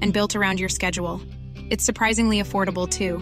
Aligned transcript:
and 0.00 0.12
built 0.12 0.36
around 0.36 0.58
your 0.58 0.68
schedule. 0.68 1.20
It's 1.70 1.84
surprisingly 1.84 2.42
affordable 2.42 2.88
too. 2.88 3.18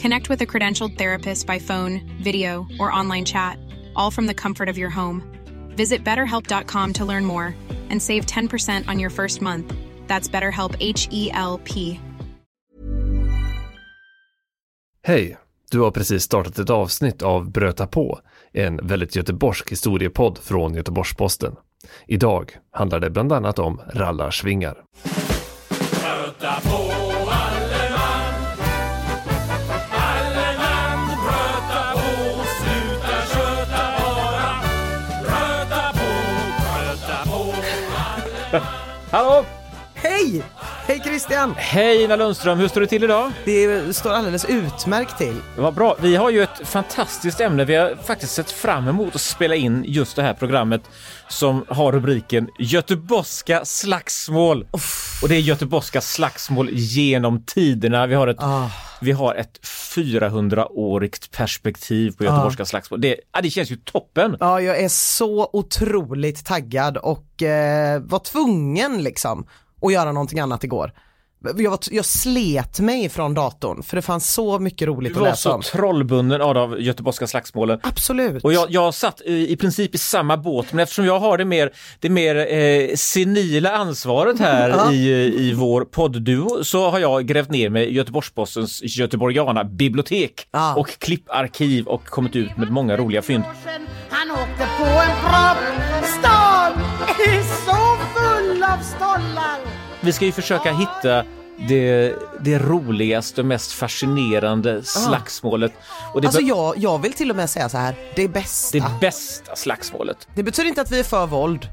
Connect 0.00 0.28
with 0.28 0.40
a 0.42 0.46
credentialed 0.46 0.96
therapist 0.96 1.46
by 1.46 1.58
phone, 1.58 2.00
video, 2.22 2.66
or 2.80 2.92
online 2.92 3.24
chat, 3.24 3.58
all 3.94 4.10
from 4.10 4.26
the 4.26 4.34
comfort 4.34 4.68
of 4.68 4.78
your 4.78 4.90
home. 4.90 5.22
Visit 5.76 6.04
betterhelp.com 6.04 6.92
to 6.94 7.04
learn 7.04 7.24
more 7.24 7.54
and 7.90 8.02
save 8.02 8.26
10% 8.26 8.88
on 8.88 8.98
your 8.98 9.10
first 9.10 9.42
month. 9.42 9.74
That's 10.06 10.28
BetterHelp 10.28 10.76
H 10.80 11.08
E 11.10 11.30
L 11.32 11.60
P. 11.64 12.00
Hej! 15.06 15.38
Du 15.70 15.80
har 15.80 15.90
precis 15.90 16.22
startat 16.22 16.58
ett 16.58 16.70
avsnitt 16.70 17.22
av 17.22 17.50
Bröta 17.50 17.86
på, 17.86 18.20
en 18.52 18.80
väldigt 18.82 19.16
göteborgsk 19.16 19.72
historiepodd 19.72 20.38
från 20.38 20.74
Göteborgs-Posten. 20.74 21.56
Idag 22.06 22.56
handlar 22.70 23.00
det 23.00 23.10
bland 23.10 23.32
annat 23.32 23.58
om 23.58 23.80
rallarsvingar. 23.94 24.84
Hallå! 39.14 39.44
Hej! 39.94 40.42
Hej 41.14 41.20
Christian! 41.20 41.54
Hej 41.56 42.02
Ina 42.04 42.16
Lundström, 42.16 42.58
hur 42.58 42.68
står 42.68 42.80
det 42.80 42.86
till 42.86 43.04
idag? 43.04 43.32
Det 43.44 43.96
står 43.96 44.10
alldeles 44.10 44.44
utmärkt 44.44 45.18
till. 45.18 45.40
Vad 45.58 45.74
bra. 45.74 45.96
Vi 46.00 46.16
har 46.16 46.30
ju 46.30 46.42
ett 46.42 46.68
fantastiskt 46.68 47.40
ämne. 47.40 47.64
Vi 47.64 47.74
har 47.74 47.96
faktiskt 48.04 48.32
sett 48.32 48.50
fram 48.50 48.88
emot 48.88 49.14
att 49.14 49.20
spela 49.20 49.54
in 49.54 49.84
just 49.86 50.16
det 50.16 50.22
här 50.22 50.34
programmet 50.34 50.82
som 51.28 51.64
har 51.68 51.92
rubriken 51.92 52.48
Göteborgska 52.58 53.64
slagsmål. 53.64 54.66
Och 55.22 55.28
det 55.28 55.34
är 55.34 55.40
Göteborgska 55.40 56.00
slagsmål 56.00 56.68
genom 56.72 57.42
tiderna. 57.44 58.06
Vi 58.06 58.14
har 58.14 58.26
ett, 58.28 58.40
Ah. 58.40 58.70
vi 59.00 59.12
har 59.12 59.34
ett 59.34 59.60
400-årigt 59.96 61.30
perspektiv 61.36 62.10
på 62.10 62.24
Göteborgska 62.24 62.64
slagsmål. 62.64 63.00
Det, 63.00 63.16
det 63.42 63.50
känns 63.50 63.70
ju 63.70 63.76
toppen. 63.76 64.36
Ja, 64.40 64.60
jag 64.60 64.80
är 64.80 64.88
så 64.88 65.50
otroligt 65.52 66.46
taggad 66.46 66.96
och 66.96 67.42
eh, 67.42 68.00
var 68.00 68.18
tvungen 68.18 69.02
liksom 69.02 69.46
att 69.82 69.92
göra 69.92 70.12
någonting 70.12 70.40
annat 70.40 70.64
igår. 70.64 70.92
Jag, 71.56 71.70
var, 71.70 71.78
jag 71.90 72.04
slet 72.04 72.80
mig 72.80 73.08
från 73.08 73.34
datorn 73.34 73.82
för 73.82 73.96
det 73.96 74.02
fanns 74.02 74.32
så 74.34 74.58
mycket 74.58 74.88
roligt 74.88 75.12
Du 75.12 75.18
att 75.18 75.20
var 75.20 75.28
läsa 75.28 75.36
så 75.50 75.52
om. 75.54 75.62
trollbunden 75.62 76.40
av 76.40 76.54
de 76.54 76.76
Göteborgska 76.80 77.26
slagsmålen. 77.26 77.80
Absolut. 77.82 78.44
Och 78.44 78.52
jag, 78.52 78.70
jag 78.70 78.94
satt 78.94 79.20
i, 79.20 79.52
i 79.52 79.56
princip 79.56 79.94
i 79.94 79.98
samma 79.98 80.36
båt, 80.36 80.72
men 80.72 80.82
eftersom 80.82 81.04
jag 81.04 81.18
har 81.18 81.38
det 81.38 81.44
mer, 81.44 81.70
det 82.00 82.08
mer 82.10 82.36
eh, 82.54 82.94
senila 82.96 83.70
ansvaret 83.72 84.38
här 84.40 84.92
i, 84.92 85.08
i 85.48 85.52
vår 85.54 85.84
poddduo 85.84 86.64
så 86.64 86.90
har 86.90 86.98
jag 86.98 87.26
grävt 87.26 87.50
ner 87.50 87.68
mig 87.68 87.84
i 87.88 87.92
Göteborgs-Postens 87.94 88.80
Göteborgiana 88.82 89.64
bibliotek 89.64 90.46
Ja. 90.50 90.74
och 90.74 90.98
klipparkiv 90.98 91.86
och 91.86 92.06
kommit 92.06 92.36
ut 92.36 92.56
med 92.56 92.70
många 92.70 92.96
roliga 92.96 93.22
fynd. 93.22 93.44
Han 94.10 94.30
åkte 94.30 94.66
på 94.78 94.84
en 94.84 95.16
propp. 95.20 95.58
Stan 96.18 96.72
är 97.26 97.42
så 97.66 97.96
full 98.14 98.62
av 98.62 98.78
stollar. 98.82 99.73
Vi 100.04 100.12
ska 100.12 100.24
ju 100.24 100.32
försöka 100.32 100.72
hitta 100.72 101.24
det, 101.68 102.14
det 102.40 102.58
roligaste 102.58 103.40
och 103.40 103.46
mest 103.46 103.72
fascinerande 103.72 104.82
slagsmålet. 104.82 105.72
Och 106.14 106.20
det, 106.20 106.26
Alltså 106.26 106.42
be- 106.42 106.48
jag, 106.48 106.74
jag 106.78 107.02
vill 107.02 107.12
till 107.12 107.30
och 107.30 107.36
med 107.36 107.50
säga 107.50 107.68
så 107.68 107.78
här, 107.78 107.94
det 108.16 108.28
bästa. 108.28 108.78
det 108.78 108.84
bästa 109.00 109.56
slagsmålet. 109.56 110.28
Det 110.34 110.42
betyder 110.42 110.68
inte 110.68 110.80
att 110.80 110.90
vi 110.90 110.98
är 111.00 111.04
för 111.04 111.26
våld. 111.26 111.68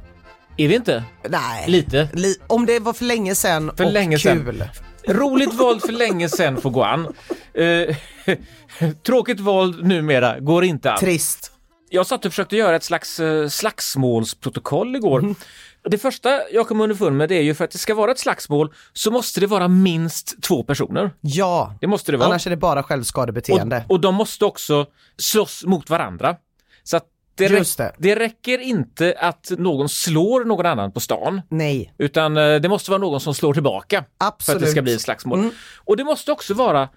Är 0.57 0.67
vi 0.67 0.75
inte? 0.75 1.03
Nej. 1.29 1.63
Lite. 1.67 2.09
Li- 2.13 2.35
om 2.47 2.65
det 2.65 2.79
var 2.79 2.93
för 2.93 3.05
länge 3.05 3.35
sedan 3.35 3.71
För 3.77 3.85
och 3.85 3.91
länge 3.91 4.19
sedan. 4.19 4.43
kul. 4.45 4.63
Roligt 5.07 5.53
våld 5.53 5.81
för 5.81 5.91
länge 6.07 6.29
sedan 6.29 6.61
får 6.61 6.69
gå 6.69 6.83
an. 6.83 7.07
Eh, 7.53 7.95
tråkigt 9.05 9.39
våld 9.39 9.85
numera 9.87 10.39
går 10.39 10.63
inte 10.63 10.91
an. 10.91 10.99
Trist. 10.99 11.51
Jag 11.89 12.07
satt 12.07 12.25
och 12.25 12.31
försökte 12.31 12.55
göra 12.57 12.75
ett 12.75 12.83
slags 12.83 13.19
eh, 13.19 13.47
slagsmålsprotokoll 13.47 14.95
igår. 14.95 15.35
Det 15.83 15.97
första 15.97 16.49
jag 16.51 16.67
kom 16.67 16.81
underfund 16.81 17.17
med 17.17 17.29
det 17.29 17.35
är 17.35 17.41
ju 17.41 17.53
för 17.53 17.63
att 17.65 17.71
det 17.71 17.77
ska 17.77 17.95
vara 17.95 18.11
ett 18.11 18.19
slagsmål 18.19 18.73
så 18.93 19.11
måste 19.11 19.39
det 19.39 19.47
vara 19.47 19.67
minst 19.67 20.41
två 20.43 20.63
personer. 20.63 21.11
Ja. 21.21 21.75
Det 21.81 21.87
måste 21.87 22.11
det 22.11 22.17
vara. 22.17 22.29
Annars 22.29 22.45
är 22.45 22.49
det 22.49 22.57
bara 22.57 22.83
självskadebeteende. 22.83 23.85
Och, 23.87 23.91
och 23.91 23.99
de 24.01 24.15
måste 24.15 24.45
också 24.45 24.85
slåss 25.17 25.63
mot 25.65 25.89
varandra. 25.89 26.35
Så 26.83 26.97
att 26.97 27.05
det, 27.35 27.47
räck- 27.47 27.77
det. 27.77 27.93
det 27.97 28.15
räcker 28.15 28.57
inte 28.57 29.15
att 29.19 29.51
någon 29.57 29.89
slår 29.89 30.45
någon 30.45 30.65
annan 30.65 30.91
på 30.91 30.99
stan. 30.99 31.41
Nej. 31.49 31.93
Utan 31.97 32.37
eh, 32.37 32.55
det 32.55 32.69
måste 32.69 32.91
vara 32.91 33.01
någon 33.01 33.19
som 33.19 33.33
slår 33.33 33.53
tillbaka 33.53 33.97
för 33.97 34.03
att 34.27 34.37
det 34.37 34.53
Absolut. 34.53 34.69
ska 34.69 34.81
bli 34.81 34.93
ett 34.93 35.01
slagsmål. 35.01 35.39
Mm. 35.39 35.51
Och 35.77 35.97
det 35.97 36.03
måste 36.03 36.31
också 36.31 36.53
vara 36.53 36.89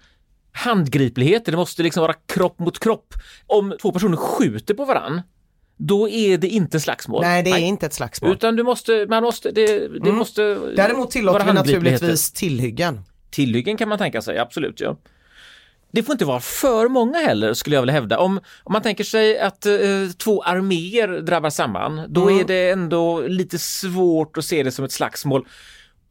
handgriplighet, 0.51 1.45
det 1.45 1.51
måste 1.57 1.83
liksom 1.83 2.01
vara 2.01 2.13
kropp 2.13 2.59
mot 2.59 2.79
kropp. 2.79 3.13
Om 3.47 3.75
två 3.81 3.91
personer 3.91 4.17
skjuter 4.17 4.73
på 4.73 4.85
varann, 4.85 5.21
då 5.77 6.09
är 6.09 6.37
det 6.37 6.47
inte 6.47 6.79
slagsmål. 6.79 7.21
Nej, 7.21 7.43
det 7.43 7.49
är 7.49 7.57
inte 7.57 7.85
ett 7.85 7.93
slagsmål. 7.93 8.31
Utan 8.33 8.55
du 8.55 8.63
måste, 8.63 9.05
man 9.09 9.23
måste, 9.23 9.51
det, 9.51 9.65
det 9.79 9.85
Mm. 10.09 10.15
måste 10.15 10.41
Däremot 10.75 11.11
tillåter 11.11 11.45
vi 11.45 11.53
naturligtvis 11.53 12.31
tillhyggen. 12.31 13.01
Tillhyggen 13.29 13.77
kan 13.77 13.89
man 13.89 13.97
tänka 13.97 14.21
sig, 14.21 14.37
absolut. 14.37 14.79
Ja. 14.79 14.97
Det 15.91 16.03
får 16.03 16.13
inte 16.13 16.25
vara 16.25 16.39
för 16.39 16.87
många 16.87 17.17
heller 17.19 17.53
skulle 17.53 17.75
jag 17.75 17.81
vilja 17.81 17.93
hävda. 17.93 18.19
Om, 18.19 18.39
om 18.63 18.73
man 18.73 18.81
tänker 18.81 19.03
sig 19.03 19.39
att 19.39 19.65
eh, 19.65 19.73
två 20.17 20.41
arméer 20.43 21.07
drabbar 21.07 21.49
samman, 21.49 22.01
då 22.09 22.21
Mm. 22.29 22.39
är 22.39 22.43
det 22.43 22.69
ändå 22.69 23.21
lite 23.21 23.59
svårt 23.59 24.37
att 24.37 24.45
se 24.45 24.63
det 24.63 24.71
som 24.71 24.85
ett 24.85 24.91
slagsmål. 24.91 25.47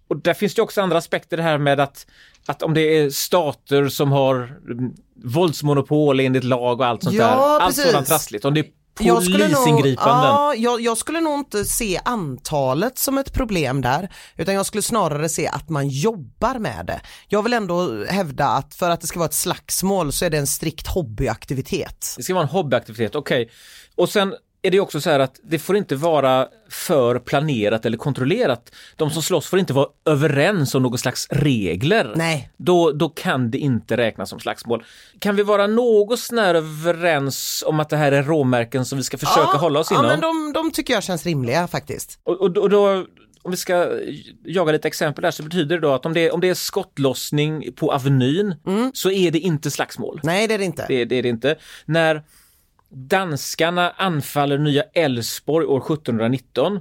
Och 0.09 0.17
där 0.17 0.35
finns 0.35 0.55
det 0.55 0.63
också 0.63 0.81
andra 0.83 0.99
aspekter 0.99 1.37
det 1.37 1.43
här 1.43 1.59
med 1.59 1.81
att, 1.81 2.07
att 2.47 2.63
om 2.63 2.75
det 2.75 2.81
är 2.81 3.11
stater 3.11 3.89
som 3.89 4.13
har 4.13 4.35
mm, 4.71 4.93
våldsmonopol 5.25 6.21
enligt 6.21 6.45
lag 6.45 6.81
och 6.81 6.87
allt 6.87 7.03
sånt 7.03 7.17
Ja, 7.17 7.27
där. 7.27 7.35
Allt 7.61 7.77
precis. 7.77 7.91
sådant 7.91 8.07
trassligt. 8.09 8.45
Om 8.45 8.55
det 8.55 8.67
är 9.01 9.07
Jag 9.07 9.23
skulle, 9.23 9.49
nog, 9.49 9.57
polisingripanden. 9.65 10.25
ja, 10.25 10.55
jag, 10.55 10.81
jag 10.81 10.99
skulle 10.99 11.21
nog 11.21 11.39
inte 11.39 11.65
se 11.65 12.01
antalet 12.05 12.99
som 12.99 13.19
ett 13.19 13.33
problem 13.33 13.81
där, 13.81 14.13
utan 14.37 14.55
jag 14.55 14.67
skulle 14.67 14.83
snarare 14.83 15.29
se 15.29 15.49
att 15.49 15.69
man 15.69 15.89
jobbar 15.89 16.59
med 16.59 16.87
det. 16.87 17.01
Jag 17.29 17.43
vill 17.43 17.53
ändå 17.53 18.05
hävda 18.05 18.47
att 18.47 18.75
för 18.75 18.91
att 18.91 19.01
det 19.01 19.07
ska 19.07 19.19
vara 19.19 19.29
ett 19.29 19.35
slagsmål 19.35 20.13
så 20.13 20.25
är 20.25 20.31
det 20.31 20.39
en 20.39 20.47
strikt 20.47 20.87
hobbyaktivitet. 20.87 22.15
Det 22.17 22.23
ska 22.23 22.35
vara 22.35 22.45
en 22.45 22.51
hobbyaktivitet, 22.51 23.15
okej. 23.15 23.51
Och 23.97 24.09
sen 24.09 24.35
är 24.65 24.71
det 24.71 24.81
också 24.81 25.01
så 25.01 25.11
här 25.11 25.21
att 25.21 25.41
det 25.43 25.59
får 25.59 25.77
inte 25.77 25.97
vara 25.97 26.49
för 26.69 27.19
planerat 27.19 27.87
eller 27.87 27.97
kontrollerat. 27.97 28.75
De 28.97 29.11
som 29.11 29.23
slåss 29.23 29.47
får 29.47 29.59
inte 29.59 29.73
vara 29.73 29.89
överens 30.05 30.75
om 30.75 30.83
någon 30.83 30.99
slags 30.99 31.27
regler. 31.31 32.13
Nej. 32.17 32.51
Då, 32.57 32.93
då 32.93 33.09
kan 33.09 33.51
det 33.51 33.59
inte 33.59 33.97
räknas 33.97 34.31
som 34.31 34.41
slagsmål. 34.41 34.85
Kan 35.19 35.37
vi 35.37 35.43
vara 35.43 35.67
något 35.67 36.19
sånär 36.19 36.55
överens 36.55 37.65
om 37.67 37.81
att 37.81 37.89
det 37.89 37.97
här 37.97 38.13
är 38.13 38.23
råmärken 38.23 38.85
som 38.85 38.99
vi 38.99 39.05
ska 39.05 39.19
försöka 39.19 39.51
ja, 39.53 39.59
hålla 39.59 39.81
oss 39.81 39.91
ja, 39.91 39.97
inom? 39.99 40.07
men 40.09 40.21
de, 40.21 40.53
de 40.53 40.71
tycker 40.71 40.95
jag 40.95 41.03
känns 41.03 41.27
rimliga 41.27 41.69
faktiskt. 41.69 42.19
Och, 42.23 42.41
och, 42.41 42.57
och 42.57 42.71
då, 42.71 43.07
om 43.43 43.51
vi 43.51 43.57
ska 43.57 43.89
jaga 44.45 44.73
lite 44.73 44.89
exempel 44.89 45.23
där 45.23 45.31
så 45.31 45.43
betyder 45.43 45.77
det 45.77 45.83
då 45.83 45.93
att 45.93 46.07
om 46.07 46.15
det, 46.15 46.31
om 46.31 46.41
det 46.41 46.49
är 46.49 46.55
skottlossning 46.55 47.73
på 47.73 47.93
Avenyn 47.93 48.55
så 48.95 49.11
är 49.11 49.31
det 49.31 49.39
inte 49.39 49.71
slagsmål. 49.71 50.21
Nej 50.23 50.49
det 50.49 50.55
är 50.55 50.59
det 50.59 50.65
inte. 50.65 50.85
Det, 50.89 51.05
det 51.05 51.19
är 51.19 51.23
det 51.23 51.29
inte. 51.29 51.57
När 51.85 52.23
danskarna 52.95 53.91
anfaller 53.91 54.59
nya 54.59 54.83
Älvsborg 54.95 55.67
år 55.67 55.79
1719, 55.93 56.81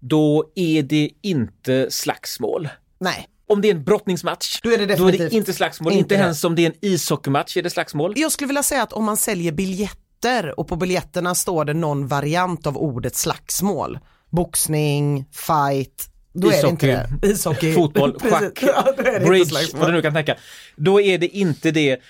då 0.00 0.52
är 0.54 0.82
det 0.82 1.10
inte 1.22 1.86
slagsmål. 1.90 2.68
Nej. 2.98 3.28
Om 3.46 3.60
det 3.60 3.68
är 3.68 3.74
en 3.74 3.84
brottningsmatch, 3.84 4.60
Då 4.62 4.70
är 4.70 4.78
det 4.78 4.96
då 4.96 5.08
är 5.08 5.12
det 5.12 5.32
inte 5.32 5.52
slagsmål. 5.52 5.92
inte 5.92 6.00
Inte, 6.00 6.14
ens 6.14 6.44
om 6.44 6.54
det 6.54 6.62
är 6.62 6.66
en 6.66 6.76
ishockeymatch 6.80 7.56
är 7.56 7.62
det 7.62 7.70
slagsmål. 7.70 8.12
Jag 8.16 8.32
skulle 8.32 8.46
vilja 8.48 8.62
säga 8.62 8.82
att 8.82 8.92
om 8.92 9.04
man 9.04 9.16
säljer 9.16 9.52
biljetter 9.52 10.60
och 10.60 10.68
på 10.68 10.76
biljetterna 10.76 11.34
står 11.34 11.64
det 11.64 11.74
någon 11.74 12.06
variant 12.06 12.66
av 12.66 12.78
ordet 12.78 13.16
slagsmål, 13.16 13.98
boxning, 14.30 15.24
fight, 15.32 16.08
då 16.32 16.48
är 16.48 16.62
det 16.62 16.68
inte 16.68 16.86
det. 17.20 17.28
Ishockey, 17.28 17.72
fotboll, 17.74 18.18
schack, 18.20 18.62
Ja, 18.62 18.94
bridge, 19.26 19.68
vad 19.74 19.88
du 19.88 19.92
nu 19.92 20.02
kan 20.02 20.12
tänka. 20.12 20.36
Då 20.76 21.00
är 21.00 21.18
det 21.18 21.28
inte 21.28 21.70
det. 21.70 22.00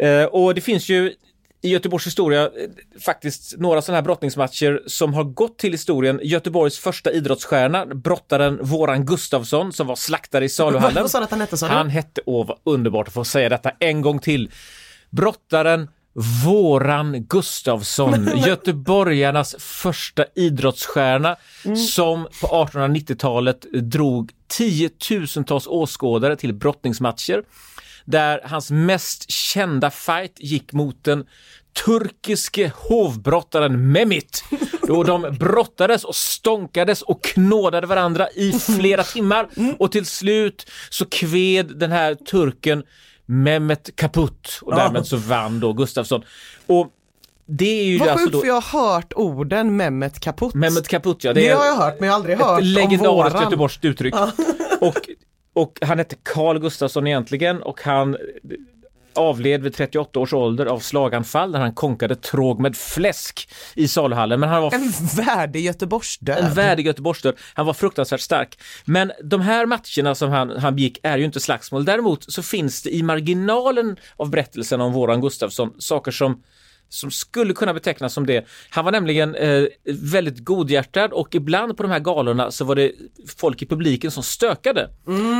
Eh, 0.00 0.24
och 0.24 0.54
det 0.54 0.60
finns 0.60 0.88
ju 0.88 1.14
i 1.62 1.68
Göteborgs 1.68 2.06
historia 2.06 2.42
eh, 2.42 2.50
faktiskt 3.00 3.54
några 3.58 3.82
sådana 3.82 3.96
här 3.96 4.02
brottningsmatcher 4.02 4.82
som 4.86 5.14
har 5.14 5.24
gått 5.24 5.58
till 5.58 5.72
historien. 5.72 6.20
Göteborgs 6.22 6.78
första 6.78 7.12
idrottsstjärna, 7.12 7.86
brottaren 7.86 8.58
Våran 8.62 9.06
Gustafsson 9.06 9.72
som 9.72 9.86
var 9.86 9.96
slaktare 9.96 10.44
i 10.44 10.48
saluhallen. 10.48 10.94
Vad 11.02 11.10
sa 11.10 11.22
att 11.22 11.30
han 11.30 11.40
hette, 11.40 11.56
sa? 11.56 11.66
Han 11.66 11.90
hette, 11.90 12.20
åh 12.26 12.46
vad 12.46 12.58
underbart 12.64 13.08
att 13.08 13.14
få 13.14 13.24
säga 13.24 13.48
detta 13.48 13.70
en 13.78 14.02
gång 14.02 14.18
till. 14.18 14.50
Brottaren 15.10 15.88
Våran 16.44 17.24
Gustafsson, 17.28 18.28
göteborgarnas 18.36 19.56
första 19.58 20.24
idrottsstjärna 20.34 21.36
som 21.90 22.24
på 22.40 22.46
1890-talet 22.46 23.66
drog 23.72 24.32
tiotusentals 24.48 25.66
åskådare 25.66 26.36
till 26.36 26.54
brottningsmatcher 26.54 27.42
där 28.04 28.40
hans 28.44 28.70
mest 28.70 29.30
kända 29.30 29.90
fight 29.90 30.36
gick 30.38 30.72
mot 30.72 31.04
den 31.04 31.26
turkiske 31.84 32.72
hovbrottaren 32.76 33.92
Mehmet. 33.92 34.44
Då 34.82 35.02
de 35.02 35.36
brottades 35.40 36.04
och 36.04 36.14
stånkades 36.14 37.02
och 37.02 37.24
knådade 37.24 37.86
varandra 37.86 38.28
i 38.30 38.52
flera 38.52 39.02
timmar 39.02 39.48
och 39.78 39.92
till 39.92 40.06
slut 40.06 40.70
så 40.90 41.04
kved 41.06 41.78
den 41.78 41.92
här 41.92 42.14
turken 42.14 42.82
Mehmet 43.26 43.96
kaputt 43.96 44.58
och 44.62 44.74
därmed 44.74 45.06
så 45.06 45.16
vann 45.16 45.60
då 45.60 45.72
Gustafsson. 45.72 46.22
Och 46.66 46.88
det 47.46 47.80
är 47.80 47.84
ju 47.84 47.98
Vad 47.98 48.08
alltså 48.08 48.24
sjukt 48.24 48.32
då 48.32 48.40
för 48.40 48.46
jag 48.46 48.60
har 48.60 48.92
hört 48.92 49.12
orden 49.16 49.76
Mehmet 49.76 50.20
kaputt. 50.20 50.54
Mehmet 50.54 50.88
kaputt 50.88 51.24
ja, 51.24 51.32
det, 51.32 51.40
det 51.40 51.54
har 51.54 51.66
jag 51.66 51.76
hört 51.76 52.00
men 52.00 52.06
jag 52.06 52.14
har 52.14 52.16
aldrig 52.16 52.38
hört 52.38 52.58
om 52.58 52.64
legendariskt 52.64 53.34
våran. 53.34 53.44
göteborgskt 53.44 53.84
uttryck. 53.84 54.14
Och, 54.80 55.08
och 55.54 55.78
han 55.82 55.98
hette 55.98 56.16
Carl 56.22 56.58
Gustafsson 56.58 57.06
egentligen 57.06 57.62
och 57.62 57.80
han 57.82 58.16
avled 59.14 59.62
vid 59.62 59.74
38 59.74 60.20
års 60.20 60.32
ålder 60.32 60.66
av 60.66 60.78
slaganfall 60.78 61.50
när 61.50 61.60
han 61.60 61.74
konkade 61.74 62.16
tråg 62.16 62.60
med 62.60 62.76
fläsk 62.76 63.48
i 63.74 63.88
saluhallen. 63.88 64.40
Men 64.40 64.48
han 64.48 64.62
var 64.62 64.74
En 64.74 64.92
värdig 65.26 65.64
Göteborgsdöd. 65.64 66.38
en 66.38 66.54
värdig 66.54 66.86
Göteborgsdöd. 66.86 67.36
Han 67.54 67.66
var 67.66 67.74
fruktansvärt 67.74 68.20
stark. 68.20 68.58
Men 68.84 69.12
de 69.24 69.40
här 69.40 69.66
matcherna 69.66 70.14
som 70.14 70.30
han, 70.30 70.50
han 70.50 70.74
begick 70.76 70.98
är 71.02 71.18
ju 71.18 71.24
inte 71.24 71.40
slagsmål. 71.40 71.84
Däremot 71.84 72.32
så 72.32 72.42
finns 72.42 72.82
det 72.82 72.94
i 72.94 73.02
marginalen 73.02 73.96
av 74.16 74.30
berättelsen 74.30 74.80
om 74.80 74.92
våran 74.92 75.20
Gustafsson 75.20 75.74
saker 75.78 76.10
som 76.10 76.42
som 76.90 77.10
skulle 77.10 77.54
kunna 77.54 77.74
betecknas 77.74 78.14
som 78.14 78.26
det. 78.26 78.46
Han 78.70 78.84
var 78.84 78.92
nämligen 78.92 79.34
eh, 79.34 79.64
väldigt 79.84 80.44
godhjärtad 80.44 81.12
och 81.12 81.34
ibland 81.34 81.76
på 81.76 81.82
de 81.82 81.92
här 81.92 81.98
galorna 81.98 82.50
så 82.50 82.64
var 82.64 82.74
det 82.74 82.92
folk 83.38 83.62
i 83.62 83.66
publiken 83.66 84.10
som 84.10 84.22
stökade. 84.22 84.90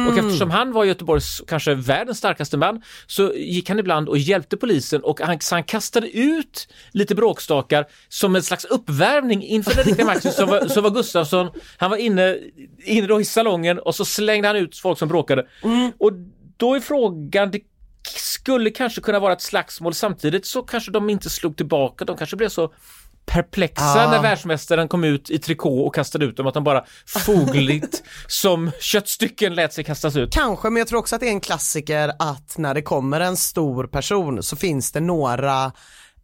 Och 0.09 0.19
eftersom 0.19 0.51
han 0.51 0.73
var 0.73 0.85
Göteborgs, 0.85 1.43
kanske 1.49 1.75
världens 1.75 2.19
starkaste 2.19 2.57
man, 2.57 2.83
så 3.07 3.33
gick 3.35 3.69
han 3.69 3.79
ibland 3.79 4.09
och 4.09 4.19
hjälpte 4.19 4.57
polisen 4.57 5.03
och 5.03 5.21
han, 5.21 5.39
han 5.51 5.65
kastade 5.65 6.11
ut 6.11 6.69
lite 6.93 7.15
bråkstakar 7.15 7.87
som 8.09 8.37
en 8.37 8.43
slags 8.43 8.65
uppvärmning 8.65 9.43
inför 9.43 9.75
den 9.75 9.85
riktiga 9.85 10.07
matchen 10.07 10.33
så 10.33 10.47
var, 10.47 10.69
så 10.69 10.81
var 10.81 10.91
Gustafsson, 10.91 11.51
han 11.77 11.91
var 11.91 11.97
inne, 11.97 12.39
inne 12.85 13.07
då 13.07 13.21
i 13.21 13.25
salongen 13.25 13.79
och 13.79 13.95
så 13.95 14.05
slängde 14.05 14.49
han 14.49 14.57
ut 14.57 14.79
folk 14.79 14.99
som 14.99 15.09
bråkade. 15.09 15.47
Och 15.99 16.13
då 16.57 16.75
är 16.75 16.81
frågan, 16.81 17.51
det 17.51 17.61
skulle 18.51 18.71
kanske 18.71 19.01
kunna 19.01 19.21
vara 19.21 19.33
ett 19.33 19.43
slagsmål 19.43 19.95
samtidigt 19.95 20.47
så 20.47 20.63
kanske 20.63 20.91
de 20.91 21.11
inte 21.11 21.31
slog 21.31 21.57
tillbaka, 21.57 22.05
de 22.05 22.17
kanske 22.17 22.37
blev 22.37 22.49
så 22.49 22.73
perplexa 23.27 24.05
Ah. 24.07 24.11
när 24.11 24.23
världsmästaren 24.23 24.89
kom 24.89 25.05
ut 25.05 25.31
i 25.31 25.39
trikå 25.39 25.87
och 25.87 25.95
kastade 25.95 26.25
ut 26.25 26.37
dem 26.37 26.47
att 26.47 26.55
de 26.55 26.65
bara 26.65 26.85
fogligt 27.07 28.03
som 28.29 28.71
köttstycken 28.81 29.55
lät 29.55 29.73
sig 29.73 29.85
kastas 29.85 30.17
ut. 30.17 30.33
Kanske, 30.33 30.71
men 30.71 30.77
jag 30.81 30.89
tror 30.89 30.99
också 30.99 31.15
att 31.15 31.21
det 31.21 31.29
är 31.29 31.33
en 31.33 31.41
klassiker 31.41 32.13
att 32.19 32.59
när 32.59 32.75
det 32.75 32.83
kommer 32.83 33.21
en 33.21 33.37
stor 33.37 33.87
person 33.87 34.43
så 34.43 34.57
finns 34.57 34.93
det 34.93 35.01
några 35.01 35.73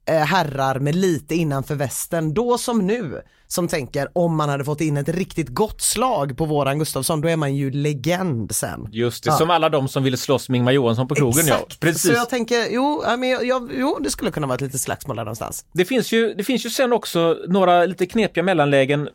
eh, 0.08 0.16
herrar 0.16 0.78
med 0.78 0.94
lite 0.94 1.34
innanför 1.34 1.74
västen, 1.74 2.34
då 2.34 2.58
som 2.58 2.86
nu, 2.86 3.22
som 3.48 3.68
tänker 3.68 4.08
om 4.12 4.36
man 4.36 4.48
hade 4.48 4.64
fått 4.64 4.80
in 4.80 4.96
ett 4.96 5.08
riktigt 5.08 5.48
gott 5.48 5.80
slag 5.80 6.36
på 6.36 6.44
våran 6.44 6.78
Gustafsson, 6.78 7.20
då 7.20 7.28
är 7.28 7.36
man 7.36 7.54
ju 7.56 7.70
legend 7.70 8.54
sen. 8.54 8.88
Just 8.92 9.24
det, 9.24 9.30
Ja. 9.30 9.36
som 9.36 9.50
alla 9.50 9.68
de 9.68 9.88
som 9.88 10.02
ville 10.02 10.16
slåss 10.16 10.48
med 10.48 10.58
Ingmar 10.58 10.72
Johansson 10.72 11.08
på 11.08 11.14
krogen 11.14 11.46
ja. 11.46 11.54
Exakt. 11.54 11.80
Precis. 11.80 12.10
Så 12.10 12.12
jag 12.16 12.28
tänker, 12.30 12.66
jo, 12.70 13.02
ja, 13.06 13.16
men 13.16 13.28
jag, 13.28 13.46
jag, 13.46 13.70
jo, 13.78 13.98
det 14.00 14.10
skulle 14.10 14.30
kunna 14.30 14.46
vara 14.46 14.54
ett 14.54 14.60
litet 14.60 14.80
slagsmål 14.80 15.16
där 15.16 15.24
någonstans. 15.24 15.64
Det 15.72 15.84
finns 15.84 16.12
ju, 16.12 16.34
det 16.34 16.44
finns 16.44 16.66
ju 16.66 16.70
sen 16.70 16.92
också 16.92 17.36
några 17.48 17.84
lite 17.84 18.06
knepiga 18.06 18.44
mellanlägen. 18.44 19.08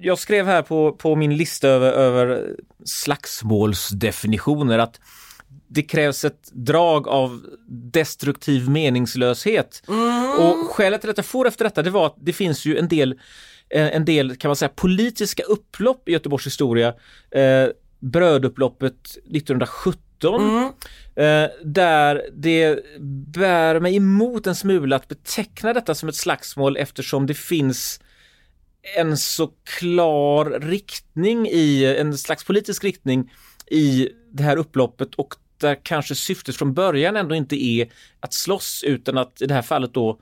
Jag 0.00 0.18
skrev 0.18 0.46
här 0.46 0.62
på, 0.62 0.92
på 0.92 1.16
min 1.16 1.36
lista 1.36 1.68
över, 1.68 1.92
över 1.92 2.48
slagsmålsdefinitioner 2.84 4.78
att 4.78 5.00
det 5.74 5.82
krävs 5.82 6.24
ett 6.24 6.50
drag 6.52 7.08
av 7.08 7.46
destruktiv 7.68 8.68
meningslöshet. 8.68 9.82
Och 10.38 10.70
skälet 10.70 11.00
till 11.00 11.10
att 11.10 11.16
jag 11.16 11.26
får 11.26 11.48
efter 11.48 11.64
detta 11.64 11.82
det 11.82 11.90
var 11.90 12.06
att 12.06 12.16
det 12.20 12.32
finns 12.32 12.64
ju 12.64 12.78
en 12.78 12.88
del, 12.88 13.12
eh, 13.70 13.96
en 13.96 14.04
del 14.04 14.36
kan 14.36 14.48
man 14.48 14.56
säga 14.56 14.68
politiska 14.68 15.42
upplopp 15.42 16.08
i 16.08 16.12
Göteborgs 16.12 16.46
historia. 16.46 16.94
Eh, 17.30 17.68
brödupploppet 17.98 19.10
1917 19.30 20.72
eh, 21.16 21.46
där 21.64 22.22
det 22.32 22.78
bär 23.34 23.80
mig 23.80 23.96
emot 23.96 24.46
en 24.46 24.54
smula 24.54 24.96
att 24.96 25.08
beteckna 25.08 25.72
detta 25.72 25.94
som 25.94 26.08
ett 26.08 26.14
slagsmål 26.14 26.76
eftersom 26.76 27.26
det 27.26 27.34
finns 27.34 28.00
en 28.96 29.16
så 29.16 29.50
klar 29.78 30.44
riktning 30.60 31.46
i, 31.46 31.96
en 31.98 32.18
slags 32.18 32.44
politisk 32.44 32.84
riktning 32.84 33.30
i 33.70 34.08
det 34.32 34.42
här 34.42 34.56
upploppet 34.56 35.14
och 35.14 35.34
där 35.62 35.78
kanske 35.82 36.14
syftet 36.14 36.56
från 36.56 36.74
början 36.74 37.16
ändå 37.16 37.34
inte 37.34 37.64
är 37.64 37.92
att 38.20 38.32
slåss 38.34 38.84
utan 38.86 39.18
att 39.18 39.42
i 39.42 39.46
det 39.46 39.54
här 39.54 39.62
fallet 39.62 39.94
då 39.94 40.18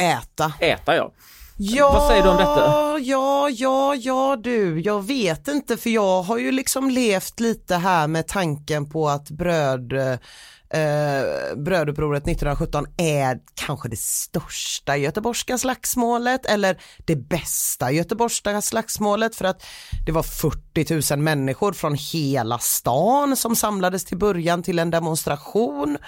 Äta. 0.00 0.52
äta 0.60 0.96
ja. 0.96 1.12
Ja, 1.60 1.92
Vad 1.92 2.08
säger 2.08 2.22
du 2.22 2.28
om 2.28 2.36
detta? 2.36 2.98
Ja, 2.98 3.50
ja, 3.50 3.94
ja 3.94 4.36
du, 4.36 4.80
jag 4.80 5.06
vet 5.06 5.48
inte 5.48 5.76
för 5.76 5.90
jag 5.90 6.22
har 6.22 6.38
ju 6.38 6.52
liksom 6.52 6.90
levt 6.90 7.40
lite 7.40 7.76
här 7.76 8.06
med 8.06 8.26
tanken 8.26 8.90
på 8.90 9.08
att 9.08 9.30
bröd 9.30 9.92
eh, 9.92 11.56
brödupproret 11.56 12.22
1917 12.22 12.86
är 12.96 13.38
kanske 13.54 13.88
det 13.88 13.98
största 13.98 14.96
göteborgska 14.96 15.58
slagsmålet 15.58 16.46
eller 16.46 16.80
det 17.06 17.16
bästa 17.16 17.90
göteborgska 17.90 18.60
slagsmålet 18.60 19.36
för 19.36 19.44
att 19.44 19.66
det 20.06 20.12
var 20.12 20.22
40 20.22 21.14
000 21.14 21.22
människor 21.22 21.72
från 21.72 21.94
hela 21.94 22.58
stan 22.58 23.36
som 23.36 23.56
samlades 23.56 24.04
till 24.04 24.18
början 24.18 24.62
till 24.62 24.78
en 24.78 24.90
demonstration. 24.90 25.98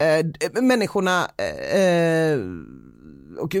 Eh, 0.00 0.62
människorna 0.62 1.28
eh, 1.72 2.38
och 3.38 3.54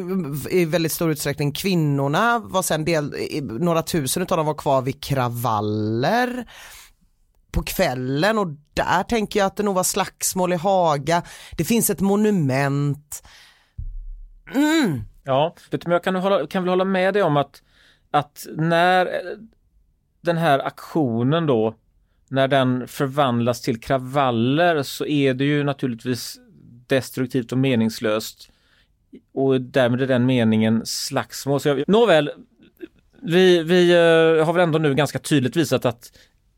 i 0.50 0.64
väldigt 0.64 0.92
stor 0.92 1.10
utsträckning 1.10 1.52
kvinnorna 1.52 2.38
var 2.38 2.62
sen 2.62 2.84
del, 2.84 3.14
några 3.42 3.82
tusen 3.82 4.22
utav 4.22 4.36
dem 4.36 4.46
var 4.46 4.54
kvar 4.54 4.82
vid 4.82 5.02
kravaller 5.02 6.50
på 7.52 7.62
kvällen 7.62 8.38
och 8.38 8.46
där 8.74 9.02
tänker 9.02 9.40
jag 9.40 9.46
att 9.46 9.56
det 9.56 9.62
nog 9.62 9.74
var 9.74 9.84
slagsmål 9.84 10.52
i 10.52 10.56
Haga. 10.56 11.22
Det 11.56 11.64
finns 11.64 11.90
ett 11.90 12.00
monument. 12.00 13.22
Mm. 14.54 15.02
Ja, 15.24 15.54
vet 15.70 15.80
du, 15.80 15.88
men 15.88 15.92
jag 15.92 16.04
kan, 16.04 16.14
hålla, 16.14 16.46
kan 16.46 16.62
väl 16.62 16.68
hålla 16.70 16.84
med 16.84 17.14
dig 17.14 17.22
om 17.22 17.36
att, 17.36 17.62
att 18.10 18.46
när 18.56 19.08
den 20.20 20.36
här 20.36 20.58
aktionen 20.58 21.46
då, 21.46 21.74
när 22.28 22.48
den 22.48 22.88
förvandlas 22.88 23.60
till 23.60 23.80
kravaller 23.80 24.82
så 24.82 25.06
är 25.06 25.34
det 25.34 25.44
ju 25.44 25.64
naturligtvis 25.64 26.38
destruktivt 26.86 27.52
och 27.52 27.58
meningslöst 27.58 28.50
och 29.34 29.60
därmed 29.60 30.02
är 30.02 30.06
den 30.06 30.26
meningen 30.26 30.86
slagsmål. 30.86 31.60
Så 31.60 31.68
jag, 31.68 31.84
nåväl, 31.88 32.30
vi, 33.22 33.62
vi 33.62 33.90
eh, 33.90 34.44
har 34.46 34.52
väl 34.52 34.62
ändå 34.62 34.78
nu 34.78 34.94
ganska 34.94 35.18
tydligt 35.18 35.56
visat 35.56 35.84
att 35.84 36.12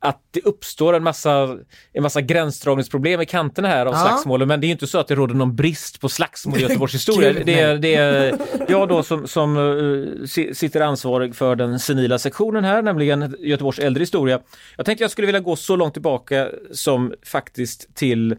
att 0.05 0.21
det 0.31 0.41
uppstår 0.41 0.95
en 0.97 1.03
massa, 1.03 1.59
en 1.93 2.03
massa 2.03 2.21
gränsdragningsproblem 2.21 3.21
i 3.21 3.27
kanterna 3.27 3.69
här 3.69 3.87
av 3.87 3.93
Ja. 3.95 3.99
slagsmålen 3.99 4.49
men 4.49 4.61
det 4.61 4.67
är 4.67 4.69
inte 4.69 4.87
så 4.87 4.99
att 4.99 5.09
det 5.09 5.15
råder 5.15 5.35
någon 5.35 5.57
brist 5.57 6.01
på 6.01 6.09
slagsmål 6.09 6.59
i 6.59 6.63
Göteborgs 6.63 6.95
historia. 6.95 7.33
Gud, 7.33 7.47
det, 7.47 7.61
är, 7.61 7.79
det 7.79 7.95
är 7.95 8.39
jag 8.69 8.89
då 8.89 9.03
som, 9.03 9.29
som 9.29 10.25
si- 10.29 10.55
sitter 10.55 10.81
ansvarig 10.81 11.35
för 11.37 11.57
den 11.57 11.79
senila 11.79 12.19
sektionen 12.19 12.65
här, 12.65 12.83
nämligen 12.83 13.37
Göteborgs 13.39 13.79
äldre 13.79 14.03
historia. 14.03 14.41
Jag 14.77 14.87
tänkte 14.87 15.05
jag 15.05 15.11
skulle 15.11 15.27
vilja 15.27 15.41
gå 15.41 15.57
så 15.57 15.77
långt 15.77 15.93
tillbaka 15.95 16.49
som 16.73 17.15
faktiskt 17.27 17.95
till 17.95 18.37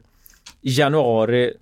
januari 0.62 1.54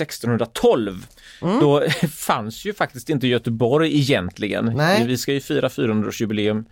1612. 0.00 1.06
Då 1.40 1.84
fanns 2.16 2.64
ju 2.64 2.74
faktiskt 2.74 3.08
inte 3.08 3.26
Göteborg 3.26 3.98
egentligen. 3.98 4.72
Nej. 4.76 5.06
Vi 5.06 5.16
ska 5.16 5.32
ju 5.32 5.40
fira 5.40 5.68
400-årsjubileum 5.68 6.64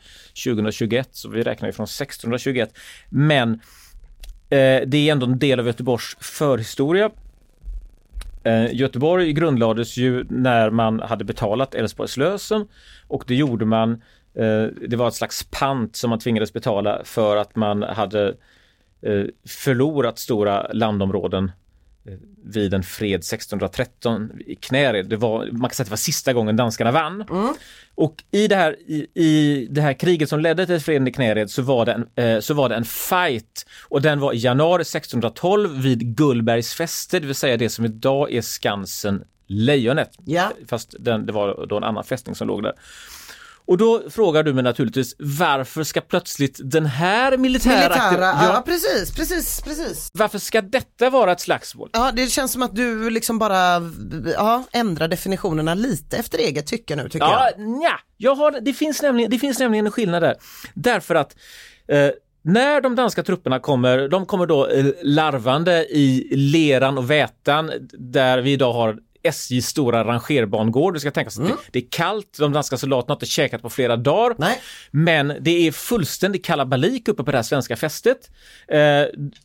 2021 0.45 1.09
så 1.13 1.29
vi 1.29 1.43
räknar 1.43 1.69
ju 1.69 1.73
från 1.73 1.85
1621. 1.85 2.79
Men 3.09 3.53
eh, 4.51 4.81
det 4.87 4.97
är 4.97 5.13
ändå 5.13 5.27
en 5.27 5.39
del 5.39 5.61
av 5.61 5.67
Göteborgs 5.67 6.17
förhistoria. 6.21 7.11
Eh, 8.45 8.75
Göteborg 8.75 9.33
grundlades 9.33 9.97
ju 9.97 10.25
när 10.29 10.71
man 10.71 11.01
hade 11.01 11.25
betalat 11.25 11.75
Älvsborgslösen 11.75 12.69
och 13.09 13.25
det 13.27 13.35
gjorde 13.35 13.65
man 13.65 13.93
eh, 14.35 14.65
det 14.89 14.97
var 14.97 15.09
ett 15.09 15.15
slags 15.15 15.47
pant 15.51 15.97
som 15.97 16.11
man 16.11 16.19
tvingades 16.19 16.53
betala 16.53 17.01
för 17.05 17.37
att 17.37 17.57
man 17.57 17.83
hade 17.83 18.29
eh, 19.03 19.25
förlorat 19.47 20.19
stora 20.19 20.73
landområden 20.73 21.53
vid 22.45 22.75
en 22.75 22.83
fred 22.83 23.19
1613 23.19 24.31
i 24.47 24.55
Knäred. 24.55 25.09
Det 25.09 25.17
var, 25.17 25.49
man 25.53 25.71
kan 25.71 25.75
säga 25.75 25.83
att 25.83 25.89
det 25.89 25.91
var 25.91 25.97
sista 25.97 26.33
gången 26.33 26.57
danskarna 26.57 26.91
vann. 26.91 27.25
Och 27.95 28.25
i 28.31 28.49
det, 28.49 28.57
här, 28.57 28.77
i, 28.87 29.07
i 29.15 29.67
det 29.71 29.81
här 29.81 29.93
kriget 29.93 30.29
som 30.29 30.41
ledde 30.41 30.67
till 30.67 30.81
freden 30.81 31.09
i 31.09 31.13
Knäred 31.13 31.51
så 31.51 31.63
var, 31.63 31.87
det 31.87 31.93
en, 31.93 32.25
eh, 32.25 32.41
så 32.41 32.55
var 32.55 32.69
det 32.69 32.75
en 32.75 32.85
fight 32.85 33.67
och 33.83 34.03
den 34.03 34.21
var 34.21 34.33
i 34.33 34.37
januari 34.37 34.81
1612 34.81 35.83
vid 35.83 36.17
Gullbergs 36.17 36.75
fäste, 36.75 37.21
det 37.21 37.27
vill 37.27 37.37
säga 37.37 37.57
det 37.57 37.69
som 37.69 37.85
idag 37.85 38.33
är 38.33 38.41
Skansen 38.41 39.25
Lejonet. 39.47 40.11
Ja. 40.25 40.53
Fast 40.69 40.95
den, 40.99 41.27
det 41.27 41.33
var 41.33 41.67
då 41.67 41.77
en 41.77 41.85
annan 41.85 42.05
fästning 42.05 42.35
som 42.35 42.49
låg 42.49 42.63
där. 42.63 42.73
Och 43.69 43.79
då 43.79 44.03
frågar 44.11 44.43
du 44.43 44.55
mig 44.55 44.65
naturligtvis 44.65 45.15
varför 45.19 45.85
ska 45.85 46.01
plötsligt 46.01 46.61
den 46.65 46.87
här 46.87 47.37
militära... 47.37 47.89
Militära, 47.89 48.25
ja. 48.25 48.45
ja, 48.55 48.63
precis, 48.67 49.17
precis, 49.17 49.61
precis. 49.63 50.09
varför 50.13 50.39
ska 50.39 50.61
detta 50.63 51.11
vara 51.11 51.33
ett 51.33 51.41
slagsmål? 51.41 51.91
Ja 51.93 52.13
det 52.17 52.27
känns 52.27 52.53
som 52.53 52.63
att 52.63 52.77
du 52.77 53.11
liksom 53.11 53.39
bara 53.39 53.83
ja, 54.35 54.65
ändrar 54.73 55.09
definitionerna 55.09 55.75
lite 55.75 56.17
efter 56.17 56.39
eget 56.39 56.67
tycke 56.67 56.97
nu 56.97 57.09
tycker 57.09 57.27
Ja, 57.27 57.51
jag. 57.57 57.69
nja, 57.69 58.01
jag 58.17 58.35
har, 58.35 58.61
det, 58.61 58.73
finns 58.73 59.03
nämligen, 59.03 59.31
det 59.31 59.39
finns 59.39 59.59
nämligen 59.59 59.87
en 59.87 59.93
skillnad 59.93 60.23
där. 60.23 60.37
Därför 60.75 61.15
att 61.15 61.37
eh, 61.89 62.11
när 62.43 62.81
de 62.81 62.97
danska 62.97 63.23
trupperna 63.23 63.59
kommer, 63.59 64.09
de 64.09 64.27
kommer 64.27 64.47
då 64.47 64.67
eh, 64.67 64.87
larvande 65.03 65.87
i 65.91 66.29
leran 66.37 66.99
och 66.99 67.11
vätan 67.11 67.71
där 67.93 68.39
vi 68.39 68.53
idag 68.53 68.73
har 68.73 68.99
SJs 69.23 69.67
stora 69.67 70.05
rangerbangård. 70.05 70.95
Du 70.95 71.01
ska 71.01 71.11
tänka 71.11 71.31
sig 71.31 71.45
att 71.45 71.51
det, 71.51 71.57
det 71.73 71.79
är 71.79 71.89
kallt, 71.91 72.37
de 72.39 72.53
danska 72.53 72.77
soldaterna 72.77 73.13
har 73.13 73.17
inte 73.17 73.27
käkat 73.27 73.63
på 73.63 73.71
flera 73.71 73.97
dagar. 73.97 74.37
Nej. 74.39 74.61
Men 74.91 75.33
det 75.41 75.67
är 75.67 75.73
fullständig 75.73 76.45
kalabalik 76.45 77.09
uppe 77.09 77.25
på 77.25 77.31
det 77.31 77.39
här 77.39 77.43
svenska 77.43 77.77
fästet. 77.77 78.31
Eh, 78.69 78.79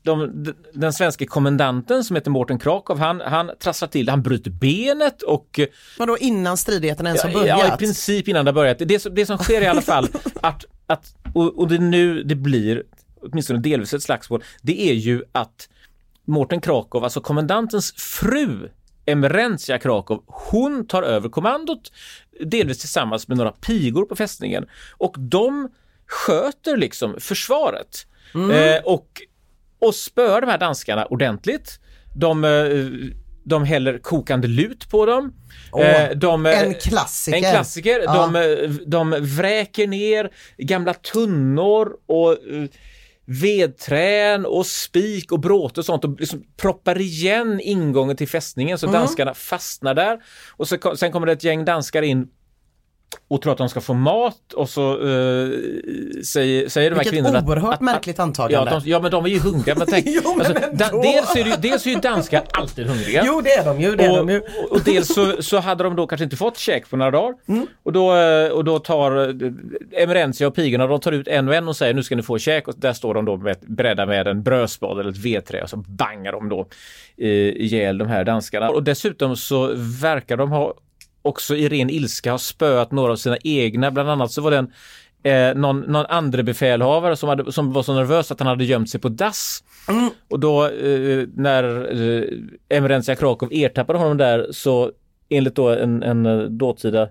de, 0.01 0.46
den 0.74 0.94
svenska 0.94 1.25
kommendanten 1.25 2.03
som 2.03 2.15
heter 2.15 2.32
Mårten 2.32 2.60
Krakow, 2.60 3.00
han, 3.00 3.22
han 3.22 3.51
trasslar 3.60 3.88
till, 3.88 4.10
han 4.10 4.22
bryter 4.22 4.51
benet 4.51 5.22
och 5.22 5.60
eh, 5.60 5.68
Vadå 6.00 6.18
innan 6.18 6.58
stridigheterna 6.58 7.10
ens 7.10 7.24
har 7.24 7.30
Ja, 7.30 7.39
börjat? 7.39 7.60
Ja, 7.60 7.75
i 7.75 7.77
princip 7.77 8.27
innan 8.27 8.46
det 8.46 8.51
har 8.51 8.56
börjat. 8.56 8.80
Det, 8.80 9.15
det 9.15 9.25
som 9.25 9.38
sker 9.38 9.62
i 9.62 9.68
alla 9.68 9.82
fall, 9.82 10.08
att, 10.42 10.65
att, 10.88 11.15
och, 11.34 11.60
och 11.60 11.68
det 11.68 11.77
nu 11.77 12.24
det 12.24 12.36
blir, 12.36 12.84
åtminstone 13.22 13.60
delvis 13.60 13.94
ett 13.94 14.03
slagsmål, 14.03 14.44
det 14.62 14.89
är 14.89 14.94
ju 14.94 15.24
att 15.32 15.70
Mårten 16.25 16.62
Krakow, 16.62 17.03
alltså 17.03 17.22
kommendantens 17.22 17.94
fru, 17.98 18.70
Emerentia 19.06 19.80
Krakow, 19.80 20.24
hon 20.28 20.88
tar 20.88 21.04
över 21.04 21.30
kommandot, 21.30 21.92
delvis 22.46 22.80
tillsammans 22.80 23.28
med 23.28 23.38
några 23.38 23.52
pigor 23.52 24.06
på 24.06 24.16
fästningen. 24.16 24.66
Och 24.98 25.16
de 25.20 25.70
sköter 26.08 26.78
liksom 26.78 27.16
försvaret. 27.20 28.06
Eh, 28.52 28.84
och, 28.84 29.08
och 29.80 29.96
spöar 29.96 30.42
de 30.42 30.48
här 30.48 30.58
danskarna 30.58 31.06
ordentligt. 31.06 31.80
De, 32.16 32.44
eh, 32.44 33.10
de 33.44 33.64
häller 33.64 33.98
kokande 33.98 34.48
lut 34.48 34.90
på 34.90 35.06
dem. 35.06 35.34
Eh, 35.80 36.18
de, 36.18 36.46
eh, 36.46 36.62
en 36.62 36.74
klassiker. 36.74 37.38
En 37.38 37.54
klassiker. 37.54 38.02
Ja. 38.04 38.32
De, 38.34 38.80
de 38.86 39.16
vräker 39.20 39.88
ner 39.88 40.30
gamla 40.58 40.94
tunnor 40.94 41.92
och 42.06 42.38
vedträn 43.25 44.46
och 44.46 44.65
spik 44.65 45.32
och 45.32 45.39
bråte 45.39 45.80
och 45.80 45.86
sånt 45.86 46.06
och 46.06 46.20
liksom 46.20 46.44
proppar 46.58 47.01
igen 47.01 47.60
ingången 47.63 48.18
till 48.18 48.27
fästningen 48.27 48.77
så 48.77 48.88
danskarna 48.88 49.34
fastnar 49.34 49.94
där. 49.94 50.24
Och 50.51 50.68
så, 50.68 50.96
sen 50.96 51.12
kommer 51.12 51.27
det 51.27 51.34
ett 51.34 51.44
gäng 51.44 51.65
danskar 51.65 52.01
in 52.01 52.27
och 53.27 53.41
tror 53.41 53.51
att 53.51 53.58
de 53.58 53.70
ska 53.70 53.82
få 53.82 53.93
mat 53.93 54.53
och 54.55 54.70
så 54.70 54.91
eh, 54.91 55.50
säger, 56.25 56.70
säger 56.70 56.89
de 56.89 56.96
här 56.96 57.03
Vilket 57.03 57.10
kvinnorna 57.13 57.39
att- 57.39 57.48
oerhört 57.48 57.74
att, 57.74 57.82
märkligt 57.82 58.17
Ja, 58.17 58.24
antagande. 58.24 58.72
de, 58.72 58.82
ja 58.89 59.00
men 59.00 59.12
de 59.12 59.25
är 59.25 59.29
ju 59.29 59.39
hungriga. 59.39 59.75
Men 59.77 59.88
tänk, 59.89 60.05
Jo, 60.10 60.34
men 60.38 60.46
alltså, 60.46 60.63
ändå. 60.86 61.01
dels, 61.01 61.36
är 61.36 61.46
ju- 61.46 61.53
dels 61.60 61.86
är 61.86 61.89
ju 61.89 61.96
danskar 61.96 62.43
alltid 62.51 62.88
hungriga. 62.88 63.24
Jo 63.25 63.41
det 63.41 63.50
är 63.53 63.65
de 63.65 63.82
ju, 63.82 63.96
det 63.96 64.03
är 64.03 64.12
Och, 64.12 64.17
de 64.27 64.34
ju. 64.34 64.39
och, 64.39 64.72
och 64.72 64.79
dels 64.86 65.08
så, 65.13 65.41
så 65.41 65.58
hade 65.60 65.84
de 65.84 65.96
då 65.96 66.08
kanske 66.08 66.24
inte 66.24 66.36
fått 66.38 66.58
käk 66.58 66.89
på 66.89 66.98
några 66.98 67.12
dagar. 67.12 67.34
Mm. 67.48 67.67
Och, 67.84 67.93
då, 67.93 68.15
eh, 68.15 68.50
och 68.50 68.63
då 68.63 68.79
tar 68.79 69.17
eh, 69.29 70.03
Emerentia 70.03 70.48
och 70.48 70.55
pigorna, 70.55 70.88
de 70.88 71.00
tar 71.00 71.12
ut 71.12 71.27
en 71.27 71.48
och 71.48 71.55
en 71.55 71.67
och 71.67 71.75
säger 71.75 71.93
nu 71.93 72.03
ska 72.03 72.15
ni 72.15 72.24
få 72.24 72.38
käk 72.38 72.67
och 72.67 72.74
där 72.77 72.93
står 72.93 73.13
de 73.13 73.25
då 73.25 73.38
med, 73.38 73.58
beredda 73.62 74.05
med 74.05 74.27
en 74.27 74.43
brödspad 74.43 75.00
eller 75.00 75.10
ett 75.10 75.17
vedträ 75.25 75.62
och 75.63 75.70
så 75.70 75.77
bangar 75.77 76.32
de 76.32 76.50
då 76.50 76.67
eh, 77.17 77.27
ihjäl 77.29 77.98
de 77.98 78.08
här 78.08 78.24
danskarna. 78.24 78.70
Och 78.70 78.84
dessutom 78.84 79.36
så 79.36 79.72
verkar 80.01 80.38
de 80.38 80.51
ha 80.51 80.74
också 81.24 81.56
i 81.56 81.70
ren 81.70 81.89
ilska 81.89 82.32
ha 82.32 82.38
spöat 82.38 82.92
några 82.92 83.12
av 83.12 83.15
sina 83.15 83.38
egna, 83.44 83.92
bland 83.92 84.10
annat 84.10 84.32
så 84.32 84.42
var 84.42 84.51
det 84.51 84.58
en 84.58 84.72
Eh, 85.25 85.56
någon, 85.56 85.80
någon 85.80 86.06
andre 86.10 86.44
befälhavare 86.44 87.15
som, 87.15 87.30
hade, 87.30 87.51
som 87.51 87.74
var 87.74 87.84
så 87.84 87.94
nervös 87.94 88.32
att 88.32 88.39
han 88.39 88.48
hade 88.48 88.65
gömt 88.65 88.89
sig 88.89 89.01
på 89.01 89.10
dass. 89.10 89.63
Och 90.30 90.39
då 90.39 90.65
eh, 90.65 91.27
när 91.36 91.63
eh, 92.01 92.77
Emerentia 92.77 93.15
Krakow 93.15 93.50
ertappade 93.51 94.00
honom 94.00 94.18
där 94.18 94.48
så 94.51 94.92
enligt 95.30 95.56
då 95.56 95.70
en, 95.70 96.03
en 96.03 96.25
eh, 96.25 96.38
dåtida 96.38 97.10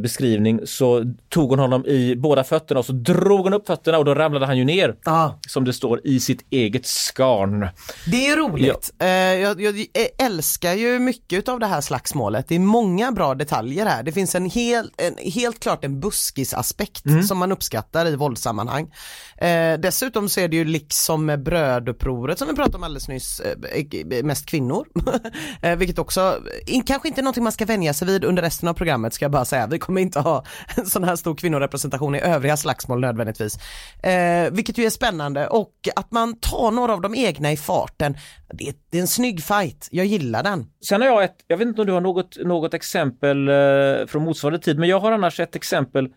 beskrivning 0.00 0.60
så 0.66 1.04
tog 1.28 1.50
hon 1.50 1.58
honom 1.58 1.86
i 1.86 2.16
båda 2.16 2.44
fötterna 2.44 2.80
och 2.80 2.86
så 2.86 2.92
drog 2.92 3.40
hon 3.40 3.54
upp 3.54 3.66
fötterna 3.66 3.98
och 3.98 4.04
då 4.04 4.14
ramlade 4.14 4.46
han 4.46 4.58
ju 4.58 4.64
ner 4.64 4.94
Ja, 5.04 5.38
som 5.48 5.64
det 5.64 5.72
står 5.72 6.00
i 6.04 6.20
sitt 6.20 6.46
eget 6.50 6.86
skarn. 6.86 7.68
det 8.06 8.26
är 8.26 8.36
roligt. 8.36 8.92
Eh, 8.98 9.08
jag, 9.08 9.60
jag 9.60 9.86
älskar 10.18 10.72
ju 10.72 10.98
mycket 10.98 11.48
av 11.48 11.60
det 11.60 11.66
här 11.66 11.80
slagsmålet. 11.80 12.48
Det 12.48 12.54
är 12.54 12.58
många 12.58 13.12
bra 13.12 13.34
detaljer 13.34 13.86
här. 13.86 14.02
Det 14.02 14.12
finns 14.12 14.34
en, 14.34 14.50
hel, 14.50 14.90
en 14.96 15.32
helt 15.32 15.60
klart 15.60 15.84
en 15.84 16.00
buskisaspekt 16.00 17.06
Mm. 17.06 17.22
som 17.22 17.38
man 17.38 17.52
uppskattar 17.52 18.06
i 18.06 18.16
våldssammanhang. 18.16 18.94
Eh, 19.38 19.78
dessutom 19.78 20.28
så 20.28 20.40
är 20.40 20.48
det 20.48 20.56
ju 20.56 20.64
liksom 20.64 21.26
med 21.26 21.42
brödupproret 21.42 22.38
som 22.38 22.48
vi 22.48 22.54
pratade 22.54 22.76
om 22.76 22.82
alldeles 22.82 23.08
nyss, 23.08 23.40
eh, 23.40 24.24
mest 24.24 24.46
kvinnor. 24.46 24.86
eh, 25.62 25.76
vilket 25.76 25.98
också, 25.98 26.38
kanske 26.86 27.08
inte 27.08 27.22
någonting 27.22 27.42
man 27.42 27.52
ska 27.52 27.64
vänja 27.64 27.94
sig 27.94 28.06
vid 28.08 28.24
under 28.24 28.42
resten 28.42 28.68
av 28.68 28.74
programmet 28.74 29.14
ska 29.14 29.24
jag 29.24 29.32
bara 29.32 29.44
säga. 29.44 29.66
Vi 29.72 29.78
kommer 29.78 30.00
inte 30.00 30.20
ha 30.20 30.44
en 30.76 30.86
sån 30.86 31.04
här 31.04 31.16
stor 31.16 31.34
kvinnorepresentation 31.34 32.14
i 32.14 32.20
övriga 32.20 32.56
slagsmål 32.56 33.00
nödvändigtvis. 33.00 33.58
Eh, 34.02 34.50
vilket 34.52 34.78
ju 34.78 34.84
är 34.84 34.90
spännande 34.90 35.46
och 35.46 35.72
att 35.96 36.12
man 36.12 36.40
tar 36.40 36.70
några 36.70 36.92
av 36.92 37.00
de 37.00 37.14
egna 37.14 37.52
i 37.52 37.56
farten. 37.56 38.16
Det 38.52 38.68
är, 38.68 38.74
det 38.90 38.98
är 38.98 39.00
en 39.00 39.08
snygg 39.08 39.42
fight, 39.42 39.88
jag 39.90 40.06
gillar 40.06 40.42
den. 40.42 40.66
Sen 40.88 41.00
har 41.00 41.08
jag 41.08 41.24
ett, 41.24 41.36
jag 41.46 41.56
vet 41.56 41.68
inte 41.68 41.80
om 41.80 41.86
du 41.86 41.92
har 41.92 42.00
något, 42.00 42.36
något 42.44 42.74
exempel 42.74 43.48
eh, 43.48 44.06
från 44.06 44.24
motsvarande 44.24 44.58
tid, 44.58 44.78
men 44.78 44.88
jag 44.88 45.00
har 45.00 45.12
annars 45.12 45.40
ett 45.40 45.56
exempel 45.56 46.08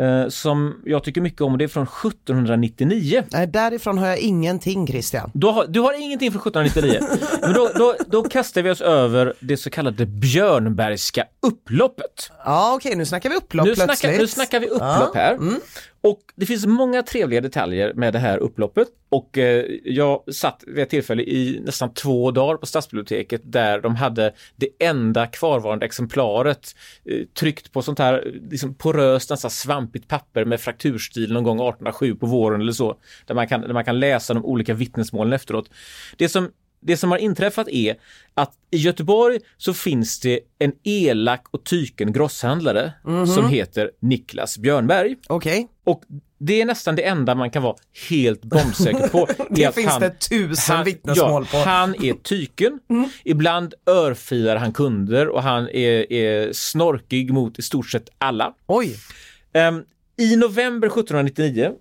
eh, 0.00 0.28
som 0.28 0.82
jag 0.84 1.04
tycker 1.04 1.20
mycket 1.20 1.40
om 1.40 1.52
och 1.52 1.58
det 1.58 1.64
är 1.64 1.68
från 1.68 1.86
1799. 1.86 3.24
Eh, 3.34 3.42
därifrån 3.48 3.98
har 3.98 4.06
jag 4.06 4.18
ingenting 4.18 4.86
Christian. 4.86 5.30
Du 5.34 5.46
har, 5.46 5.66
du 5.66 5.80
har 5.80 6.00
ingenting 6.02 6.32
från 6.32 6.40
1799. 6.40 7.18
Men 7.42 7.52
då, 7.52 7.70
då, 7.74 7.94
då 8.06 8.22
kastar 8.22 8.62
vi 8.62 8.70
oss 8.70 8.80
över 8.80 9.34
det 9.40 9.56
så 9.56 9.70
kallade 9.70 10.06
Björnbergska 10.06 11.24
upploppet. 11.42 12.30
Ja 12.44 12.74
okej 12.76 12.96
nu 12.96 13.06
snackar 13.06 13.30
vi 13.30 13.36
upplopp 13.36 13.66
Nu 13.66 13.74
plötsligt. 13.74 13.98
snackar, 13.98 14.18
nu 14.18 14.26
snackar 14.26 14.60
vi 14.60 14.66
upplopp 14.66 15.14
här. 15.14 15.34
mm. 15.34 15.60
Och 16.00 16.20
det 16.36 16.46
finns 16.46 16.66
många 16.66 17.02
trevliga 17.02 17.40
detaljer 17.40 17.92
med 17.94 18.12
det 18.12 18.18
här 18.18 18.38
upploppet. 18.38 18.88
Och 19.08 19.38
eh, 19.38 19.64
jag 19.84 20.34
satt 20.34 20.64
vid 20.66 20.78
ett 20.78 20.90
tillfälle 20.90 21.22
i 21.22 21.60
nästan 21.64 21.94
två 21.94 22.30
dagar 22.30 22.56
på 22.56 22.66
stadsbiblioteket 22.66 23.40
där 23.44 23.80
de 23.80 23.96
hade 23.96 24.32
det 24.56 24.68
enda 24.78 25.26
kvarvarande 25.26 25.86
exemplaret 25.86 26.74
eh, 27.04 27.26
tryckt 27.38 27.72
på 27.72 27.82
sånt 27.82 27.98
här 27.98 28.32
liksom 28.50 28.74
poröst, 28.74 29.30
nästan 29.30 29.50
svampigt 29.50 30.08
papper 30.08 30.44
med 30.44 30.60
frakturstil 30.60 31.32
någon 31.32 31.44
gång 31.44 31.56
1807 31.56 32.14
på 32.14 32.26
våren 32.26 32.60
eller 32.60 32.72
så. 32.72 32.98
Där 33.26 33.34
man 33.34 33.48
kan, 33.48 33.60
där 33.60 33.72
man 33.72 33.84
kan 33.84 34.00
läsa 34.00 34.34
de 34.34 34.44
olika 34.44 34.74
vittnesmålen 34.74 35.32
efteråt. 35.32 35.70
Det 36.16 36.28
som 36.28 36.50
det 36.80 36.96
som 36.96 37.10
har 37.10 37.18
inträffat 37.18 37.68
är 37.68 37.96
att 38.34 38.52
i 38.70 38.76
Göteborg 38.76 39.38
så 39.56 39.74
finns 39.74 40.20
det 40.20 40.40
en 40.58 40.72
elak 40.84 41.46
och 41.50 41.64
tyken 41.64 42.12
grosshandlare 42.12 42.92
Mhm. 43.04 43.26
som 43.26 43.48
heter 43.48 43.90
Niklas 44.00 44.58
Björnberg. 44.58 45.16
Okej, 45.28 45.68
Och 45.84 46.02
det 46.40 46.60
är 46.60 46.64
nästan 46.64 46.96
det 46.96 47.02
enda 47.02 47.34
man 47.34 47.50
kan 47.50 47.62
vara 47.62 47.76
helt 48.10 48.42
bombsäker 48.42 49.08
på. 49.08 49.28
Det 49.50 49.74
finns 49.74 49.98
det 49.98 50.10
tusen 50.28 50.84
vittnesmål 50.84 51.46
ja, 51.52 51.58
på. 51.64 51.70
Han 51.70 52.04
är 52.04 52.12
tyken. 52.14 52.80
Ibland 53.24 53.74
örfilar 53.86 54.56
han 54.56 54.72
kunder 54.72 55.28
och 55.28 55.42
han 55.42 55.68
är, 55.68 56.12
är 56.12 56.52
snorkig 56.52 57.32
mot 57.32 57.58
i 57.58 57.62
stort 57.62 57.90
sett 57.90 58.08
alla. 58.18 58.54
oj. 58.66 58.96
Ehm, 59.52 59.82
I 60.16 60.36
november 60.36 60.88
1799 60.88 61.72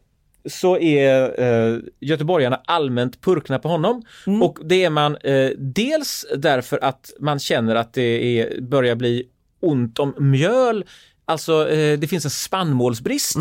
så 0.49 0.77
är 0.77 1.41
eh, 1.41 1.79
göteborgarna 1.99 2.61
allmänt 2.65 3.21
purkna 3.21 3.59
på 3.59 3.67
honom 3.67 4.03
och 4.41 4.59
det 4.65 4.83
är 4.83 4.89
man 4.89 5.15
eh, 5.15 5.49
dels 5.57 6.25
därför 6.37 6.83
att 6.83 7.11
man 7.19 7.39
känner 7.39 7.75
att 7.75 7.93
det 7.93 8.39
är, 8.39 8.61
börjar 8.61 8.95
bli 8.95 9.23
ont 9.59 9.99
om 9.99 10.13
mjöl, 10.17 10.85
alltså 11.25 11.69
eh, 11.69 11.99
det 11.99 12.07
finns 12.07 12.25
en 12.25 12.31
spannmålsbrist. 12.31 13.35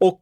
Och 0.00 0.20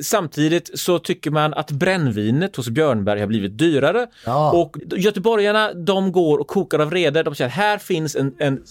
samtidigt 0.00 0.70
så 0.78 0.98
tycker 0.98 1.30
man 1.30 1.54
att 1.54 1.70
brännvinet 1.70 2.56
hos 2.56 2.68
Björnberg 2.68 3.20
har 3.20 3.26
blivit 3.26 3.58
dyrare 3.58 4.06
Ja. 4.24 4.52
och 4.52 4.76
göteborgarna 4.96 5.72
de 5.72 6.12
går 6.12 6.38
och 6.38 6.46
kokar 6.46 6.78
av 6.78 6.90
vrede. 6.90 7.22
De 7.22 7.34
säger 7.34 7.50
här 7.50 7.78
finns 7.78 8.16
en, 8.16 8.34
en, 8.38 8.62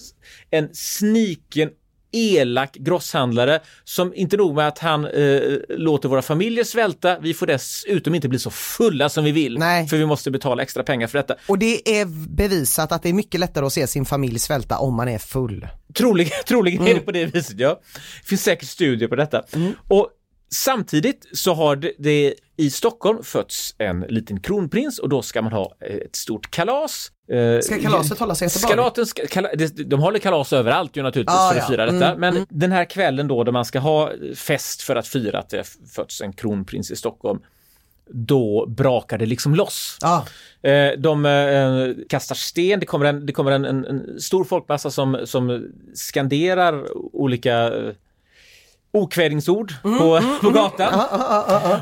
en 0.50 0.70
sniken 0.74 1.70
elak 2.12 2.74
grosshandlare 2.74 3.60
som 3.84 4.14
inte 4.16 4.38
nog 4.38 4.56
med 4.56 4.68
att 4.68 4.80
han 4.80 5.06
eh, 5.06 5.42
låter 5.70 6.10
våra 6.10 6.22
familjer 6.22 6.64
svälta, 6.64 7.20
vi 7.20 7.34
får 7.34 7.46
dessutom 7.48 8.16
inte 8.16 8.30
bli 8.30 8.40
så 8.40 8.50
fulla 8.50 9.10
som 9.10 9.24
vi 9.24 9.32
vill. 9.32 9.58
Nej. 9.60 9.88
För 9.88 9.98
vi 9.98 10.06
måste 10.06 10.32
betala 10.32 10.64
extra 10.64 10.84
pengar 10.84 11.08
för 11.08 11.18
detta. 11.18 11.36
Och 11.48 11.60
det 11.60 12.00
är 12.00 12.06
bevisat 12.30 12.92
att 12.92 13.04
det 13.04 13.10
är 13.10 13.14
mycket 13.14 13.40
lättare 13.40 13.66
att 13.66 13.74
se 13.74 13.88
sin 13.88 14.06
familj 14.06 14.40
svälta 14.40 14.78
om 14.78 14.96
man 14.96 15.08
är 15.08 15.18
full. 15.18 15.68
Troligen, 15.94 16.32
troligen 16.48 16.82
Mm. 16.82 16.92
är 16.92 16.96
det 17.00 17.06
på 17.06 17.12
det 17.12 17.26
viset, 17.26 17.60
ja. 17.60 17.80
Det 18.22 18.28
finns 18.28 18.44
säkert 18.44 18.68
studier 18.70 19.10
på 19.10 19.16
detta. 19.16 19.44
Och 19.88 20.10
samtidigt 20.56 21.28
så 21.34 21.54
har 21.54 21.76
det, 21.76 21.92
det 22.00 22.34
i 22.58 22.70
Stockholm 22.70 23.24
fötts 23.24 23.76
en 23.78 24.00
liten 24.00 24.40
kronprins 24.40 25.00
och 25.00 25.10
då 25.10 25.22
ska 25.22 25.42
man 25.42 25.52
ha 25.54 25.76
eh, 25.82 25.96
ett 25.96 26.16
stort 26.16 26.52
kalas. 26.52 27.12
Eh, 27.32 27.60
Ska 27.62 27.82
kalaset 27.82 28.20
hållas 28.20 28.42
i 28.42 28.46
Göteborg? 28.46 28.72
Skalaten 28.72 29.06
ska, 29.06 29.28
kala, 29.28 29.50
det- 29.56 29.84
de 29.90 30.00
håller 30.00 30.20
kalas 30.20 30.54
överallt 30.54 30.98
ju 30.98 31.02
naturligtvis 31.02 31.38
Ah, 31.40 31.50
för 31.50 31.56
att 31.60 31.64
ja. 31.64 31.68
fira 31.70 31.86
detta. 31.86 32.08
Mm, 32.14 32.20
Men 32.20 32.46
den 32.50 32.72
här 32.72 32.86
kvällen 32.86 33.28
då, 33.28 33.44
då 33.44 33.52
man 33.52 33.66
ska 33.66 33.80
ha 33.80 34.12
fest 34.36 34.82
för 34.82 34.96
att 34.96 35.08
fira 35.08 35.40
att 35.40 35.50
det 35.50 35.64
fötts 35.96 36.22
en 36.22 36.34
kronprins 36.34 36.92
i 36.92 36.96
Stockholm, 36.96 37.40
då 38.10 38.66
brakar 38.66 39.18
det 39.18 39.26
liksom 39.26 39.56
loss. 39.56 39.98
Ja, 40.02 40.26
Eh, 40.62 40.92
De 40.98 41.26
eh, 41.26 42.06
kastar 42.10 42.36
sten, 42.36 42.80
det 42.80 42.86
kommer 42.86 43.06
en, 43.06 43.26
det 43.26 43.34
kommer 43.34 43.52
en, 43.52 43.66
en, 43.66 43.86
en 43.86 44.22
stor 44.22 44.44
folkmassa 44.44 44.92
som, 44.92 45.18
som 45.26 45.68
skanderar 45.94 46.98
olika 47.16 47.72
okvädingsord 48.98 49.74
på, 49.82 50.22
på 50.42 50.50
gatan. 50.50 51.01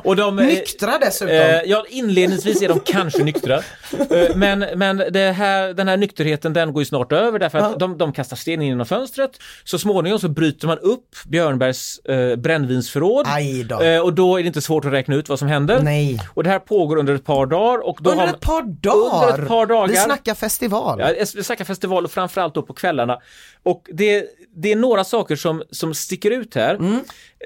Och 0.03 0.15
de, 0.15 0.39
eh, 0.39 0.45
Nyktra 0.45 0.97
dessutom. 1.01 1.35
Eh, 1.35 1.61
ja, 1.65 1.85
inledningsvis 1.89 2.61
är 2.61 2.67
de 2.67 2.79
kanske 2.79 3.23
nyktra. 3.23 3.55
Eh, 3.55 4.35
men 4.35 4.65
men 4.75 4.97
det 4.97 5.31
här, 5.31 5.73
den 5.73 5.87
här 5.87 5.97
nykterheten 5.97 6.53
den 6.53 6.73
går 6.73 6.81
ju 6.81 6.85
snart 6.85 7.11
över 7.11 7.39
därför 7.39 7.57
att 7.57 7.79
de, 7.79 7.97
de 7.97 8.13
kastar 8.13 8.35
sten 8.35 8.61
in 8.61 8.67
genom 8.67 8.85
fönstret. 8.85 9.31
Så 9.63 9.79
småningom 9.79 10.19
så 10.19 10.27
bryter 10.29 10.67
man 10.67 10.79
upp 10.79 11.15
Björnbergs 11.25 11.99
eh, 11.99 12.35
brännvinsförråd. 12.35 13.27
Då. 13.69 13.81
Eh, 13.81 14.01
och 14.01 14.13
då 14.13 14.37
är 14.37 14.43
det 14.43 14.47
inte 14.47 14.61
svårt 14.61 14.85
att 14.85 14.91
räkna 14.91 15.15
ut 15.15 15.29
vad 15.29 15.39
som 15.39 15.47
händer. 15.47 15.79
Nej. 15.79 16.19
Och 16.33 16.43
det 16.43 16.49
här 16.49 16.59
pågår 16.59 16.97
under 16.97 17.15
ett 17.15 17.25
par 17.25 17.45
dagar. 17.45 17.87
Och 17.87 17.97
då 18.01 18.11
Under 18.11 18.27
ett 18.27 18.39
par 18.39 18.61
dagar. 18.61 19.27
Under 19.27 19.43
ett 19.43 19.47
par 19.47 19.65
dagar. 19.65 19.87
Vi 19.87 19.95
snackar 19.95 20.33
festival. 20.33 20.99
Ja, 20.99 21.25
vi 21.35 21.43
snackar 21.43 21.65
festival 21.65 22.05
och 22.05 22.11
framförallt 22.11 22.53
då 22.55 22.61
på 22.61 22.73
kvällarna. 22.73 23.19
Och 23.63 23.81
det, 23.93 24.25
det 24.55 24.71
är 24.71 24.75
några 24.75 25.03
saker 25.03 25.35
som, 25.35 25.63
som 25.71 25.93
sticker 25.93 26.31
ut 26.31 26.55
här. 26.55 26.75
Mm. 26.75 26.99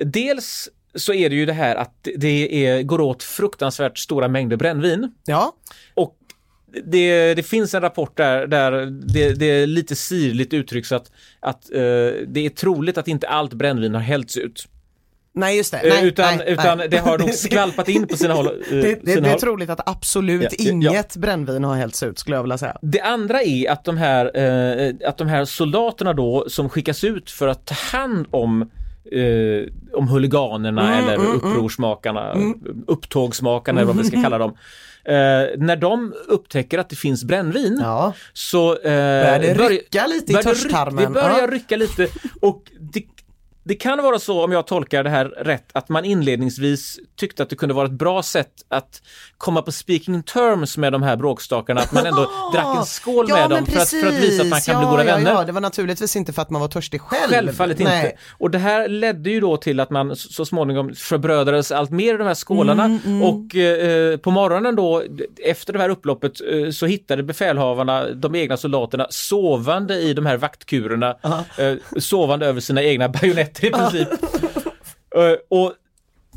Dels 0.06 0.70
så 0.96 1.14
är 1.14 1.30
det 1.30 1.36
ju 1.36 1.46
det 1.46 1.54
här 1.54 1.76
att 1.76 2.08
det 2.18 2.68
är, 2.68 2.84
går 2.84 3.02
åt 3.02 3.24
fruktansvärt 3.24 3.98
stora 3.98 4.28
mängder 4.28 4.58
brännvin. 4.58 5.12
Ja. 5.26 5.54
Och 5.94 6.16
det, 6.84 7.34
det 7.34 7.44
finns 7.44 7.74
en 7.74 7.82
rapport 7.82 8.18
där, 8.18 8.48
där 8.48 8.72
det, 9.14 9.34
det 9.34 9.46
är 9.46 9.68
lite 9.68 9.96
sirligt 9.96 10.54
uttrycks 10.54 10.92
att, 10.92 11.12
att 11.40 11.72
eh, 11.74 11.80
det 12.28 12.40
är 12.46 12.50
troligt 12.50 12.98
att 12.98 13.08
inte 13.08 13.28
allt 13.28 13.54
brännvin 13.54 13.94
har 13.94 14.02
hällts 14.02 14.38
ut. 14.38 14.68
Nej 15.34 15.58
just 15.58 15.72
det. 15.72 15.78
Eh, 15.80 15.94
Nej, 15.94 16.06
utan 16.08 16.38
nej, 16.38 16.46
utan 16.50 16.78
nej. 16.78 16.88
det 16.90 16.98
har 16.98 17.18
nog 17.18 17.30
skvalpat 17.34 17.90
in 17.90 18.08
på 18.08 18.18
sina 18.18 18.34
håll. 18.34 18.46
eh, 18.48 18.54
Det, 18.70 18.82
det, 18.82 19.12
sina 19.12 19.22
det 19.22 19.28
är 19.28 19.32
håll. 19.32 19.40
troligt 19.40 19.70
att 19.70 19.90
absolut 19.90 20.42
Ja, 20.44 20.50
ja, 20.60 20.70
inget 20.72 21.16
brännvin 21.16 21.64
har 21.64 21.76
hällts 21.76 22.04
ut 22.04 22.20
skulle 22.20 22.36
jag 22.36 22.44
vilja 22.44 22.58
säga. 22.58 22.78
Det 22.82 23.02
andra 23.02 23.42
är 23.42 23.72
att 23.72 23.84
de 23.86 23.98
här, 23.98 24.38
eh, 24.38 24.94
att 25.10 25.18
de 25.18 25.28
här 25.28 25.46
soldaterna 25.46 26.14
då 26.14 26.46
som 26.50 26.70
skickas 26.70 27.04
ut 27.04 27.32
för 27.32 27.48
att 27.48 27.66
ta 27.66 27.76
hand 27.76 28.28
om 28.32 28.72
eh, 29.12 29.68
om 29.94 30.08
huliganerna 30.08 30.94
Mm, 30.94 31.10
eller 31.10 31.26
upprorsmakarna, 31.36 32.36
upptågsmakarna 32.88 33.82
eller 33.82 33.88
vad 33.94 33.98
vi 33.98 34.04
ska 34.10 34.22
kalla 34.24 34.38
dem. 34.38 34.54
Eh, 35.04 35.14
när 35.58 35.76
de 35.76 36.14
upptäcker 36.28 36.80
att 36.80 36.90
det 36.90 36.96
finns 36.96 37.24
brännvin 37.24 37.80
Ja. 37.84 38.14
så 38.34 38.72
eh, 38.72 38.82
Börjar 38.84 39.40
det 39.40 39.54
rycka 39.54 40.08
lite 40.08 40.32
i 40.32 40.34
börjar 40.34 40.44
det 40.44 40.50
ryck- 40.50 40.54
törsttarmen? 40.62 41.04
Det 41.04 41.10
börjar 41.10 41.40
Ja. 41.42 41.48
rycka 41.48 41.76
lite 41.76 42.08
och 42.42 42.64
det, 42.80 43.04
det 43.64 43.76
kan 43.76 44.04
vara 44.04 44.20
så, 44.20 44.44
om 44.44 44.52
jag 44.52 44.68
tolkar 44.68 45.04
det 45.04 45.10
här 45.10 45.26
rätt, 45.26 45.70
att 45.74 45.90
man 45.90 46.06
inledningsvis 46.06 47.00
tyckte 47.16 47.44
att 47.44 47.50
det 47.50 47.56
kunde 47.56 47.76
vara 47.76 47.86
ett 47.86 47.92
bra 47.92 48.24
sätt 48.24 48.54
att 48.68 49.02
komma 49.38 49.62
på 49.62 49.72
speaking 49.72 50.24
terms 50.24 50.78
med 50.78 50.92
de 50.94 51.04
här 51.04 51.16
bråkstakarna, 51.16 51.82
att 51.82 51.92
man 51.92 52.06
ändå 52.06 52.22
drack 52.54 52.78
en 52.78 52.86
skål 52.86 53.26
ja, 53.30 53.36
med 53.36 53.50
dem 53.50 53.66
för 53.66 53.80
att, 53.80 53.90
för 53.90 54.08
att 54.08 54.14
visa 54.14 54.44
att 54.44 54.50
man 54.50 54.62
kan 54.62 54.74
ja, 54.74 54.80
bli 54.80 54.88
goda 54.88 55.06
ja, 55.06 55.16
vänner. 55.16 55.32
Ja, 55.32 55.44
det 55.44 55.52
var 55.52 55.62
naturligtvis 55.62 56.16
inte 56.16 56.34
för 56.34 56.42
att 56.42 56.50
man 56.50 56.62
var 56.62 56.68
törstig 56.68 57.02
själv. 57.02 57.32
Självfallet 57.32 57.80
inte. 57.80 57.92
Nej. 57.92 58.18
Och 58.38 58.52
det 58.52 58.58
här 58.58 58.88
ledde 58.88 59.30
ju 59.30 59.40
då 59.40 59.58
till 59.58 59.80
att 59.80 59.90
man 59.90 60.16
så 60.16 60.46
småningom 60.46 60.94
förbrödrades 60.96 61.72
allt 61.72 61.92
mer 61.92 62.14
i 62.14 62.18
de 62.18 62.28
här 62.28 62.34
skålarna 62.34 63.00
Mm, 63.06 63.22
och 63.24 63.56
eh, 63.56 64.18
på 64.18 64.32
morgonen 64.32 64.76
då 64.76 65.04
efter 65.46 65.74
det 65.74 65.80
här 65.80 65.90
upploppet 65.90 66.34
eh, 66.52 66.70
så 66.70 66.86
hittade 66.86 67.24
befälhavarna 67.24 68.10
de 68.10 68.36
egna 68.36 68.58
soldaterna 68.58 69.08
sovande 69.10 69.96
i 69.96 70.14
de 70.14 70.26
här 70.26 70.38
vaktkurerna, 70.38 71.16
eh, 71.58 71.74
sovande 71.98 72.46
över 72.46 72.62
sina 72.62 72.84
egna 72.84 73.10
bajonetter 73.10 73.49
i 73.64 73.72
princip. 73.72 74.08
Eh, 75.16 75.36
och 75.50 75.74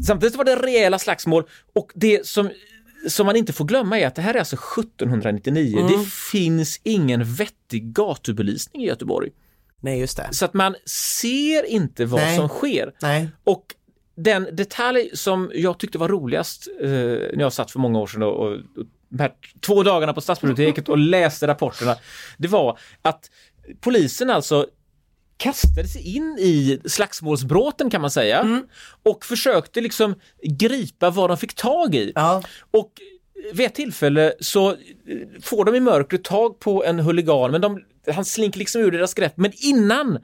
samtidigt 0.07 0.37
var 0.37 0.45
det 0.45 0.57
rejäla 0.57 0.99
slagsmål 0.99 1.45
och 1.75 1.93
det 1.95 2.27
som 2.27 2.51
som 3.09 3.27
man 3.27 3.37
inte 3.37 3.53
får 3.53 3.65
glömma 3.65 3.99
är 3.99 4.07
att 4.07 4.15
det 4.15 4.23
här 4.23 4.35
är 4.35 4.39
alltså 4.39 4.57
1799. 4.57 5.79
Mm. 5.79 5.93
Det 5.93 6.07
finns 6.33 6.81
ingen 6.83 7.25
vettig 7.25 7.93
gatubelysning 7.93 8.83
i 8.83 8.87
Göteborg. 8.87 9.31
Nej, 9.81 10.01
just 10.01 10.17
det. 10.17 10.29
Så 10.31 10.45
att 10.45 10.55
man 10.55 10.75
ser 10.87 11.67
inte 11.67 12.05
vad 12.05 12.21
Nej. 12.21 12.37
som 12.37 12.49
sker. 12.49 12.93
Nej. 13.03 13.29
Och 13.45 13.65
den 14.15 14.49
detalj 14.53 15.11
som 15.15 15.51
jag 15.55 15.79
tyckte 15.79 15.99
var 15.99 16.09
roligast 16.09 16.69
eh, 16.81 16.89
när 16.89 17.41
jag 17.41 17.53
satt 17.53 17.71
för 17.71 17.79
många 17.79 17.99
år 17.99 18.07
sedan 18.07 18.23
och, 18.23 18.47
och, 18.47 18.53
och 18.53 18.87
de 19.09 19.23
här 19.23 19.33
två 19.61 19.83
dagarna 19.83 20.13
på 20.13 20.21
stadsbiblioteket 20.21 20.89
och 20.89 20.99
läste 20.99 21.47
rapporterna, 21.47 21.97
det 22.39 22.49
var 22.49 22.79
att 23.03 23.31
polisen 23.81 24.31
alltså 24.31 24.67
kastade 25.43 25.89
sig 25.89 26.17
in 26.17 26.37
i 26.41 26.81
slagsmålsbråten 26.85 27.91
kan 27.91 28.01
man 28.01 28.11
säga 28.11 28.41
Mm. 28.41 28.63
och 29.03 29.25
försökte 29.25 29.81
liksom 29.81 30.15
gripa 30.43 31.11
vad 31.11 31.31
de 31.31 31.37
fick 31.37 31.55
tag 31.55 31.95
i. 31.95 32.13
Ja. 32.15 32.43
Och 32.71 32.91
vid 33.55 33.67
ett 33.67 33.75
tillfälle 33.75 34.33
så 34.41 34.71
eh, 34.71 34.77
får 35.43 35.65
de 35.65 35.75
i 35.75 35.81
mörkret 35.81 36.25
tag 36.25 36.59
på 36.61 36.85
en 36.85 36.99
huligan, 36.99 37.51
men 37.51 37.61
de, 37.61 37.81
han 38.15 38.25
slinker 38.25 38.59
liksom 38.59 38.81
ur 38.83 38.91
deras 38.91 39.15
grepp. 39.15 39.33
Men 39.37 39.53
innan, 39.57 40.19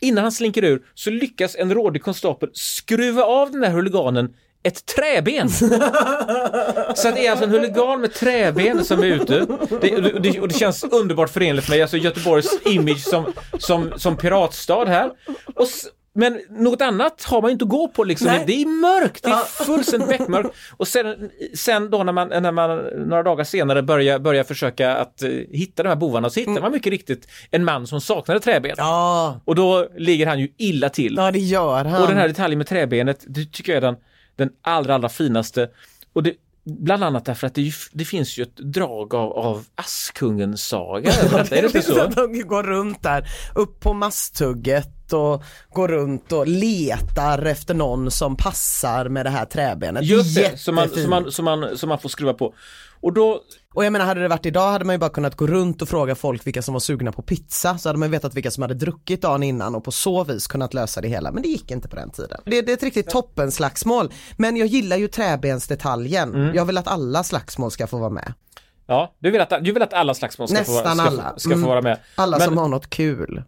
innan 0.00 0.24
han 0.24 0.32
slinker 0.32 0.64
ur 0.64 0.82
så 0.94 1.10
lyckas 1.10 1.56
en 1.56 1.74
rådig 1.74 2.02
konstapel 2.02 2.50
skruva 2.52 3.22
av 3.24 3.52
den 3.52 3.62
här 3.62 3.70
huliganen 3.70 4.34
ett 4.62 4.86
träben. 4.86 5.50
Så 5.50 7.08
att 7.08 7.14
det 7.14 7.26
är 7.26 7.30
alltså 7.30 7.44
en 7.44 7.50
huligan 7.50 8.00
med 8.00 8.14
träben 8.14 8.84
som 8.84 9.02
är 9.02 9.06
ute. 9.06 9.46
Det, 9.80 10.12
och, 10.14 10.20
det, 10.22 10.40
och 10.40 10.48
det 10.48 10.54
känns 10.54 10.84
underbart 10.84 11.30
förenligt 11.30 11.68
med 11.68 11.82
alltså 11.82 11.96
Göteborgs 11.96 12.60
image 12.64 13.00
som, 13.00 13.32
som, 13.58 13.92
som 13.96 14.16
piratstad 14.16 14.84
här. 14.84 15.10
Och, 15.54 15.66
men 16.12 16.40
något 16.50 16.82
annat 16.82 17.22
har 17.22 17.42
man 17.42 17.50
inte 17.50 17.64
att 17.64 17.68
gå 17.68 17.88
på 17.88 18.04
liksom. 18.04 18.26
Nej. 18.26 18.44
Det 18.46 18.62
är 18.62 18.66
mörkt, 18.66 19.24
det 19.24 19.30
är 19.30 19.64
fullständigt 19.64 20.08
beckmörkt. 20.08 20.54
Och 20.76 20.88
sen, 20.88 21.30
sen 21.54 21.90
då 21.90 22.02
när 22.02 22.12
man, 22.12 22.28
när 22.28 22.52
man 22.52 22.78
några 23.06 23.22
dagar 23.22 23.44
senare 23.44 23.82
börjar, 23.82 24.18
börjar 24.18 24.44
försöka 24.44 24.96
att 24.96 25.22
eh, 25.22 25.30
hitta 25.50 25.82
de 25.82 25.88
här 25.88 25.96
bovarna 25.96 26.30
så 26.30 26.40
hittar 26.40 26.60
man 26.60 26.72
mycket 26.72 26.90
riktigt 26.90 27.28
en 27.50 27.64
man 27.64 27.86
som 27.86 28.00
saknade 28.00 28.40
träben. 28.40 28.74
Ja. 28.76 29.40
Och 29.44 29.54
då 29.54 29.88
ligger 29.96 30.26
han 30.26 30.38
ju 30.38 30.48
illa 30.58 30.88
till. 30.88 31.14
ja, 31.16 31.30
det 31.30 31.38
gör 31.38 31.84
han. 31.84 32.02
Och 32.02 32.08
den 32.08 32.16
här 32.16 32.28
detaljen 32.28 32.58
med 32.58 32.66
träbenet, 32.66 33.24
det 33.26 33.52
tycker 33.52 33.72
jag 33.72 33.76
är 33.76 33.86
den, 33.86 33.96
den 34.40 34.50
allra, 34.62 34.94
allra 34.94 35.08
finaste. 35.08 35.68
Och 36.12 36.22
det, 36.22 36.34
bland 36.64 37.04
annat 37.04 37.24
därför 37.24 37.46
att 37.46 37.54
det, 37.54 37.72
det 37.92 38.04
finns 38.04 38.38
ju 38.38 38.42
ett 38.42 38.56
drag 38.56 39.14
av, 39.14 39.32
av 39.32 39.64
Askungens 39.74 40.64
saga 40.64 41.12
över 41.12 41.38
detta, 41.38 41.56
är 41.56 41.62
det 41.62 41.66
inte 41.66 41.82
så? 41.82 42.06
de 42.16 42.42
går 42.42 42.62
runt 42.62 43.02
där, 43.02 43.28
upp 43.54 43.80
på 43.80 43.94
masthugget 43.94 45.12
och 45.12 45.44
går 45.72 45.88
runt 45.88 46.32
och 46.32 46.46
letar 46.46 47.42
efter 47.42 47.74
någon 47.74 48.10
som 48.10 48.36
passar 48.36 49.08
med 49.08 49.26
det 49.26 49.30
här 49.30 49.44
träbenet. 49.44 50.04
Just 50.04 50.36
det, 50.36 50.60
som 50.60 50.74
man, 50.74 50.88
som, 50.88 51.10
man, 51.10 51.32
som, 51.32 51.44
man, 51.44 51.78
som 51.78 51.88
man 51.88 51.98
får 51.98 52.08
skruva 52.08 52.34
på. 52.34 52.54
Och 53.02 53.12
då, 53.12 53.40
Och 53.74 53.84
jag 53.84 53.92
menar 53.92 54.06
hade 54.06 54.20
det 54.20 54.28
varit 54.28 54.46
idag 54.46 54.70
hade 54.70 54.84
man 54.84 54.94
ju 54.94 54.98
bara 54.98 55.10
kunnat 55.10 55.36
gå 55.36 55.46
runt 55.46 55.82
och 55.82 55.88
fråga 55.88 56.14
folk 56.14 56.46
vilka 56.46 56.62
som 56.62 56.72
var 56.74 56.80
sugna 56.80 57.12
på 57.12 57.22
pizza 57.22 57.78
så 57.78 57.88
hade 57.88 57.98
man 57.98 58.10
vetat 58.10 58.34
vilka 58.34 58.50
som 58.50 58.62
hade 58.62 58.74
druckit 58.74 59.22
dagen 59.22 59.42
innan 59.42 59.74
och 59.74 59.84
på 59.84 59.90
så 59.92 60.24
vis 60.24 60.46
kunnat 60.46 60.74
lösa 60.74 61.00
det 61.00 61.08
hela 61.08 61.32
men 61.32 61.42
det 61.42 61.48
gick 61.48 61.70
inte 61.70 61.88
på 61.88 61.96
den 61.96 62.10
tiden. 62.10 62.40
Det, 62.44 62.62
det 62.62 62.72
är 62.72 62.76
ett 62.76 62.82
riktigt 62.82 63.08
toppenslagsmål 63.10 64.12
men 64.36 64.56
jag 64.56 64.66
gillar 64.68 64.96
ju 64.96 65.08
träbensdetaljen. 65.08 66.34
Mm. 66.34 66.54
Jag 66.54 66.64
vill 66.64 66.78
att 66.78 66.88
alla 66.88 67.24
slagsmål 67.24 67.70
ska 67.70 67.86
få 67.86 67.98
vara 67.98 68.10
med. 68.10 68.32
ja, 68.86 69.14
du 69.18 69.30
vill 69.30 69.40
att, 69.40 69.50
du 69.64 69.72
vill 69.72 69.82
att 69.82 69.92
alla 69.92 70.14
slagsmål 70.14 70.48
ska, 70.48 70.64
få, 70.64 70.72
Nästan 70.72 70.96
ska, 70.96 71.06
alla. 71.06 71.32
få, 71.34 71.40
ska 71.40 71.50
få 71.50 71.54
Mm. 71.56 71.68
vara 71.68 71.82
med. 71.82 71.98
Alla 72.14 72.38
Men- 72.38 72.46
som 72.48 72.58
har 72.58 72.68
något 72.68 72.90
kul. 72.90 73.42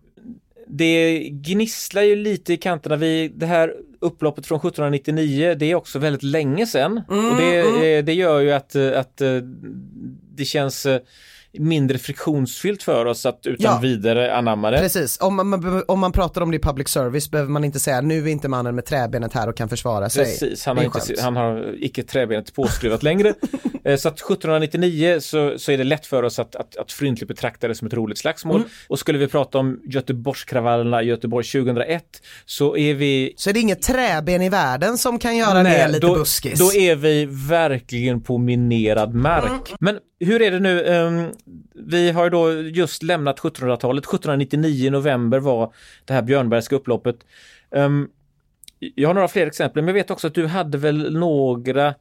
Det 0.74 1.28
gnisslar 1.30 2.02
ju 2.02 2.16
lite 2.16 2.52
i 2.52 2.56
kanterna. 2.56 2.96
Vi, 2.96 3.32
det 3.34 3.46
här 3.46 3.74
upploppet 4.00 4.46
från 4.46 4.58
1799, 4.58 5.54
det 5.58 5.70
är 5.70 5.74
också 5.74 5.98
väldigt 5.98 6.22
länge 6.22 6.66
sedan. 6.66 7.02
och 7.08 7.36
det, 7.36 7.58
eh, 7.58 8.04
det 8.04 8.14
gör 8.14 8.40
ju 8.40 8.52
att, 8.52 8.74
eh, 8.74 8.98
att 8.98 9.20
eh, 9.20 9.36
det 10.34 10.44
känns 10.44 10.86
mindre 11.58 11.98
friktionsfyllt 11.98 12.82
för 12.82 13.04
oss 13.04 13.26
att 13.26 13.46
utan 13.46 13.72
Ja. 13.74 13.78
vidare 13.82 14.34
anamma 14.36 14.70
det. 14.70 14.78
Precis, 14.78 15.18
om 15.20 15.36
man, 15.36 15.82
om 15.88 16.00
man 16.00 16.12
pratar 16.12 16.40
om 16.40 16.50
det 16.50 16.56
i 16.56 16.60
public 16.60 16.88
service 16.88 17.30
behöver 17.30 17.50
man 17.50 17.64
inte 17.64 17.80
säga 17.80 18.00
nu 18.00 18.18
är 18.18 18.28
inte 18.28 18.48
mannen 18.48 18.74
med 18.74 18.84
träbenet 18.84 19.32
här 19.32 19.48
och 19.48 19.56
kan 19.56 19.68
försvara 19.68 20.10
sig. 20.10 20.24
Precis, 20.24 20.66
han 20.66 20.76
har, 20.76 20.84
inte, 20.84 21.22
han 21.22 21.36
har 21.36 21.74
icke 21.78 22.02
träbenet 22.02 22.54
påskruvat 22.54 23.02
längre. 23.02 23.34
Eh, 23.84 23.96
så 23.96 24.08
att 24.08 24.14
1799 24.14 25.20
så, 25.20 25.54
så 25.58 25.72
är 25.72 25.78
det 25.78 25.84
lätt 25.84 26.06
för 26.06 26.22
oss 26.22 26.38
att, 26.38 26.56
att, 26.56 26.76
att 26.76 26.92
fryntligt 26.92 27.28
betrakta 27.28 27.68
det 27.68 27.74
som 27.74 27.86
ett 27.86 27.94
roligt 27.94 28.18
slagsmål. 28.18 28.56
Mm. 28.56 28.68
Och 28.88 28.98
skulle 28.98 29.18
vi 29.18 29.28
prata 29.28 29.58
om 29.58 29.80
Göteborgskravallerna 29.84 31.02
i 31.02 31.06
Göteborg 31.06 31.44
2001 31.44 32.04
så 32.46 32.76
är 32.76 32.94
vi 32.94 33.32
Så 33.36 33.50
är 33.50 33.54
det 33.54 33.60
inget 33.60 33.82
träben 33.82 34.42
i 34.42 34.48
världen 34.48 34.98
som 34.98 35.18
kan 35.18 35.36
göra 35.36 35.62
det 35.62 35.88
lite 35.88 36.06
då, 36.06 36.14
buskis. 36.14 36.58
då 36.58 36.72
är 36.74 36.96
vi 36.96 37.26
verkligen 37.48 38.20
på 38.20 38.38
minerad 38.38 39.14
mark. 39.14 39.68
Mm. 39.68 39.78
Men 39.80 39.98
hur 40.24 40.42
är 40.42 40.50
det 40.50 40.60
nu? 40.60 40.86
Ehm, 40.86 41.30
vi 41.74 42.10
har 42.10 42.24
ju 42.24 42.30
då 42.30 42.52
just 42.52 43.02
lämnat 43.02 43.38
1700-talet. 43.40 44.04
1799 44.04 44.86
i 44.86 44.90
november 44.90 45.38
var 45.38 45.74
det 46.04 46.14
här 46.14 46.22
Björnbergska 46.22 46.76
upploppet. 46.76 47.16
Ehm, 47.70 48.08
jag 48.78 49.08
har 49.08 49.14
några 49.14 49.28
fler 49.28 49.46
exempel, 49.46 49.82
men 49.82 49.88
jag 49.88 50.02
vet 50.02 50.10
också 50.10 50.26
att 50.26 50.34
du 50.34 50.46
hade 50.46 50.78
väl 50.78 51.18
några 51.18 51.94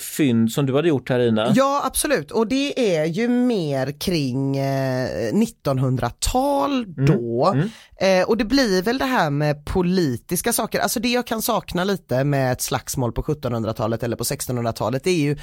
fynd 0.00 0.52
som 0.52 0.66
du 0.66 0.74
hade 0.74 0.88
gjort 0.88 1.08
här 1.08 1.20
Ina? 1.20 1.52
Ja 1.56 1.82
absolut 1.84 2.30
och 2.30 2.46
det 2.46 2.96
är 2.96 3.04
ju 3.04 3.28
mer 3.28 4.00
kring 4.00 4.56
eh, 4.56 5.32
1900-tal 5.32 6.94
då 7.06 7.54
Eh, 8.00 8.22
och 8.22 8.36
det 8.36 8.44
blir 8.44 8.82
väl 8.82 8.98
det 8.98 9.04
här 9.04 9.30
med 9.30 9.64
politiska 9.64 10.52
saker, 10.52 10.80
alltså 10.80 11.00
det 11.00 11.08
jag 11.08 11.26
kan 11.26 11.42
sakna 11.42 11.84
lite 11.84 12.24
med 12.24 12.52
ett 12.52 12.62
slagsmål 12.62 13.12
på 13.12 13.22
1700-talet 13.22 14.02
eller 14.02 14.16
på 14.16 14.24
1600-talet 14.24 15.04
det 15.04 15.10
är 15.10 15.20
ju, 15.20 15.32
eh, 15.32 15.36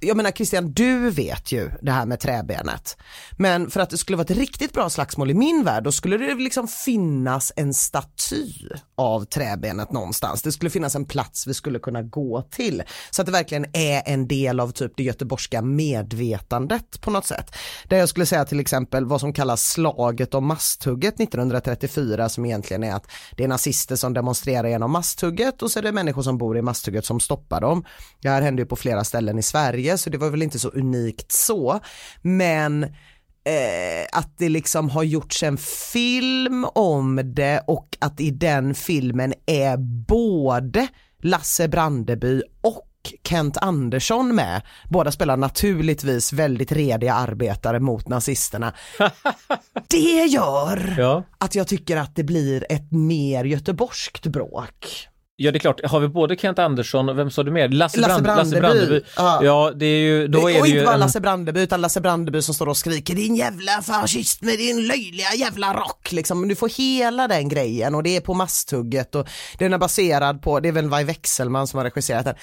jag 0.00 0.16
menar 0.16 0.30
Christian 0.30 0.72
du 0.72 1.10
vet 1.10 1.52
ju 1.52 1.70
det 1.82 1.92
här 1.92 2.06
med 2.06 2.20
träbenet. 2.20 2.96
Men 3.38 3.70
för 3.70 3.80
att 3.80 3.90
det 3.90 3.98
skulle 3.98 4.16
vara 4.16 4.24
ett 4.24 4.38
riktigt 4.38 4.72
bra 4.72 4.90
slagsmål 4.90 5.30
i 5.30 5.34
min 5.34 5.64
värld 5.64 5.84
då 5.84 5.92
skulle 5.92 6.16
det 6.16 6.34
liksom 6.34 6.68
finnas 6.68 7.52
en 7.56 7.74
staty 7.74 8.52
av 8.96 9.24
träbenet 9.24 9.92
någonstans. 9.92 10.42
Det 10.42 10.52
skulle 10.52 10.70
finnas 10.70 10.96
en 10.96 11.04
plats 11.04 11.46
vi 11.46 11.54
skulle 11.54 11.78
kunna 11.78 12.02
gå 12.02 12.42
till. 12.42 12.82
Så 13.10 13.22
att 13.22 13.26
det 13.26 13.32
verkligen 13.32 13.66
är 13.76 14.02
en 14.06 14.28
del 14.28 14.60
av 14.60 14.70
typ 14.70 14.92
det 14.96 15.02
göteborgska 15.02 15.62
medvetandet 15.62 17.00
på 17.00 17.10
något 17.10 17.26
sätt. 17.26 17.54
Där 17.88 17.96
jag 17.96 18.08
skulle 18.08 18.26
säga 18.26 18.44
till 18.44 18.60
exempel 18.60 19.04
vad 19.04 19.20
som 19.20 19.32
kallas 19.32 19.68
slaget 19.68 20.34
om 20.34 20.46
Masthugget 20.46 21.20
1934 21.20 22.28
som 22.28 22.44
egentligen 22.44 22.84
är 22.84 22.94
att 22.94 23.10
det 23.36 23.44
är 23.44 23.48
nazister 23.48 23.96
som 23.96 24.14
demonstrerar 24.14 24.68
genom 24.68 24.90
Masthugget 24.90 25.62
och 25.62 25.70
så 25.70 25.78
är 25.78 25.82
det 25.82 25.92
människor 25.92 26.22
som 26.22 26.38
bor 26.38 26.58
i 26.58 26.62
Masthugget 26.62 27.04
som 27.04 27.20
stoppar 27.20 27.60
dem. 27.60 27.84
Det 28.22 28.28
här 28.28 28.42
hände 28.42 28.62
ju 28.62 28.66
på 28.66 28.76
flera 28.76 29.04
ställen 29.04 29.38
i 29.38 29.42
Sverige 29.42 29.98
så 29.98 30.10
det 30.10 30.18
var 30.18 30.30
väl 30.30 30.42
inte 30.42 30.58
så 30.58 30.68
unikt 30.68 31.32
så. 31.32 31.80
Men 32.22 32.84
eh, 32.84 34.06
att 34.12 34.38
det 34.38 34.48
liksom 34.48 34.90
har 34.90 35.02
gjorts 35.02 35.42
en 35.42 35.56
film 35.92 36.66
om 36.74 37.20
det 37.24 37.62
och 37.66 37.96
att 38.00 38.20
i 38.20 38.30
den 38.30 38.74
filmen 38.74 39.34
är 39.46 39.76
både 40.06 40.88
Lasse 41.22 41.68
Brandeby 41.68 42.42
och 42.60 42.85
Kent 43.28 43.56
Andersson 43.56 44.34
med. 44.34 44.62
Båda 44.90 45.12
spelar 45.12 45.36
naturligtvis 45.36 46.32
väldigt 46.32 46.72
rediga 46.72 47.14
arbetare 47.14 47.80
mot 47.80 48.08
nazisterna. 48.08 48.72
Det 49.88 50.24
gör 50.24 50.94
Ja. 50.98 51.22
att 51.38 51.54
jag 51.54 51.68
tycker 51.68 51.96
att 51.96 52.16
det 52.16 52.24
blir 52.24 52.66
ett 52.72 52.92
mer 52.92 53.44
göteborgskt 53.44 54.26
bråk. 54.26 55.08
Ja, 55.38 55.50
det 55.52 55.56
är 55.56 55.60
klart. 55.60 55.80
Har 55.84 56.00
vi 56.00 56.08
både 56.08 56.36
Kent 56.36 56.58
Andersson 56.58 57.08
och 57.08 57.18
vem 57.18 57.30
sa 57.30 57.42
du 57.42 57.50
mer? 57.50 57.68
Lasse, 57.68 58.00
Lasse 58.00 58.22
Brand- 58.22 58.36
Lasse 58.38 58.60
Brandeby. 58.60 58.86
Brandeby. 58.86 59.04
Ja. 59.16 59.40
Ja, 59.44 59.72
det 59.76 59.86
är 59.86 59.98
ju, 59.98 60.28
då 60.28 60.38
är 60.50 60.58
och 60.60 60.66
det 60.66 60.70
inte 60.70 60.84
bara 60.84 60.94
en... 60.94 61.00
Lasse 61.00 61.20
Brandeby 61.20 61.60
utan 61.60 61.80
Lasse 61.80 62.00
Brandeby 62.00 62.42
som 62.42 62.54
står 62.54 62.68
och 62.68 62.76
skriker 62.76 63.14
din 63.14 63.36
jävla 63.36 63.82
fascist 63.82 64.42
med 64.42 64.58
din 64.58 64.86
löjliga 64.86 65.34
jävla 65.34 65.74
rock 65.74 66.12
liksom. 66.12 66.48
Du 66.48 66.54
får 66.54 66.68
hela 66.68 67.28
den 67.28 67.48
grejen 67.48 67.94
och 67.94 68.02
det 68.02 68.16
är 68.16 68.20
på 68.20 68.34
Masthugget 68.34 69.14
och 69.14 69.28
den 69.58 69.72
är 69.72 69.78
baserad 69.78 70.42
på, 70.42 70.60
det 70.60 70.68
är 70.68 70.72
väl 70.72 70.88
Vaj 70.88 71.04
Wexelman 71.04 71.66
som 71.66 71.78
har 71.78 71.84
regisserat 71.84 72.24
den. 72.24 72.34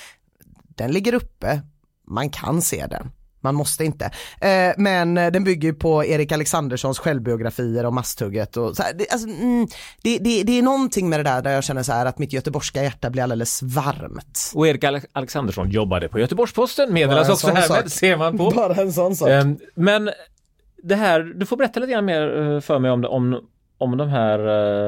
Den 0.75 0.91
ligger 0.91 1.13
uppe, 1.13 1.61
man 2.07 2.29
kan 2.29 2.61
se 2.61 2.85
den. 2.89 3.11
Man 3.41 3.55
måste 3.55 3.85
inte. 3.85 4.05
Eh, 4.41 4.73
men 4.77 5.17
eh, 5.17 5.31
den 5.31 5.43
bygger 5.43 5.67
ju 5.67 5.73
på 5.73 6.05
Erik 6.05 6.31
Alexanderssons 6.31 6.99
självbiografier 6.99 7.85
om 7.85 7.95
Masthugget 7.95 8.57
och 8.57 8.75
så 8.75 8.83
här, 8.83 8.93
det, 8.93 9.09
alltså, 9.11 9.27
mm, 9.27 9.67
det, 10.01 10.17
det, 10.17 10.43
det 10.43 10.59
är 10.59 10.61
någonting 10.63 11.09
med 11.09 11.19
det 11.19 11.23
där 11.23 11.41
där 11.41 11.51
jag 11.51 11.63
känner 11.63 11.83
så 11.83 11.91
här 11.91 12.05
att 12.05 12.19
mitt 12.19 12.33
göteborgska 12.33 12.83
hjärta 12.83 13.09
blir 13.09 13.23
alldeles 13.23 13.61
varmt. 13.63 14.51
Och 14.55 14.67
Erik 14.67 14.83
Ale- 14.83 15.05
Alexandersson 15.13 15.69
jobbade 15.69 16.09
på 16.09 16.19
Göteborgs-Posten, 16.19 16.93
meddelas 16.93 17.29
också 17.29 17.47
härmed, 17.47 17.91
ser 17.91 18.17
man 18.17 18.37
på. 18.37 18.51
Bara 18.55 18.75
en 18.75 18.93
sån 18.93 19.15
sak. 19.15 19.29
Ehm, 19.29 19.57
Men 19.75 20.09
det 20.83 20.95
här, 20.95 21.19
du 21.19 21.45
får 21.45 21.57
berätta 21.57 21.79
lite 21.79 21.91
grann 21.91 22.05
mer 22.05 22.41
eh, 22.41 22.59
för 22.59 22.79
mig 22.79 22.91
om, 22.91 23.05
om, 23.05 23.39
om 23.77 23.97
de 23.97 24.09
här 24.09 24.39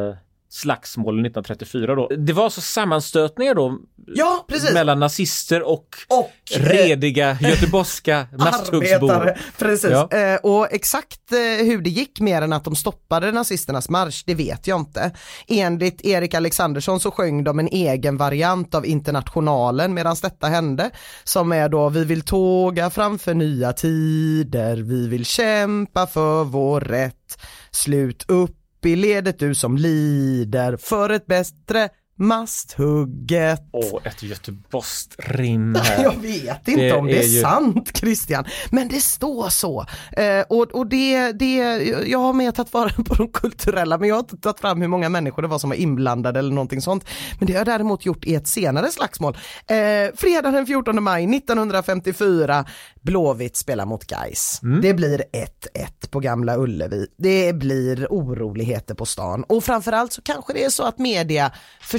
eh, 0.09 0.15
slagsmålen 0.55 1.25
1934 1.25 1.95
då. 1.95 2.07
Det 2.17 2.33
var 2.33 2.43
alltså 2.43 2.61
sammanstötningar 2.61 3.55
då 3.55 3.79
Ja, 4.07 4.45
mellan 4.73 4.99
nazister 4.99 5.61
och, 5.63 5.87
Och, 6.07 6.31
eh, 6.55 6.61
rediga 6.61 7.37
göteborgska 7.41 8.27
masthuggsbor. 8.37 9.33
Precis. 9.57 9.91
Ja. 9.91 10.11
Eh, 10.11 10.35
och 10.35 10.73
exakt 10.73 11.31
eh, 11.31 11.65
hur 11.65 11.81
det 11.81 11.89
gick 11.89 12.19
mer 12.19 12.41
än 12.41 12.53
att 12.53 12.63
de 12.63 12.75
stoppade 12.75 13.31
nazisternas 13.31 13.89
marsch, 13.89 14.23
det 14.25 14.35
vet 14.35 14.67
jag 14.67 14.79
inte. 14.79 15.11
Enligt 15.47 16.05
Erik 16.05 16.33
Alexandersson 16.33 16.99
så 16.99 17.11
sjöng 17.11 17.43
de 17.43 17.59
en 17.59 17.67
egen 17.67 18.17
variant 18.17 18.75
av 18.75 18.85
Internationalen 18.85 19.93
medan 19.93 20.15
detta 20.21 20.47
hände, 20.47 20.89
som 21.23 21.51
är 21.51 21.69
då 21.69 21.89
vi 21.89 22.03
vill 22.03 22.21
tåga 22.21 22.89
framför 22.89 23.33
nya 23.33 23.73
tider, 23.73 24.75
vi 24.75 25.07
vill 25.07 25.25
kämpa 25.25 26.07
för 26.07 26.43
vår 26.43 26.81
rätt, 26.81 27.41
slut 27.71 28.25
upp 28.27 28.64
i 28.85 28.95
ledet 28.95 29.39
du 29.39 29.55
som 29.55 29.77
lider 29.77 30.77
för 30.77 31.09
ett 31.09 31.25
bättre 31.25 31.89
masthugget. 32.17 33.61
Åh, 33.71 33.99
ett 34.03 34.23
göteborgskt 34.23 35.15
rim 35.19 35.75
här. 35.83 36.03
Jag 36.03 36.15
vet 36.21 36.67
inte 36.67 36.81
Det 36.83 36.93
om 36.93 37.05
det 37.07 37.17
är, 37.17 37.19
är 37.19 37.27
ju- 37.27 37.41
sant 37.41 37.97
Christian, 37.97 38.45
men 38.69 38.87
det 38.87 39.01
står 39.01 39.49
så. 39.49 39.85
Eh, 40.11 40.41
och 40.49 40.71
och 40.71 40.87
det, 40.87 41.31
det, 41.31 41.55
jag 42.07 42.19
har 42.19 42.33
med 42.33 42.55
tagit 42.55 42.73
vara 42.73 42.89
på 42.89 43.13
de 43.15 43.27
kulturella, 43.27 43.97
men 43.97 44.09
jag 44.09 44.15
har 44.15 44.19
inte 44.19 44.37
tagit 44.37 44.59
fram 44.59 44.81
hur 44.81 44.87
många 44.87 45.09
människor 45.09 45.41
det 45.41 45.47
var 45.47 45.59
som 45.59 45.69
var 45.69 45.77
inblandade 45.77 46.39
eller 46.39 46.51
någonting 46.51 46.81
sånt. 46.81 47.05
Men 47.39 47.47
det 47.47 47.53
har 47.53 47.59
jag 47.59 47.67
däremot 47.67 48.05
gjort 48.05 48.25
i 48.25 48.35
ett 48.35 48.47
senare 48.47 48.91
slagsmål. 48.91 49.37
Eh, 49.67 49.75
fredag 50.15 50.51
den 50.51 50.65
14 50.65 51.03
maj 51.03 51.35
1954, 51.37 52.65
Blåvitt 53.01 53.55
spelar 53.57 53.85
mot 53.85 54.05
Gais. 54.07 54.59
Det 54.81 54.93
blir 54.93 55.17
1-1 55.17 56.09
på 56.09 56.19
Gamla 56.19 56.57
Ullevi. 56.57 57.07
Det 57.17 57.53
blir 57.53 58.07
oroligheter 58.09 58.95
på 58.95 59.05
stan 59.05 59.43
och 59.43 59.63
framförallt 59.63 60.13
så 60.13 60.21
kanske 60.21 60.53
det 60.53 60.63
är 60.63 60.69
så 60.69 60.83
att 60.83 60.99
media 60.99 61.51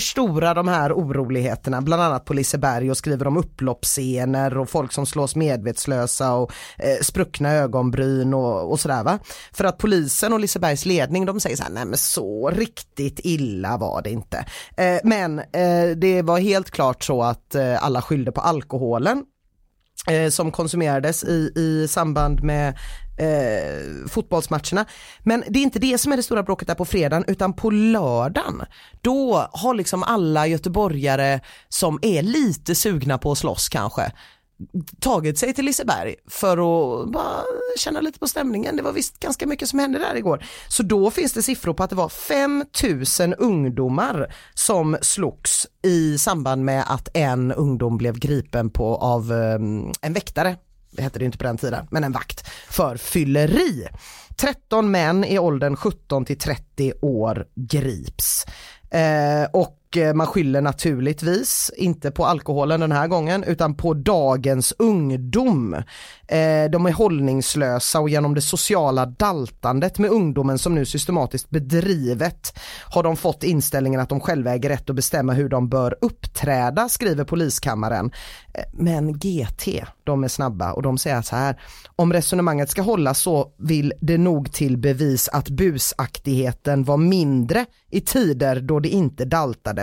förstora 0.06 0.54
de 0.54 0.68
här 0.68 0.92
oroligheterna, 0.92 1.82
bland 1.82 2.02
annat 2.02 2.24
på 2.24 2.34
Liseberg 2.34 2.90
och 2.90 2.96
skriver 2.96 3.26
om 3.26 3.36
upploppsscener 3.36 4.58
och 4.58 4.70
folk 4.70 4.92
som 4.92 5.06
slås 5.06 5.36
medvetslösa 5.36 6.34
och 6.34 6.52
eh, 6.78 7.02
spruckna 7.02 7.52
ögonbryn 7.52 8.34
och, 8.34 8.70
och 8.70 8.80
sådär 8.80 9.04
va. 9.04 9.18
För 9.52 9.64
att 9.64 9.78
polisen 9.78 10.32
och 10.32 10.40
Lisebergs 10.40 10.86
ledning 10.86 11.26
de 11.26 11.40
säger 11.40 11.56
så 11.56 11.62
här, 11.62 11.70
nej 11.70 11.84
men 11.84 11.98
så 11.98 12.50
riktigt 12.50 13.20
illa 13.24 13.76
var 13.76 14.02
det 14.02 14.10
inte. 14.10 14.46
Eh, 14.76 14.98
men 15.04 15.38
eh, 15.38 15.96
det 15.96 16.22
var 16.22 16.38
helt 16.38 16.70
klart 16.70 17.04
så 17.04 17.22
att 17.22 17.54
eh, 17.54 17.84
alla 17.84 18.02
skyllde 18.02 18.32
på 18.32 18.40
alkoholen 18.40 19.24
eh, 20.10 20.30
som 20.30 20.52
konsumerades 20.52 21.24
i, 21.24 21.52
i 21.56 21.88
samband 21.88 22.42
med 22.42 22.78
eh, 23.16 24.08
fotbollsmatcherna. 24.08 24.86
Men 25.22 25.44
det 25.48 25.58
är 25.58 25.62
inte 25.62 25.78
det 25.78 25.98
som 25.98 26.12
är 26.12 26.16
det 26.16 26.22
stora 26.22 26.42
bråket 26.42 26.68
där 26.68 26.74
på 26.74 26.84
fredagen 26.84 27.24
utan 27.28 27.52
på 27.52 27.70
lördagen. 27.70 28.62
Då 29.00 29.48
har 29.52 29.74
liksom 29.74 30.02
alla 30.02 30.46
göteborgare 30.46 31.40
som 31.68 31.98
är 32.02 32.22
lite 32.22 32.74
sugna 32.74 33.18
på 33.18 33.32
att 33.32 33.38
slåss 33.38 33.68
kanske 33.68 34.12
tagit 35.00 35.38
sig 35.38 35.54
till 35.54 35.64
Liseberg 35.64 36.14
för 36.28 36.52
att 36.52 37.08
bara 37.12 37.42
känna 37.78 38.00
lite 38.00 38.18
på 38.18 38.28
stämningen. 38.28 38.76
Det 38.76 38.82
var 38.82 38.92
visst 38.92 39.20
ganska 39.20 39.46
mycket 39.46 39.68
som 39.68 39.78
hände 39.78 39.98
där 39.98 40.16
igår. 40.16 40.44
Så 40.68 40.82
då 40.82 41.10
finns 41.10 41.32
det 41.32 41.42
siffror 41.42 41.74
på 41.74 41.82
att 41.82 41.90
det 41.90 41.96
var 41.96 42.08
5000 42.08 43.34
ungdomar 43.34 44.34
som 44.54 44.96
slogs 45.00 45.66
i 45.82 46.18
samband 46.18 46.64
med 46.64 46.84
att 46.86 47.08
en 47.16 47.52
ungdom 47.52 47.98
blev 47.98 48.18
gripen 48.18 48.70
på 48.70 48.96
av 48.96 49.32
um, 49.32 49.92
en 50.02 50.12
väktare 50.12 50.56
det 50.90 51.02
hette 51.02 51.18
det 51.18 51.24
inte 51.24 51.38
på 51.38 51.44
den 51.44 51.58
tiden, 51.58 51.86
men 51.90 52.04
en 52.04 52.12
vakt, 52.12 52.48
för 52.68 52.96
fylleri. 52.96 53.88
13 54.36 54.90
män 54.90 55.24
i 55.24 55.38
åldern 55.38 55.76
17 55.76 56.24
till 56.24 56.38
30 56.38 56.92
år 57.00 57.46
grips. 57.54 58.46
Eh, 58.90 59.44
och 59.52 59.78
och 59.96 60.16
man 60.16 60.26
skyller 60.26 60.60
naturligtvis 60.60 61.70
inte 61.76 62.10
på 62.10 62.26
alkoholen 62.26 62.80
den 62.80 62.92
här 62.92 63.08
gången 63.08 63.44
utan 63.44 63.74
på 63.74 63.94
dagens 63.94 64.74
ungdom. 64.78 65.74
Eh, 66.28 66.70
de 66.70 66.86
är 66.86 66.92
hållningslösa 66.92 68.00
och 68.00 68.08
genom 68.08 68.34
det 68.34 68.40
sociala 68.40 69.06
daltandet 69.06 69.98
med 69.98 70.10
ungdomen 70.10 70.58
som 70.58 70.74
nu 70.74 70.84
systematiskt 70.84 71.50
bedrivet 71.50 72.58
har 72.84 73.02
de 73.02 73.16
fått 73.16 73.44
inställningen 73.44 74.00
att 74.00 74.08
de 74.08 74.20
själva 74.20 74.54
äger 74.54 74.68
rätt 74.68 74.90
att 74.90 74.96
bestämma 74.96 75.32
hur 75.32 75.48
de 75.48 75.68
bör 75.68 75.96
uppträda, 76.00 76.88
skriver 76.88 77.24
poliskammaren. 77.24 78.10
Eh, 78.54 78.64
men 78.72 79.18
GT, 79.18 79.84
de 80.04 80.24
är 80.24 80.28
snabba 80.28 80.72
och 80.72 80.82
de 80.82 80.98
säger 80.98 81.22
så 81.22 81.36
här, 81.36 81.60
om 81.96 82.12
resonemanget 82.12 82.70
ska 82.70 82.82
hålla 82.82 83.14
så 83.14 83.52
vill 83.58 83.92
det 84.00 84.18
nog 84.18 84.52
till 84.52 84.76
bevis 84.76 85.28
att 85.28 85.48
busaktigheten 85.48 86.84
var 86.84 86.96
mindre 86.96 87.66
i 87.90 88.00
tider 88.00 88.60
då 88.60 88.80
det 88.80 88.88
inte 88.88 89.24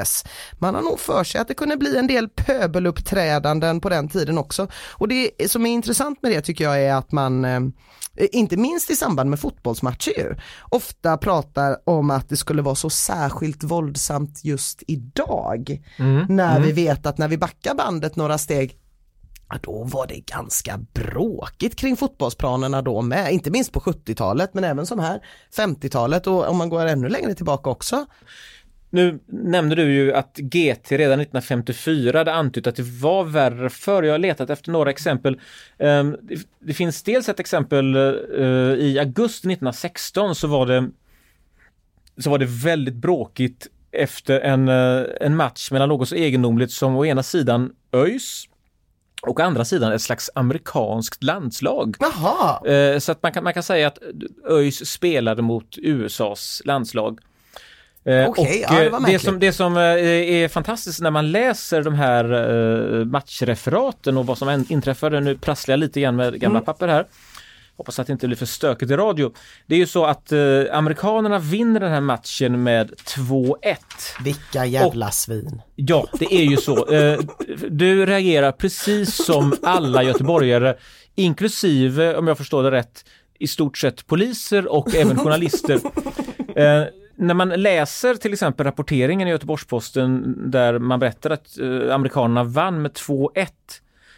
daltades. 0.03 0.25
Man 0.59 0.75
har 0.75 0.81
nog 0.81 0.99
för 0.99 1.23
sig 1.23 1.41
att 1.41 1.47
det 1.47 1.53
kunde 1.53 1.77
bli 1.77 1.97
en 1.97 2.07
del 2.07 2.29
pöbeluppträdanden 2.29 3.81
på 3.81 3.89
den 3.89 4.09
tiden 4.09 4.37
också. 4.37 4.67
Och 4.91 5.07
det 5.07 5.31
som 5.47 5.65
är 5.65 5.71
intressant 5.71 6.21
med 6.21 6.31
det 6.31 6.41
tycker 6.41 6.63
jag 6.63 6.81
är 6.81 6.93
att 6.93 7.11
man 7.11 7.45
eh, 7.45 7.61
inte 8.31 8.57
minst 8.57 8.89
i 8.89 8.95
samband 8.95 9.29
med 9.29 9.39
fotbollsmatcher 9.39 10.11
ju, 10.17 10.35
ofta 10.69 11.17
pratar 11.17 11.77
om 11.85 12.11
att 12.11 12.29
det 12.29 12.37
skulle 12.37 12.61
vara 12.61 12.75
så 12.75 12.89
särskilt 12.89 13.63
våldsamt 13.63 14.43
just 14.43 14.83
idag. 14.87 15.81
När 16.29 16.59
vi 16.59 16.71
vet 16.71 17.05
att 17.05 17.17
när 17.17 17.27
vi 17.27 17.37
backar 17.37 17.75
bandet 17.75 18.15
några 18.15 18.37
steg 18.37 18.79
Ja, 19.49 19.59
då 19.61 19.83
var 19.83 20.07
det 20.07 20.19
ganska 20.19 20.79
bråkigt 20.93 21.75
kring 21.75 21.97
fotbollsplanerna 21.97 22.81
då 22.81 23.01
med, 23.01 23.33
inte 23.33 23.51
minst 23.51 23.71
på 23.71 23.79
70-talet 23.79 24.53
men 24.53 24.63
även 24.63 24.85
som 24.85 24.99
här 24.99 25.19
50-talet 25.57 26.27
och 26.27 26.49
om 26.49 26.57
man 26.57 26.69
går 26.69 26.85
ännu 26.85 27.09
längre 27.09 27.35
tillbaka 27.35 27.69
också. 27.69 28.05
Nu 28.93 29.19
nämnde 29.27 29.75
du 29.75 29.93
ju 29.93 30.13
att 30.13 30.37
GT 30.37 30.91
redan 30.91 31.19
1954 31.19 32.17
hade 32.17 32.33
antytt 32.33 32.67
att 32.67 32.75
det 32.75 32.83
var 33.01 33.23
värre 33.23 33.69
förr. 33.69 34.03
Jag 34.03 34.13
har 34.13 34.17
letat 34.19 34.49
efter 34.49 34.71
några 34.71 34.89
exempel. 34.89 35.39
Ehm, 35.79 36.17
det- 36.59 36.73
finns 36.73 37.03
dels 37.03 37.29
ett 37.29 37.39
exempel 37.39 37.95
eh, 37.95 38.43
i 38.79 38.97
augusti 38.99 39.47
1916 39.47 40.35
så 40.35 40.47
var 40.47 40.65
det 40.65 40.89
så 42.17 42.29
var 42.29 42.37
det 42.37 42.45
väldigt 42.45 42.95
bråkigt 42.95 43.67
efter 43.91 44.39
en, 44.39 44.67
eh, 44.69 45.03
en 45.21 45.35
match 45.35 45.71
mellan 45.71 45.89
något 45.89 46.09
så 46.09 46.15
egendomligt 46.15 46.71
som 46.71 46.95
å 46.95 47.05
ena 47.05 47.23
sidan 47.23 47.71
ÖIS 47.91 48.45
och 49.21 49.39
å 49.39 49.43
andra 49.43 49.65
sidan 49.65 49.91
ett 49.91 50.01
slags 50.01 50.29
amerikanskt 50.35 51.23
landslag. 51.23 51.95
Jaha, 51.99 52.67
Eh, 52.67 52.99
Så 52.99 53.11
att 53.11 53.23
man 53.23 53.31
kan, 53.31 53.43
man 53.43 53.53
kan 53.53 53.63
säga 53.63 53.87
att 53.87 53.97
ÖIS 54.49 54.85
spelade 54.85 55.41
mot 55.41 55.77
USAs 55.77 56.61
landslag. 56.65 57.19
Eh, 58.05 58.29
Okej, 58.29 58.65
och 58.69 58.73
ja, 58.73 58.79
det 58.79 58.85
eh, 58.85 58.91
var 58.91 59.07
det 59.07 59.19
som, 59.19 59.39
det 59.39 59.53
som 59.53 59.77
eh, 59.77 59.81
är 59.83 60.47
fantastiskt 60.47 61.01
när 61.01 61.11
man 61.11 61.31
läser 61.31 61.81
de 61.83 61.93
här 61.93 63.05
matchreferaten 63.05 64.17
och 64.17 64.25
vad 64.25 64.37
som 64.37 64.65
inträffade, 64.69 65.19
nu 65.19 65.37
prasslar 65.37 65.73
jag 65.73 65.79
lite 65.79 66.01
grann 66.01 66.15
med 66.15 66.39
gamla 66.39 66.57
Mm. 66.59 66.65
papper 66.65 66.87
här. 66.87 67.05
Hoppas 67.77 67.99
att 67.99 68.07
det 68.07 68.13
inte 68.13 68.27
blir 68.27 68.37
för 68.37 68.45
stökigt 68.45 68.91
i 68.91 68.95
radio. 68.95 69.33
Det 69.67 69.75
är 69.75 69.79
ju 69.79 69.85
så 69.87 70.05
att 70.05 70.31
eh, 70.31 70.39
amerikanerna 70.71 71.39
vinner 71.39 71.79
den 71.79 71.91
här 71.91 72.01
matchen 72.01 72.63
med 72.63 72.91
2-1. 72.91 73.53
vilka 74.23 74.65
jävla 74.65 75.11
svin. 75.11 75.61
Ja, 75.75 76.07
det 76.19 76.33
är 76.35 76.43
ju 76.43 76.57
så. 76.57 76.87
Eh, 76.93 77.19
Du 77.69 78.05
reagerar 78.05 78.51
precis 78.51 79.25
som 79.25 79.53
alla 79.63 80.03
göteborgare, 80.03 80.75
inklusive, 81.15 82.15
om 82.15 82.27
jag 82.27 82.37
förstår 82.37 82.63
det 82.63 82.71
rätt, 82.71 83.05
i 83.39 83.47
stort 83.47 83.77
sett 83.77 84.07
poliser 84.07 84.67
och 84.67 84.95
även 84.95 85.17
journalister. 85.17 85.79
Eh, 86.55 86.83
När 87.23 87.33
man 87.33 87.49
läser 87.49 88.15
till 88.15 88.33
exempel 88.33 88.65
rapporteringen 88.65 89.27
i 89.27 89.31
Göteborgs-Posten 89.31 90.35
där 90.51 90.79
man 90.79 90.99
berättar 90.99 91.29
att 91.29 91.59
eh, 91.59 91.95
amerikanerna 91.95 92.43
vann 92.43 92.81
med 92.81 92.91
2-1 92.91 93.47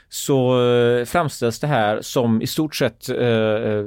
så 0.09 0.61
eh, 0.71 1.05
framställs 1.05 1.59
det 1.59 1.67
här 1.67 2.01
som 2.01 2.41
i 2.41 2.47
stort 2.47 2.75
sett 2.75 3.09
eh, 3.09 3.17
eh, 3.17 3.85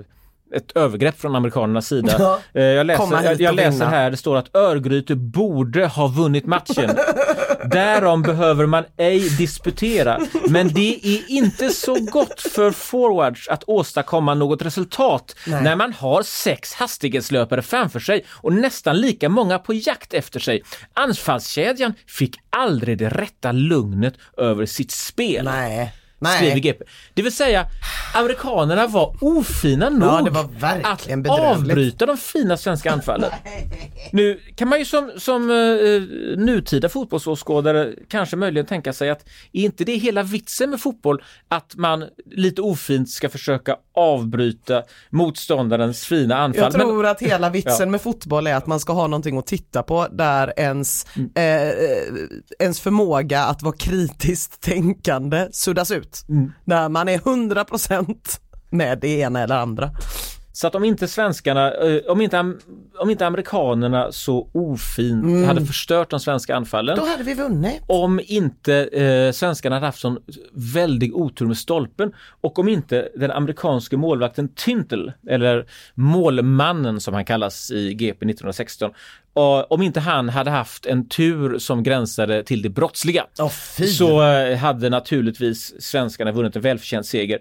ett 0.54 0.72
övergrepp 0.76 1.20
från 1.20 1.36
amerikanernas 1.36 1.86
sida. 1.88 2.12
Ja. 2.18 2.38
Eh, 2.52 2.62
Jag 2.62 2.86
läser, 2.86 3.22
jag, 3.24 3.40
jag 3.40 3.54
läser 3.54 3.86
här, 3.86 4.10
det 4.10 4.16
står 4.16 4.36
att 4.36 4.56
Örgryte 4.56 5.14
borde 5.14 5.86
ha 5.86 6.06
vunnit 6.06 6.46
matchen. 6.46 6.90
Därom 7.70 8.22
behöver 8.22 8.66
man 8.66 8.84
ej 8.96 9.30
disputera. 9.30 10.20
Men 10.48 10.68
det 10.68 11.00
är 11.02 11.30
inte 11.30 11.70
så 11.70 11.94
gott 11.94 12.40
för 12.40 12.70
forwards 12.70 13.48
att 13.48 13.64
åstadkomma 13.66 14.34
något 14.34 14.62
resultat 14.62 15.36
Nej. 15.46 15.62
när 15.62 15.76
man 15.76 15.92
har 15.92 16.22
sex 16.22 16.74
hastighetslöpare 16.74 17.62
framför 17.62 18.00
sig 18.00 18.24
och 18.28 18.52
nästan 18.52 19.00
lika 19.00 19.28
många 19.28 19.58
på 19.58 19.74
jakt 19.74 20.14
efter 20.14 20.40
sig. 20.40 20.62
Anfallskedjan 20.94 21.94
fick 22.06 22.36
aldrig 22.50 22.98
det 22.98 23.08
rätta 23.08 23.52
lugnet 23.52 24.14
över 24.36 24.66
sitt 24.66 24.90
spel. 24.90 25.44
Nej, 25.44 25.94
Skriver 26.24 26.52
nej. 26.52 26.60
GP. 26.60 26.84
Det 27.14 27.22
vill 27.22 27.32
säga, 27.32 27.66
amerikanerna 28.14 28.86
var 28.86 29.16
ofina 29.20 29.88
nog 29.90 30.08
Ja, 30.08 30.22
det 30.22 30.30
var 30.30 30.48
att 30.92 31.28
avbryta 31.40 32.06
de 32.06 32.16
fina 32.16 32.56
svenska 32.56 32.92
anfallen. 32.92 33.30
Nu 34.12 34.40
kan 34.56 34.68
man 34.68 34.78
ju 34.78 34.84
som, 34.84 35.10
som 35.16 35.50
eh, 35.50 36.02
nutida 36.38 36.88
fotbollsåskådare 36.88 37.92
kanske 38.08 38.36
möjligen 38.36 38.66
tänka 38.66 38.92
sig 38.92 39.10
att 39.10 39.24
är 39.52 39.62
inte 39.64 39.84
det 39.84 39.96
hela 39.96 40.22
vitsen 40.22 40.70
med 40.70 40.80
fotboll 40.80 41.22
att 41.48 41.74
man 41.76 42.04
lite 42.30 42.62
ofint 42.62 43.10
ska 43.10 43.28
försöka 43.28 43.76
avbryta 43.94 44.82
motståndarens 45.10 46.04
fina 46.04 46.36
anfall? 46.36 46.62
Jag 46.62 46.72
Men- 46.72 46.80
tror 46.80 47.06
att 47.06 47.22
hela 47.22 47.50
vitsen 47.58 47.74
Ja. 47.80 47.86
med 47.86 48.00
fotboll 48.00 48.46
är 48.46 48.54
att 48.54 48.66
man 48.66 48.80
ska 48.80 48.92
ha 48.92 49.06
någonting 49.06 49.38
att 49.38 49.46
titta 49.46 49.82
på 49.82 50.06
där 50.12 50.52
ens, 50.56 51.06
Mm. 51.16 51.30
eh, 51.34 51.68
eh, 51.68 51.74
ens 52.58 52.80
förmåga 52.80 53.40
att 53.44 53.62
vara 53.62 53.76
kritiskt 53.76 54.60
tänkande 54.60 55.48
suddas 55.52 55.90
ut. 55.90 56.07
Mm. 56.28 56.52
När 56.64 56.88
man 56.88 57.08
är 57.08 57.18
100% 57.18 58.16
med 58.70 58.98
det 58.98 59.08
ena 59.08 59.40
eller 59.40 59.56
andra. 59.56 59.90
Så 60.52 60.66
att 60.66 60.74
om 60.74 60.84
inte 60.84 61.08
svenskarna, 61.08 61.74
eh, 61.74 62.00
om 62.08 62.20
inte, 62.20 62.38
om 62.98 63.10
inte 63.10 63.26
amerikanerna 63.26 64.12
så 64.12 64.48
ofint 64.52 65.46
hade 65.46 65.66
förstört 65.66 66.10
de 66.10 66.20
svenska 66.20 66.56
anfallen 66.56 66.98
Mm. 66.98 67.06
Då 67.06 67.12
hade 67.12 67.24
vi 67.24 67.34
vunnit. 67.34 67.82
om 67.86 68.20
inte 68.24 68.74
eh, 68.74 69.32
svenskarna 69.32 69.76
hade 69.76 69.86
haft 69.86 70.00
sån 70.00 70.18
väldig 70.52 71.16
otur 71.16 71.46
med 71.46 71.56
stolpen 71.56 72.12
och 72.40 72.58
om 72.58 72.68
inte 72.68 73.08
den 73.16 73.30
amerikanske 73.30 73.96
målvakten 73.96 74.48
Tyntel, 74.48 75.12
eller 75.28 75.66
målmannen 75.94 77.00
som 77.00 77.14
han 77.14 77.24
kallas 77.24 77.70
i 77.70 77.94
GP 77.94 78.26
1916, 78.26 78.90
och 78.90 79.27
om 79.46 79.82
inte 79.82 80.00
han 80.00 80.28
hade 80.28 80.50
haft 80.50 80.86
en 80.86 81.08
tur 81.08 81.58
som 81.58 81.82
gränsade 81.82 82.42
till 82.42 82.62
det 82.62 82.68
brottsliga 82.68 83.26
fy. 83.76 83.86
så 83.86 84.22
eh, 84.22 84.56
hade 84.56 84.90
naturligtvis 84.90 85.82
svenskarna 85.82 86.32
vunnit 86.32 86.56
en 86.56 86.62
välförtjänt 86.62 87.06
seger. 87.06 87.38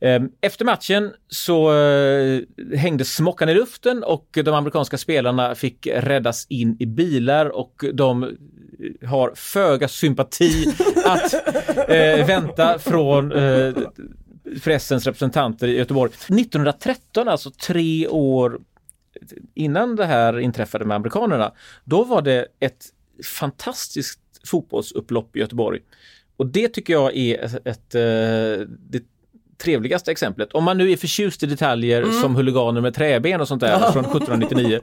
Eh, 0.00 0.22
Efter 0.40 0.64
matchen 0.64 1.12
så 1.28 1.78
eh, 1.78 2.40
hängde 2.76 3.04
smockan 3.04 3.48
i 3.48 3.54
luften 3.54 4.02
och 4.04 4.38
de 4.44 4.54
amerikanska 4.54 4.98
spelarna 4.98 5.54
fick 5.54 5.86
räddas 5.86 6.46
in 6.48 6.76
i 6.80 6.86
bilar 6.86 7.46
och 7.46 7.84
de 7.94 8.22
eh, 8.22 9.08
har 9.08 9.32
föga 9.34 9.88
sympati 9.88 10.66
att 11.04 11.34
eh, 11.88 12.26
vänta 12.26 12.78
från 12.78 13.32
eh, 13.32 13.74
pressens 14.64 15.06
representanter 15.06 15.68
i 15.68 15.76
Göteborg. 15.76 16.12
1913, 16.12 17.28
alltså 17.28 17.50
tre 17.50 18.08
år 18.08 18.60
innan 19.54 19.96
det 19.96 20.06
här 20.06 20.38
inträffade 20.38 20.84
med 20.84 20.94
amerikanerna, 20.94 21.52
då 21.84 22.04
var 22.04 22.22
det 22.22 22.46
ett 22.60 22.86
fantastiskt 23.24 24.20
fotbollsupplopp 24.44 25.36
i 25.36 25.38
Göteborg. 25.38 25.80
Och 26.36 26.46
det 26.46 26.68
tycker 26.68 26.92
jag 26.92 27.16
är 27.16 27.44
ett, 27.44 27.66
ett, 27.66 27.94
eh, 27.94 28.66
det 28.90 29.02
trevligaste 29.58 30.10
exemplet. 30.10 30.52
Om 30.52 30.64
man 30.64 30.78
nu 30.78 30.90
är 30.90 30.96
förtjust 30.96 31.42
i 31.42 31.46
detaljer 31.46 32.20
som 32.22 32.36
huliganer 32.36 32.80
med 32.80 32.94
träben 32.94 33.40
och 33.40 33.48
sånt 33.48 33.60
där 33.60 33.78
från 33.78 34.04
1799 34.04 34.80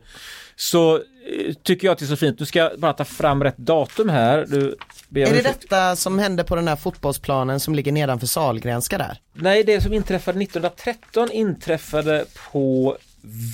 så 0.55 0.95
eh, 0.95 1.53
tycker 1.63 1.87
jag 1.87 1.91
att 1.91 1.99
det 1.99 2.05
är 2.05 2.07
så 2.07 2.15
fint. 2.15 2.37
Du 2.37 2.45
ska 2.45 2.71
bara 2.77 2.93
ta 2.93 3.05
fram 3.05 3.43
rätt 3.43 3.57
datum 3.57 4.09
här. 4.09 4.45
Du, 4.47 4.75
jag 5.09 5.29
Är 5.29 5.33
det 5.33 5.41
detta 5.41 5.95
som 5.95 6.19
hände 6.19 6.43
på 6.43 6.55
den 6.55 6.67
här 6.67 6.75
fotbollsplanen 6.75 7.59
som 7.59 7.75
ligger 7.75 7.91
nedanför 7.91 8.27
Sahlgrenska 8.27 8.97
där? 8.97 9.21
Nej, 9.33 9.63
det 9.63 9.81
som 9.81 9.93
inträffade 9.93 10.43
1913 10.43 11.31
inträffade 11.31 12.25
på 12.51 12.97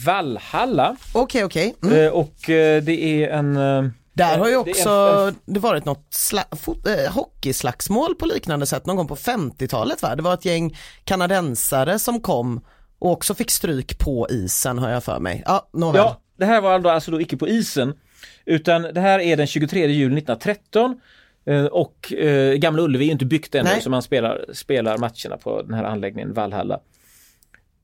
Valhalla 0.06 0.96
Okej, 1.14 1.44
okej. 1.44 1.76
Mm. 1.84 1.98
Eh, 2.06 2.12
och 2.12 2.50
eh, 2.50 2.84
det 2.84 3.04
är 3.24 3.30
en... 3.30 3.56
eh, 3.58 3.84
Där 4.14 4.38
har 4.38 4.46
ju 4.48 4.52
det 4.52 4.58
är 4.58 4.70
också 4.70 4.90
en- 5.28 5.54
det 5.54 5.60
varit 5.60 5.86
något 5.86 6.08
sla- 6.12 6.56
fot- 6.56 6.88
eh, 6.88 7.12
hockeyslagsmål 7.14 8.16
på 8.16 8.26
liknande 8.26 8.66
sätt 8.66 8.86
någon 8.86 8.96
gång 8.96 9.08
på 9.08 9.16
50-talet 9.16 10.02
va? 10.02 10.16
Det 10.16 10.22
var 10.24 10.34
ett 10.34 10.46
gäng 10.46 10.78
kanadensare 11.04 12.00
som 12.00 12.20
kom 12.22 12.62
och 13.00 13.12
också 13.12 13.36
fick 13.36 13.52
stryk 13.52 14.00
på 14.00 14.28
isen 14.30 14.78
har 14.80 14.90
jag 14.90 15.04
för 15.04 15.20
mig. 15.20 15.44
Ja, 15.46 15.70
nåväl. 15.74 15.98
Ja, 16.06 16.20
det 16.38 16.46
här 16.46 16.62
var 16.62 16.86
alltså 16.92 17.12
då 17.12 17.22
icke 17.22 17.38
på 17.38 17.48
isen, 17.48 17.94
utan 18.46 18.82
det 18.82 19.00
här 19.02 19.20
är 19.20 19.38
den 19.38 19.48
23 19.48 19.80
juli 19.88 20.18
1913 20.18 21.00
eh, 21.46 21.66
och 21.66 22.14
eh, 22.14 22.54
Gamla 22.56 22.82
Ullevi 22.82 23.04
är 23.04 23.06
ju 23.06 23.12
inte 23.12 23.26
byggt 23.26 23.56
ännu 23.56 23.70
Nej. 23.70 23.82
så 23.82 23.90
man 23.90 24.02
spelar, 24.02 24.46
spelar 24.54 24.98
matcherna 24.98 25.38
på 25.44 25.62
den 25.62 25.74
här 25.74 25.84
anläggningen 25.84 26.34
Valhalla. 26.34 26.80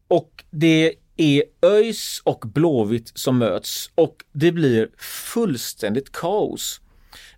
Och 0.08 0.44
det 0.52 0.94
är 1.20 1.44
ÖIS 1.62 2.22
och 2.24 2.46
Blåvitt 2.48 3.12
som 3.16 3.38
möts 3.38 3.92
och 3.96 4.24
det 4.32 4.52
blir 4.52 4.90
fullständigt 4.98 6.12
kaos. 6.12 6.82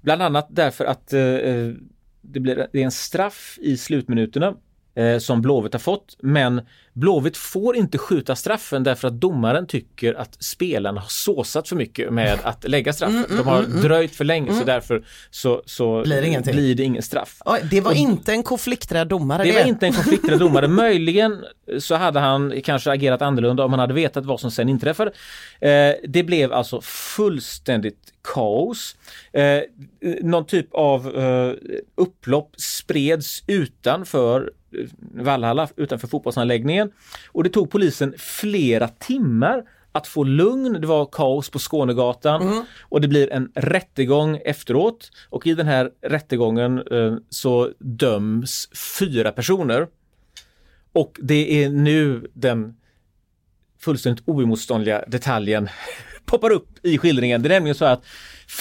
Bland 0.02 0.22
annat 0.22 0.48
därför 0.50 0.86
att 0.86 1.14
eh, 1.14 1.22
eh 1.22 1.74
det, 2.22 2.40
blir, 2.40 2.68
det 2.72 2.80
är 2.80 2.86
en 2.86 2.92
straff 2.92 3.60
i 3.62 3.78
slutminuterna 3.78 4.56
eh, 4.96 5.18
som 5.18 5.42
Blåvitt 5.42 5.74
har 5.74 5.80
fått. 5.80 6.18
Men 6.20 6.62
Blåvitt 6.94 7.38
får 7.38 7.76
inte 7.76 7.98
skjuta 7.98 8.36
straffen 8.36 8.84
därför 8.84 9.08
att 9.08 9.14
domaren 9.14 9.68
tycker 9.68 10.14
att 10.14 10.44
spelarna 10.44 11.02
har 11.02 11.08
såsat 11.08 11.70
för 11.70 11.76
mycket 11.76 12.14
med 12.14 12.40
att 12.44 12.70
lägga 12.70 12.94
straffen. 12.94 13.26
De 13.38 13.48
har 13.48 13.62
dröjt 13.64 14.16
för 14.16 14.24
länge 14.24 14.54
så 14.54 14.64
därför 14.66 15.04
så, 15.30 15.64
så 15.66 16.02
Blir 16.02 16.42
det 16.42 16.52
blir 16.52 16.76
det 16.76 16.84
ingen 16.84 17.04
straff. 17.04 17.42
Oj, 17.46 17.60
det 17.72 17.82
var 17.82 17.94
inte 17.94 18.32
en 18.32 18.44
konflikträdd 18.44 19.08
domare 19.08 19.44
Det 19.44 19.52
var 19.52 19.68
inte 19.68 19.86
en 19.86 19.94
konflikträdd 19.94 20.40
domare. 20.40 20.68
Möjligen 20.82 21.46
så 21.80 21.96
hade 21.96 22.20
han 22.20 22.54
kanske 22.64 22.92
agerat 22.92 23.22
annorlunda 23.22 23.66
om 23.66 23.72
han 23.74 23.80
hade 23.80 23.94
vetat 23.94 24.26
vad 24.26 24.40
som 24.40 24.52
sen 24.52 24.70
inträffade. 24.70 25.12
Eh, 25.62 25.94
det 26.08 26.24
blev 26.24 26.54
alltså 26.54 26.82
fullständigt 26.82 28.14
kaos. 28.34 28.96
Eh, 29.34 29.62
någon 30.22 30.46
typ 30.46 30.74
av 30.74 31.18
eh, 31.18 31.54
upplopp 31.96 32.54
spreds 32.58 33.44
utanför 33.48 34.52
Valhalla, 35.14 35.70
utanför 35.76 36.08
fotbollsanläggningen. 36.08 36.92
Och 37.28 37.44
det 37.44 37.50
tog 37.50 37.70
polisen 37.70 38.14
flera 38.18 38.88
timmar 38.88 39.64
att 39.92 40.08
få 40.08 40.24
lugn. 40.24 40.82
Det 40.82 40.88
var 40.88 41.06
kaos 41.06 41.50
på 41.50 41.60
Skånegatan 41.60 42.66
och 42.82 43.02
det 43.02 43.08
blir 43.08 43.34
en 43.34 43.52
rättegång 43.56 44.40
efteråt. 44.46 45.12
Och 45.30 45.48
i 45.48 45.54
den 45.54 45.68
här 45.68 45.92
rättegången 46.02 46.78
eh, 46.92 47.16
så 47.30 47.72
döms 47.80 48.70
fyra 49.00 49.32
personer. 49.32 49.88
Och 50.94 51.20
det 51.22 51.64
är 51.64 51.70
nu 51.70 52.28
den 52.34 52.78
fullständigt 53.80 54.24
oemotståndliga 54.28 55.04
detaljen 55.08 55.70
poppar 56.26 56.50
upp 56.50 56.86
i 56.86 56.98
skildringen. 56.98 57.42
Det 57.42 57.48
är 57.48 57.54
nämligen 57.54 57.76
så 57.76 57.86
att 57.86 58.06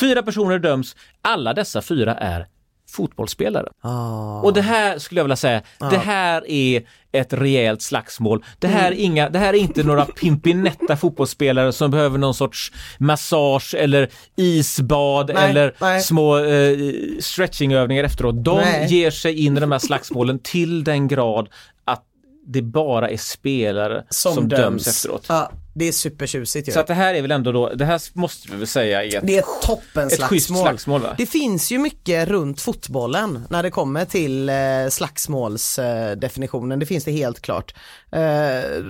fyra 0.01 0.23
personer 0.23 0.59
döms, 0.59 0.96
alla 1.23 1.55
dessa 1.55 1.83
fyra 1.83 2.14
är 2.14 2.46
fotbollsspelare. 2.90 3.68
Ah. 3.81 4.40
Och 4.40 4.53
det 4.53 4.62
här 4.62 4.98
skulle 4.98 5.18
jag 5.18 5.24
vilja 5.24 5.37
säga, 5.37 5.62
det 5.79 5.98
här 5.98 6.50
är 6.50 6.83
ett 7.12 7.33
rejält 7.33 7.83
slagsmål. 7.83 8.44
Det 8.59 8.68
här, 8.68 8.87
är 8.87 8.92
Mm. 8.92 9.05
inga, 9.05 9.29
det 9.31 9.38
här 9.38 9.55
är 9.55 9.59
inte 9.59 9.83
några 9.83 10.05
pimpinetta 10.20 10.96
fotbollsspelare 10.96 11.72
som 11.72 11.90
behöver 11.90 12.18
någon 12.18 12.35
sorts 12.35 12.72
massage 12.98 13.74
eller 13.79 14.09
isbad 14.37 15.31
Nej, 15.35 15.50
eller 15.50 15.74
nej. 15.81 16.00
små 16.03 16.38
eh, 16.38 16.79
stretchingövningar 17.20 18.05
efteråt. 18.05 18.44
De 18.44 18.57
Nej. 18.57 18.87
ger 18.88 19.11
sig 19.11 19.44
in 19.44 19.57
i 19.57 19.61
de 19.61 19.72
här 19.72 19.79
slagsmålen 19.79 20.38
till 20.38 20.85
den 20.85 21.09
grad 21.09 21.48
att 21.85 22.03
det 22.46 22.62
bara 22.62 23.09
är 23.11 23.16
spelare 23.16 24.05
som, 24.09 24.48
döms. 24.48 24.87
efteråt. 24.87 25.26
Ja, 25.29 25.50
det 25.75 25.89
är 25.89 25.93
supertjusigt 25.93 26.69
ju. 26.69 26.73
Så 26.73 26.81
att 26.81 26.87
det 26.87 26.95
här 26.95 27.15
är 27.15 27.23
väl 27.23 27.31
ändå 27.31 27.53
då, 27.53 27.69
det 27.75 27.85
här 27.85 28.01
måste 28.13 28.51
vi 28.53 28.57
väl 28.57 28.67
säga 28.67 29.05
är 29.05 29.17
ett, 29.19 29.27
Det 29.27 29.39
är 29.39 29.45
toppen 29.67 30.07
ett 30.07 30.13
slagsmål. 30.13 30.63
slagsmål 30.63 31.01
va? 31.01 31.15
Det 31.19 31.27
finns 31.27 31.73
ju 31.73 31.79
mycket 31.79 32.29
runt 32.29 32.61
fotbollen 32.61 33.45
när 33.51 33.63
det 33.63 33.71
kommer 33.71 34.05
till 34.05 34.49
eh, 34.49 34.55
slagsmålsdefinitionen, 34.91 36.79
det 36.79 36.87
finns 36.87 37.05
det 37.05 37.13
helt 37.13 37.41
klart. 37.41 37.75
Eh, 38.13 38.21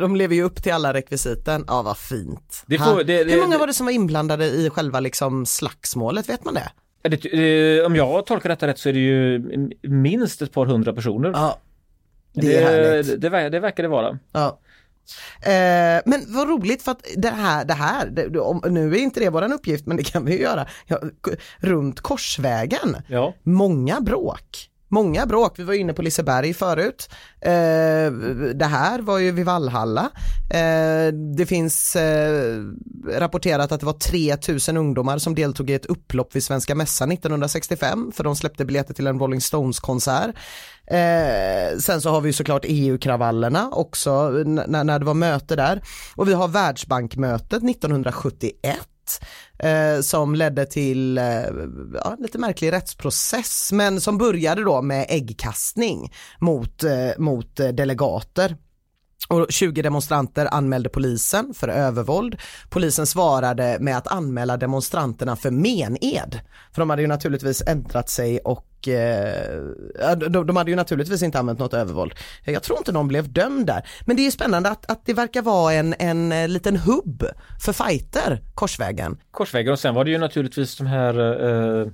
de 0.01 0.16
lever 0.16 0.35
ju 0.35 0.43
upp 0.43 0.62
till 0.62 0.73
alla 0.73 0.95
rekvisiten, 0.95 1.64
ja 1.69 1.83
vad 1.83 1.99
fint. 1.99 2.62
Det 2.66 2.79
får- 2.79 3.05
det- 3.05 3.25
det- 3.25 3.33
Hur 3.33 3.40
många 3.40 3.59
var 3.59 3.66
det 3.66 3.75
som 3.75 3.87
var 3.87 3.93
inblandade 3.93 4.45
i 4.47 4.71
själva 4.71 5.01
liksom 5.01 5.47
slagsmålet, 5.47 6.29
vet 6.29 6.45
man 6.45 6.55
det? 6.55 6.71
Om 7.87 7.97
jag 7.97 8.27
tolkar 8.27 8.49
detta 8.49 8.66
rätt 8.66 8.79
så 8.79 8.88
är 8.88 8.93
det 8.93 8.99
ju 8.99 9.43
minst 9.83 10.43
ett 10.43 10.53
par 10.53 10.66
hundra 10.66 10.93
personer. 10.93 11.31
Ja, 11.31 11.59
det 12.33 12.57
är 12.57 13.03
det, 13.03 13.16
det, 13.16 13.49
det 13.51 13.61
verkar 13.61 13.83
det 13.83 13.88
vara. 13.88 14.19
Ja. 14.33 14.59
Eh, 15.42 16.03
men 16.05 16.25
vad 16.29 16.49
roligt 16.49 16.83
för 16.83 16.92
att 16.92 17.07
det 17.16 17.31
här, 17.31 17.64
det 17.64 17.75
här 17.75 18.07
det, 18.07 18.40
om, 18.40 18.62
nu 18.68 18.94
är 18.94 18.99
inte 18.99 19.20
det 19.20 19.31
våran 19.31 19.53
uppgift 19.53 19.87
men 19.87 19.96
det 19.96 20.03
kan 20.03 20.25
vi 20.25 20.33
ju 20.33 20.42
göra, 20.42 20.66
ja, 20.87 21.01
runt 21.59 22.01
Korsvägen. 22.01 22.96
Ja. 23.09 23.35
Många 23.42 24.01
bråk. 24.01 24.69
Många 24.92 25.26
bråk, 25.26 25.59
vi 25.59 25.62
var 25.62 25.74
inne 25.74 25.92
på 25.92 26.03
Liseberg 26.03 26.55
förut. 26.55 27.09
Eh, 27.40 28.12
det 28.55 28.68
här 28.70 29.00
var 29.00 29.18
ju 29.18 29.33
vid 29.33 29.44
Vallhalla. 29.44 30.11
Eh, 30.50 31.14
det 31.37 31.46
finns 31.46 31.96
eh, 31.96 32.64
rapporterat 33.09 33.72
att 33.72 33.81
det 33.81 33.87
var 33.87 33.92
3000 33.92 34.76
ungdomar 34.76 35.18
som 35.18 35.35
deltog 35.35 35.70
i 35.70 35.74
ett 35.74 35.87
upplopp 35.87 36.37
vid 36.37 36.44
Svenska 36.44 36.74
Mässan 36.74 37.12
1965 37.12 38.12
för 38.14 38.24
de 38.24 38.37
släppte 38.37 38.64
biljetter 38.64 38.94
till 38.94 39.07
en 39.07 39.18
Rolling 39.18 39.40
Stones-konsert. 39.40 40.37
Eh, 40.87 41.79
sen 41.79 42.00
så 42.00 42.11
har 42.11 42.20
vi 42.20 42.29
ju 42.29 42.33
såklart 42.33 42.64
EU-kravallerna 42.64 43.68
också 43.72 44.31
när, 44.31 44.85
när 44.85 44.98
det 44.98 45.05
var 45.05 45.14
möte 45.14 45.57
där. 45.57 45.83
Och 46.16 46.29
vi 46.29 46.33
har 46.33 46.48
Världsbankmötet 46.48 47.62
1971 47.62 48.79
eh, 49.59 50.01
som 50.01 50.35
ledde 50.35 50.66
till 50.66 51.18
eh, 51.18 51.25
ja, 52.05 52.16
lite 52.18 52.38
märklig 52.38 52.73
rättsprocess 52.73 53.73
men 53.73 54.01
som 54.01 54.18
började 54.18 54.64
då 54.64 54.83
med 54.83 55.07
äggkastning 55.09 56.12
mot, 56.38 56.85
eh, 56.85 57.11
mot 57.18 57.61
eh, 57.61 57.68
delegater. 57.68 58.57
Och 59.29 59.46
20 59.49 59.83
demonstranter 59.83 60.49
anmälde 60.55 60.88
polisen 60.88 61.55
för 61.55 61.68
övervåld. 61.68 62.37
Polisen 62.68 63.07
svarade 63.07 63.77
med 63.81 63.96
att 63.96 64.07
anmäla 64.07 64.57
demonstranterna 64.57 65.37
för 65.37 65.51
mened. 65.51 66.40
För 66.73 66.83
de 66.83 66.90
hade 66.90 67.03
ju 67.03 67.09
naturligtvis 67.09 67.62
ändrat 67.66 68.09
sig 68.09 68.38
och 68.38 68.69
eh, 68.88 69.61
ja, 70.01 70.14
de, 70.14 70.47
de 70.47 70.57
hade 70.57 70.71
ju 70.71 70.77
naturligtvis 70.77 71.23
inte 71.23 71.38
använt 71.38 71.59
något 71.59 71.75
övervåld. 71.75 72.14
Jag 72.45 72.62
tror 72.62 72.79
inte 72.79 72.93
någon 72.93 73.09
blev 73.09 73.33
dömd 73.33 73.66
där. 73.66 73.88
Men 74.07 74.16
det 74.16 74.27
är 74.27 74.31
spännande 74.31 74.69
att, 74.69 74.90
att 74.90 75.07
det 75.07 75.12
verkar 75.12 75.43
vara 75.43 75.73
en, 75.73 75.95
en 75.99 76.33
eh, 76.33 76.49
liten 76.49 76.77
hubb 76.77 77.25
för 77.64 77.73
fighter, 77.73 78.43
Korsvägen. 78.55 79.19
Korsvägar 79.31 79.73
och 79.73 79.79
sen 79.79 79.95
var 79.95 80.05
det 80.05 80.11
ju 80.11 80.19
naturligtvis 80.19 80.77
de 80.77 80.87
här 80.87 81.14
eh, 81.81 81.87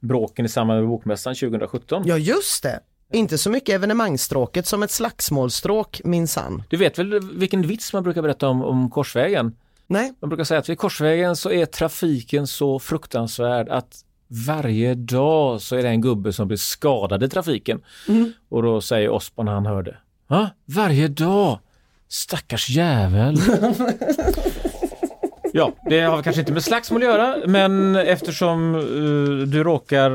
bråken 0.00 0.44
i 0.44 0.48
samband 0.48 0.80
med 0.80 0.88
Bokmässan 0.88 1.34
2017. 1.34 2.02
Ja 2.06 2.18
just 2.18 2.62
det. 2.62 2.80
Inte 3.12 3.38
så 3.38 3.50
mycket 3.50 3.74
evenemangsstråket 3.74 4.66
som 4.66 4.82
ett 4.82 4.90
slagsmålstråk 4.90 6.00
minsann. 6.04 6.62
Du 6.68 6.76
vet 6.76 6.98
väl 6.98 7.20
vilken 7.38 7.62
vits 7.62 7.92
man 7.92 8.02
brukar 8.02 8.22
berätta 8.22 8.48
om, 8.48 8.62
om 8.62 8.90
Korsvägen? 8.90 9.56
Nej, 9.86 10.14
Man 10.20 10.28
brukar 10.28 10.44
säga 10.44 10.60
att 10.60 10.68
vid 10.68 10.78
Korsvägen 10.78 11.36
så 11.36 11.50
är 11.50 11.66
trafiken 11.66 12.46
så 12.46 12.78
fruktansvärd 12.78 13.68
att 13.68 14.04
varje 14.46 14.94
dag 14.94 15.60
så 15.60 15.76
är 15.76 15.82
det 15.82 15.88
en 15.88 16.00
gubbe 16.00 16.32
som 16.32 16.48
blir 16.48 16.58
skadad 16.58 17.22
i 17.22 17.28
trafiken. 17.28 17.80
Och 18.48 18.62
då 18.62 18.80
säger 18.80 19.08
Osborn 19.08 19.46
när 19.46 19.52
han 19.52 19.66
hör 19.66 19.82
det. 19.82 19.96
Va? 20.26 20.50
Varje 20.64 21.08
dag? 21.08 21.58
Stackars 22.08 22.70
jävel. 22.70 23.36
Ja, 25.54 25.72
det 25.90 26.00
har 26.00 26.22
kanske 26.22 26.40
inte 26.40 26.52
med 26.52 26.62
slagsmål 26.64 27.02
att 27.02 27.08
göra, 27.08 27.36
men 27.46 27.96
eftersom 27.96 28.74
eh, 28.74 29.46
du 29.46 29.64
råkar 29.64 30.10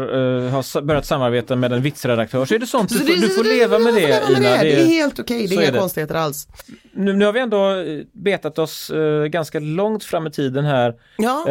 eh, 0.45 0.49
ha 0.51 0.81
börjat 0.81 1.05
samarbeta 1.05 1.55
med 1.55 1.73
en 1.73 1.81
vitsredaktör 1.81 2.45
så 2.45 2.55
är 2.55 2.59
det 2.59 2.67
sånt 2.67 2.89
du, 2.89 2.95
får, 2.97 3.05
du 3.05 3.29
får 3.29 3.43
leva 3.43 3.79
med 3.79 3.93
det 3.93 3.99
leva 3.99 4.29
Ina. 4.29 4.39
med 4.39 4.65
det. 4.65 4.75
Det 4.75 4.81
är 4.81 4.85
helt 4.85 5.19
okej, 5.19 5.41
det 5.41 5.47
så 5.47 5.53
är 5.53 5.63
inga 5.63 5.71
det. 5.71 5.79
konstigheter 5.79 6.15
alls. 6.15 6.47
Nu, 6.93 7.13
nu 7.13 7.25
har 7.25 7.33
vi 7.33 7.39
ändå 7.39 7.75
eh, 7.75 8.03
betat 8.11 8.59
oss 8.59 8.89
eh, 8.89 9.25
ganska 9.25 9.59
långt 9.59 10.03
fram 10.03 10.27
i 10.27 10.31
tiden 10.31 10.65
här. 10.65 10.95
Ja. 11.17 11.45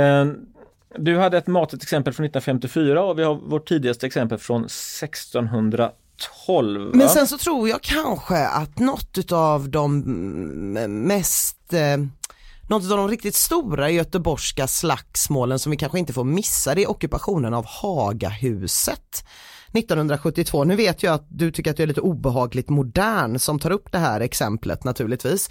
Du 0.99 1.19
hade 1.19 1.39
ett 1.39 1.47
matigt 1.47 1.83
exempel 1.83 2.15
från 2.15 2.27
1954 2.27 3.05
och 3.05 3.19
vi 3.19 3.23
har 3.23 3.35
vårt 3.35 3.69
tidigaste 3.69 4.07
exempel 4.07 4.39
från 4.39 4.65
1612. 4.65 6.85
va? 6.85 6.91
Men 6.95 7.09
sen 7.09 7.27
så 7.27 7.39
tror 7.39 7.69
jag 7.69 7.83
kanske 7.83 8.47
att 8.47 8.79
något 8.79 9.19
utav 9.19 9.69
de 9.69 9.99
mest, 10.89 11.73
eh, 11.73 11.97
något 12.69 12.91
av 12.91 12.99
de 12.99 13.09
riktigt 13.09 13.35
stora 13.35 13.91
göteborgska 13.91 14.67
slagsmålen 14.67 15.59
som 15.59 15.71
vi 15.71 15.77
kanske 15.77 15.99
inte 15.99 16.13
får 16.13 16.25
missa 16.25 16.75
det 16.75 16.83
är 16.83 16.91
ockupationen 16.91 17.55
av 17.55 17.67
Hagahuset. 17.67 19.25
1972. 19.77 20.65
Nu 20.65 20.77
vet 20.77 21.03
jag 21.03 21.15
att 21.15 21.27
du 21.29 21.51
tycker 21.51 21.71
att 21.71 21.79
jag 21.79 21.85
är 21.85 21.89
lite 21.89 22.01
obehagligt 22.01 22.69
modern 22.69 23.39
som 23.39 23.59
tar 23.59 23.71
upp 23.71 23.93
det 23.93 23.99
här 23.99 24.21
exemplet 24.21 24.85
naturligtvis. 24.85 25.51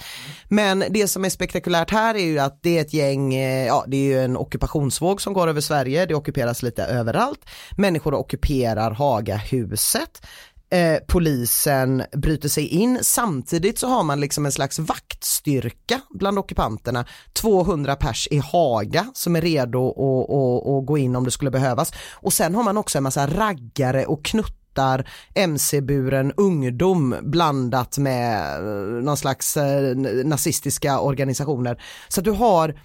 Men 0.49 0.83
det 0.89 1.07
som 1.07 1.25
är 1.25 1.29
spektakulärt 1.29 1.91
här 1.91 2.15
är 2.15 2.25
ju 2.25 2.39
att 2.39 2.59
det 2.63 2.77
är 2.77 2.81
ett 2.81 2.93
gäng, 2.93 3.35
eh, 3.35 3.65
ja 3.65 3.85
det 3.88 3.97
är 3.97 4.03
ju 4.03 4.19
en 4.19 4.38
ockupationsvåg 4.38 5.21
som 5.21 5.33
går 5.33 5.47
över 5.47 5.61
Sverige, 5.61 6.05
det 6.05 6.15
ockuperas 6.15 6.63
lite 6.63 6.83
överallt. 6.83 7.45
Människor 7.77 8.13
ockuperar 8.13 8.91
Hagahuset. 8.91 10.21
Eh, 10.69 10.97
polisen 11.08 12.04
bryter 12.12 12.49
sig 12.49 12.67
in. 12.67 12.99
Samtidigt 13.01 13.80
så 13.80 13.88
har 13.88 14.04
man 14.04 14.19
liksom 14.19 14.45
en 14.45 14.51
slags 14.51 14.80
vaktstyrka 14.80 16.01
bland 16.10 16.39
ockupanterna. 16.39 17.06
200 17.34 17.95
pers 17.95 18.28
i 18.32 18.38
Haga 18.38 19.12
som 19.13 19.36
är 19.36 19.41
redo 19.41 19.89
att, 19.89 20.30
att, 20.30 20.73
att 20.73 20.86
gå 20.86 20.97
in 20.97 21.15
om 21.15 21.23
det 21.23 21.32
skulle 21.32 21.51
behövas. 21.51 21.93
Och 22.13 22.34
sen 22.34 22.56
har 22.56 22.63
man 22.63 22.78
också 22.78 22.97
en 22.97 23.04
massa 23.04 23.28
raggare 23.28 24.06
och 24.06 24.25
knuttar 24.25 25.10
mc-buren 25.36 26.34
ungdom 26.38 27.15
blandat 27.21 27.97
med 27.97 28.56
eh, 28.56 29.04
någon 29.04 29.17
slags 29.17 29.58
eh, 29.58 29.95
nazistiska 30.25 30.99
organisationer. 30.99 31.82
Så 32.08 32.21
att 32.21 32.25
du 32.25 32.32
har 32.32 32.75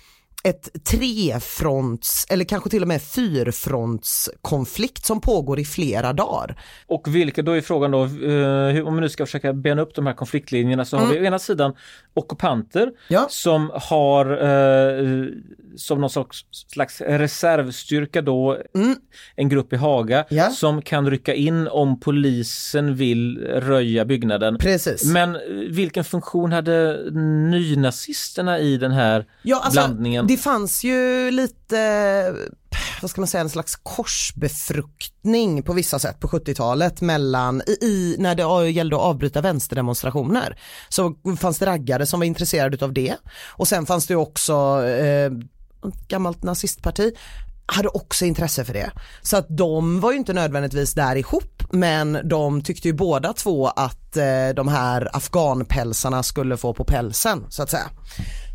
ett 0.44 0.84
trefronts 0.84 2.26
eller 2.30 2.44
kanske 2.44 2.70
till 2.70 2.82
och 2.82 2.88
med 2.88 3.02
fyrfrontskonflikt 3.02 5.04
som 5.04 5.20
pågår 5.20 5.58
i 5.58 5.64
flera 5.64 6.12
dagar. 6.12 6.62
Och 6.86 7.14
vilka 7.14 7.42
då 7.42 7.52
är 7.52 7.60
frågan 7.60 7.90
då, 7.90 8.04
eh, 8.04 8.86
om 8.86 8.94
vi 8.94 9.00
nu 9.00 9.08
ska 9.08 9.26
försöka 9.26 9.52
bena 9.52 9.82
upp 9.82 9.94
de 9.94 10.06
här 10.06 10.14
konfliktlinjerna 10.14 10.84
så 10.84 10.96
har 10.96 11.06
vi 11.06 11.20
å 11.20 11.24
ena 11.24 11.38
sidan 11.38 11.74
ockupanter 12.14 12.82
Mm. 12.82 12.94
Ja. 13.08 13.26
som 13.30 13.70
har 13.74 14.26
eh, 14.30 15.26
som 15.76 16.00
någon 16.00 16.10
slags, 16.10 16.38
slags 16.50 17.00
reservstyrka 17.00 18.22
då, 18.22 18.58
en 19.36 19.48
grupp 19.48 19.72
i 19.72 19.76
Haga, 19.76 20.16
Mm. 20.30 20.44
Ja. 20.44 20.50
som 20.50 20.82
kan 20.82 21.10
rycka 21.10 21.34
in 21.34 21.68
om 21.68 22.00
polisen 22.00 22.94
vill 22.94 23.38
röja 23.44 24.04
byggnaden. 24.04 24.58
Precis. 24.58 25.04
Men 25.12 25.36
eh, 25.36 25.40
vilken 25.70 26.04
funktion 26.04 26.52
hade 26.52 26.96
nynazisterna 27.50 28.58
i 28.58 28.76
den 28.76 28.92
här 28.92 29.26
Ja, 29.42 29.56
alltså, 29.64 29.70
blandningen? 29.80 30.26
Det 30.26 30.36
fanns 30.36 30.84
ju 30.84 31.30
lite, 31.30 32.34
vad 33.02 33.10
ska 33.10 33.20
man 33.20 33.28
säga, 33.28 33.40
en 33.40 33.50
slags 33.50 33.76
korsbefruktning 33.76 35.62
på 35.62 35.72
vissa 35.72 35.98
sätt 35.98 36.20
på 36.20 36.28
70-talet 36.28 37.00
mellan, 37.00 37.62
i, 37.66 37.84
i, 37.86 38.16
när 38.18 38.34
det 38.34 38.70
gällde 38.70 38.96
att 38.96 39.02
avbryta 39.02 39.40
vänsterdemonstrationer. 39.40 40.58
Så 40.88 41.14
fanns 41.38 41.58
det 41.58 41.66
raggare 41.66 42.06
som 42.06 42.20
var 42.20 42.24
intresserade 42.24 42.84
av 42.84 42.92
det. 42.92 43.16
Och 43.48 43.68
sen 43.68 43.86
fanns 43.86 44.06
det 44.06 44.16
också 44.16 44.82
eh, 44.86 45.32
ett 45.88 46.08
gammalt 46.08 46.42
nazistparti 46.42 47.12
hade 47.66 47.88
också 47.88 48.24
intresse 48.24 48.64
för 48.64 48.72
det. 48.72 48.90
Så 49.22 49.36
att 49.36 49.46
de 49.48 50.00
var 50.00 50.12
ju 50.12 50.18
inte 50.18 50.32
nödvändigtvis 50.32 50.94
där 50.94 51.16
ihop 51.16 51.59
men 51.72 52.18
de 52.24 52.62
tyckte 52.62 52.88
ju 52.88 52.94
båda 52.94 53.32
två 53.32 53.66
att 53.66 54.16
eh, 54.16 54.54
de 54.56 54.68
här 54.68 55.16
afghanpälsarna 55.16 56.22
skulle 56.22 56.56
få 56.56 56.74
på 56.74 56.84
pälsen 56.84 57.46
så 57.48 57.62
att 57.62 57.70
säga. 57.70 57.90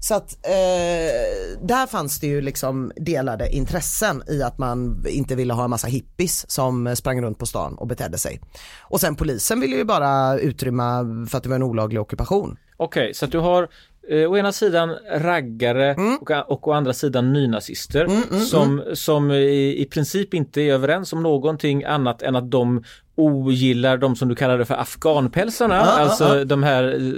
Så 0.02 0.16
att 0.16 0.34
eh, 0.46 1.60
där 1.62 1.88
fanns 1.88 2.20
det 2.20 2.28
ju 2.28 2.42
liksom 2.42 2.92
delade 2.96 3.50
intressen 3.56 4.24
i 4.28 4.44
att 4.44 4.58
man 4.58 5.06
inte 5.08 5.36
ville 5.36 5.54
ha 5.54 5.64
en 5.64 5.70
massa 5.70 5.88
hippies 5.88 6.52
som 6.52 6.96
sprang 6.96 7.22
runt 7.22 7.40
på 7.40 7.46
stan 7.46 7.76
och 7.76 7.88
betedde 7.88 8.18
sig. 8.18 8.42
Och 8.82 9.02
sen 9.02 9.16
polisen 9.16 9.60
ville 9.60 9.76
ju 9.76 9.84
bara 9.84 10.40
utrymma 10.40 11.06
för 11.30 11.38
att 11.38 11.44
det 11.44 11.50
var 11.50 11.56
en 11.56 11.64
olaglig 11.64 12.02
ockupation. 12.02 12.58
Okej, 12.78 13.14
så 13.14 13.26
att 13.26 13.32
du 13.32 13.40
har 13.40 13.68
eh, 14.10 14.32
å 14.32 14.38
ena 14.38 14.52
sidan 14.52 14.96
raggare 15.12 15.94
Mm. 15.94 16.18
och, 16.18 16.52
och 16.52 16.68
å 16.68 16.72
andra 16.72 16.94
sidan 16.94 17.34
nynazister 17.34 18.08
som, 18.46 18.84
som 18.94 19.32
i, 19.32 19.82
i 19.82 19.86
princip 19.86 20.34
inte 20.34 20.62
är 20.62 20.74
överens 20.74 21.14
om 21.14 21.24
någonting 21.24 21.84
annat 21.84 22.22
än 22.22 22.36
att 22.36 22.52
de 22.52 22.84
ogillar 23.16 23.98
de 23.98 24.16
som 24.16 24.30
du 24.30 24.36
kallade 24.36 24.66
för 24.66 24.76
afghanpälsarna, 24.76 25.76
ja, 25.76 25.82
alltså 25.82 26.38
ja. 26.38 26.46
de 26.46 26.64
här 26.64 26.84
eh, 26.84 27.14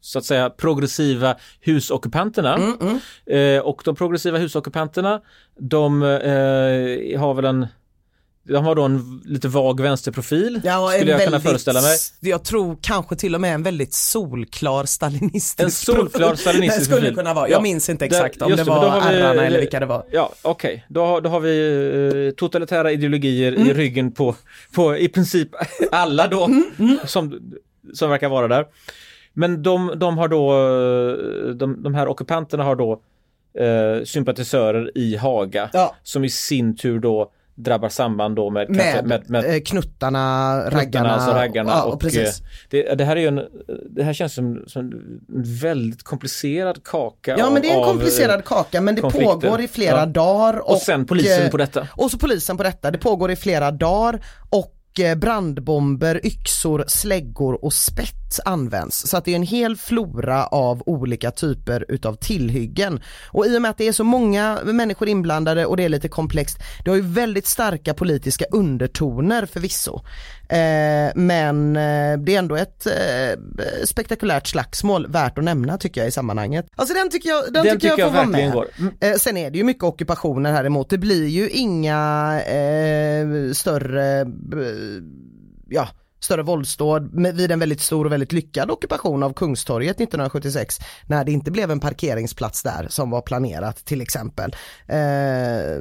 så 0.00 0.18
att 0.18 0.24
säga 0.24 0.50
progressiva 0.50 1.36
husockupanterna. 1.60 2.54
Mm, 2.54 2.98
Eh, 3.26 3.60
och 3.62 3.82
de 3.84 3.94
progressiva 3.94 4.38
husockupanterna, 4.38 5.20
de 5.58 6.02
eh, 6.02 7.20
har 7.20 7.34
väl 7.34 7.44
en 7.44 7.66
de 8.48 8.64
har 8.64 8.74
då 8.74 8.82
en 8.82 9.22
lite 9.24 9.48
vag 9.48 9.80
vänsterprofil, 9.80 10.60
Ja, 10.64 10.88
skulle 10.90 11.10
jag 11.10 11.20
kunna 11.20 11.30
väldigt- 11.30 11.48
föreställa 11.50 11.80
mig. 11.80 11.96
Jag 12.20 12.44
tror 12.44 12.76
kanske 12.80 13.16
till 13.16 13.34
och 13.34 13.40
med 13.40 13.54
en 13.54 13.62
väldigt 13.62 13.94
solklar 13.94 14.84
stalinistisk 14.84 15.60
En 15.60 15.70
solklar 15.70 16.28
profil. 16.28 16.36
stalinistisk 16.38 16.78
Det 16.80 16.84
skulle 16.84 17.00
profil. 17.00 17.16
kunna 17.16 17.34
vara, 17.34 17.48
jag 17.48 17.58
Ja, 17.58 17.62
minns 17.62 17.88
inte 17.88 18.04
där- 18.08 18.16
exakt 18.16 18.42
om 18.42 18.50
just 18.50 18.58
det 18.64 18.70
då 18.70 18.74
var 18.80 19.00
herrarna 19.00 19.46
eller 19.46 19.60
vilka 19.60 19.80
det 19.80 19.86
var. 19.86 20.04
Ja, 20.10 20.32
okej. 20.42 20.84
Då, 20.88 21.04
har- 21.04 21.20
då 21.20 21.30
har 21.30 21.40
vi 21.40 22.28
eh, 22.28 22.34
totalitära 22.36 22.92
ideologier 22.92 23.52
Mm. 23.52 23.68
i 23.68 23.74
ryggen 23.74 24.12
på, 24.12 24.34
på 24.74 24.96
i 24.96 25.08
princip 25.08 25.48
alla 25.90 26.26
då 26.28 26.44
Mm, 26.44 26.98
som, 27.04 27.40
som 27.94 28.10
verkar 28.10 28.28
vara 28.28 28.48
där. 28.48 28.66
Men 29.34 29.62
de, 29.62 29.92
de 29.96 30.18
har 30.18 30.28
då, 30.28 30.52
eh, 30.52 31.50
de, 31.54 31.82
de 31.82 31.94
här 31.94 32.08
ockupanterna 32.08 32.64
har 32.64 32.76
då 32.76 32.92
eh, 33.58 34.04
sympatisörer 34.04 34.90
i 34.98 35.16
Haga 35.16 35.70
Ja. 35.72 35.96
som 36.02 36.24
i 36.24 36.30
sin 36.30 36.76
tur 36.76 36.98
då 36.98 37.30
drabbar 37.54 37.88
samman 37.88 38.34
då 38.34 38.50
med, 38.50 38.70
Med, 38.70 39.06
med, 39.06 39.30
med 39.30 39.54
eh, 39.54 39.60
knuttarna, 39.60 40.56
raggarna. 40.70 41.10
alltså 41.10 41.30
raggarna 41.30 41.70
ja, 41.70 41.82
och 41.84 42.00
precis. 42.00 42.40
eh, 42.40 42.46
det, 42.70 42.94
det 42.94 43.04
här 43.04 43.16
är 43.16 43.20
ju 43.20 43.26
en, 43.28 43.40
det 43.90 44.02
här 44.02 44.12
känns 44.12 44.34
som, 44.34 44.64
som 44.66 44.80
en 44.84 45.20
väldigt 45.60 46.02
komplicerad 46.02 46.84
kaka 46.84 47.34
Ja 47.38 47.46
av, 47.46 47.52
men 47.52 47.62
det 47.62 47.68
är 47.68 47.72
en 47.74 47.80
av, 47.82 47.86
komplicerad 47.86 48.38
eh, 48.40 48.42
kaka 48.44 48.80
men 48.80 48.94
det 48.94 49.00
konflikter. 49.00 49.34
pågår 49.34 49.60
i 49.60 49.68
flera 49.68 49.98
Ja. 49.98 50.06
dagar. 50.06 50.70
Och 50.70 50.76
sen 50.78 51.06
polisen 51.06 51.42
eh, 51.44 51.50
på 51.50 51.56
detta. 51.56 51.88
Och 51.96 52.10
så 52.10 52.18
polisen 52.18 52.56
på 52.56 52.62
detta. 52.62 52.90
Det 52.90 52.98
pågår 52.98 53.30
i 53.30 53.36
flera 53.36 53.70
dagar 53.70 54.24
och 54.50 55.00
eh, 55.00 55.14
brandbomber, 55.14 56.26
yxor, 56.26 56.84
släggor 56.86 57.64
och 57.64 57.72
spett 57.72 58.21
används. 58.44 59.08
Så 59.08 59.16
att 59.16 59.24
det 59.24 59.30
är 59.30 59.36
en 59.36 59.42
hel 59.42 59.76
flora 59.76 60.46
av 60.46 60.82
olika 60.86 61.30
typer 61.30 61.84
utav 61.88 62.14
tillhyggen. 62.14 63.00
Och 63.26 63.46
i 63.46 63.56
och 63.56 63.62
med 63.62 63.70
att 63.70 63.78
det 63.78 63.88
är 63.88 63.92
så 63.92 64.04
många 64.04 64.58
människor 64.64 65.08
inblandade 65.08 65.66
och 65.66 65.76
det 65.76 65.84
är 65.84 65.88
lite 65.88 66.08
komplext, 66.08 66.58
det 66.84 66.90
har 66.90 66.96
ju 66.96 67.02
väldigt 67.02 67.46
starka 67.46 67.94
politiska 67.94 68.44
undertoner 68.50 69.46
förvisso. 69.46 70.00
Eh, 70.48 71.12
men 71.14 71.76
eh, 71.76 72.18
det 72.18 72.34
är 72.34 72.38
ändå 72.38 72.56
ett 72.56 72.86
eh, 72.86 73.38
spektakulärt 73.84 74.46
slagsmål 74.46 75.06
värt 75.06 75.38
att 75.38 75.44
nämna 75.44 75.78
tycker 75.78 76.00
jag 76.00 76.08
i 76.08 76.10
sammanhanget. 76.10 76.66
Alltså 76.76 76.94
den 76.94 77.10
tycker 77.10 77.28
jag, 77.28 77.44
den 77.44 77.52
Den 77.52 77.62
tycker 77.62 77.72
jag, 77.72 77.80
tycker 77.80 78.02
jag 78.02 78.10
får 78.10 78.16
vara 78.16 78.26
med. 78.26 78.52
går. 78.52 78.66
Mm. 78.78 78.94
Eh, 79.00 79.14
sen 79.14 79.36
är 79.36 79.50
det 79.50 79.58
ju 79.58 79.64
mycket 79.64 79.84
ockupationer 79.84 80.52
här 80.52 80.64
emot. 80.64 80.90
Det 80.90 80.98
blir 80.98 81.26
ju 81.26 81.48
inga 81.50 82.40
eh, 82.42 83.52
större, 83.52 84.20
eh, 84.20 84.26
ja, 85.68 85.88
större 86.24 86.42
våldsdåd 86.42 87.10
vid 87.34 87.50
en 87.50 87.58
väldigt 87.58 87.80
stor 87.80 88.04
och 88.04 88.12
väldigt 88.12 88.32
lyckad 88.32 88.70
ockupation 88.70 89.22
av 89.22 89.32
Kungstorget 89.32 89.96
1976 89.96 90.78
när 91.06 91.24
det 91.24 91.32
inte 91.32 91.50
blev 91.50 91.70
en 91.70 91.80
parkeringsplats 91.80 92.62
där 92.62 92.86
som 92.88 93.10
var 93.10 93.20
planerat 93.20 93.84
till 93.84 94.00
exempel. 94.00 94.56
Eh, 94.86 94.96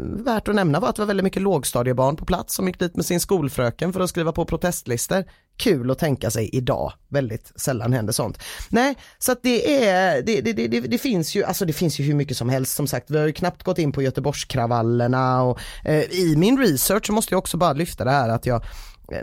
värt 0.01 0.47
att 0.47 0.55
nämna 0.55 0.79
var 0.79 0.89
att 0.89 0.95
det 0.95 1.01
var 1.01 1.07
väldigt 1.07 1.23
mycket 1.23 1.41
lågstadiebarn 1.41 2.15
på 2.15 2.25
plats 2.25 2.55
som 2.55 2.67
gick 2.67 2.79
dit 2.79 2.95
med 2.95 3.05
sin 3.05 3.19
skolfröken 3.19 3.93
för 3.93 3.99
att 3.99 4.09
skriva 4.09 4.31
på 4.31 4.45
protestlistor. 4.45 5.23
Kul 5.57 5.91
att 5.91 5.99
tänka 5.99 6.31
sig 6.31 6.49
idag, 6.53 6.93
väldigt 7.09 7.51
sällan 7.55 7.93
händer 7.93 8.13
sånt. 8.13 8.39
Nej, 8.69 8.95
så 9.19 9.31
att 9.31 9.43
det 9.43 9.85
är, 9.85 10.21
det, 10.21 10.41
det, 10.41 10.53
det, 10.53 10.67
det, 10.67 10.79
det 10.79 10.97
finns 10.97 11.35
ju, 11.35 11.43
alltså 11.43 11.65
det 11.65 11.73
finns 11.73 11.99
ju 11.99 12.03
hur 12.03 12.13
mycket 12.13 12.37
som 12.37 12.49
helst 12.49 12.75
som 12.75 12.87
sagt. 12.87 13.11
Vi 13.11 13.17
har 13.17 13.27
ju 13.27 13.33
knappt 13.33 13.63
gått 13.63 13.77
in 13.77 13.91
på 13.91 14.01
Göteborgskravallerna 14.01 15.43
och 15.43 15.59
eh, 15.85 16.03
i 16.03 16.35
min 16.37 16.57
research 16.57 17.05
så 17.05 17.13
måste 17.13 17.33
jag 17.33 17.39
också 17.39 17.57
bara 17.57 17.73
lyfta 17.73 18.03
det 18.03 18.11
här 18.11 18.29
att 18.29 18.45
jag 18.45 18.63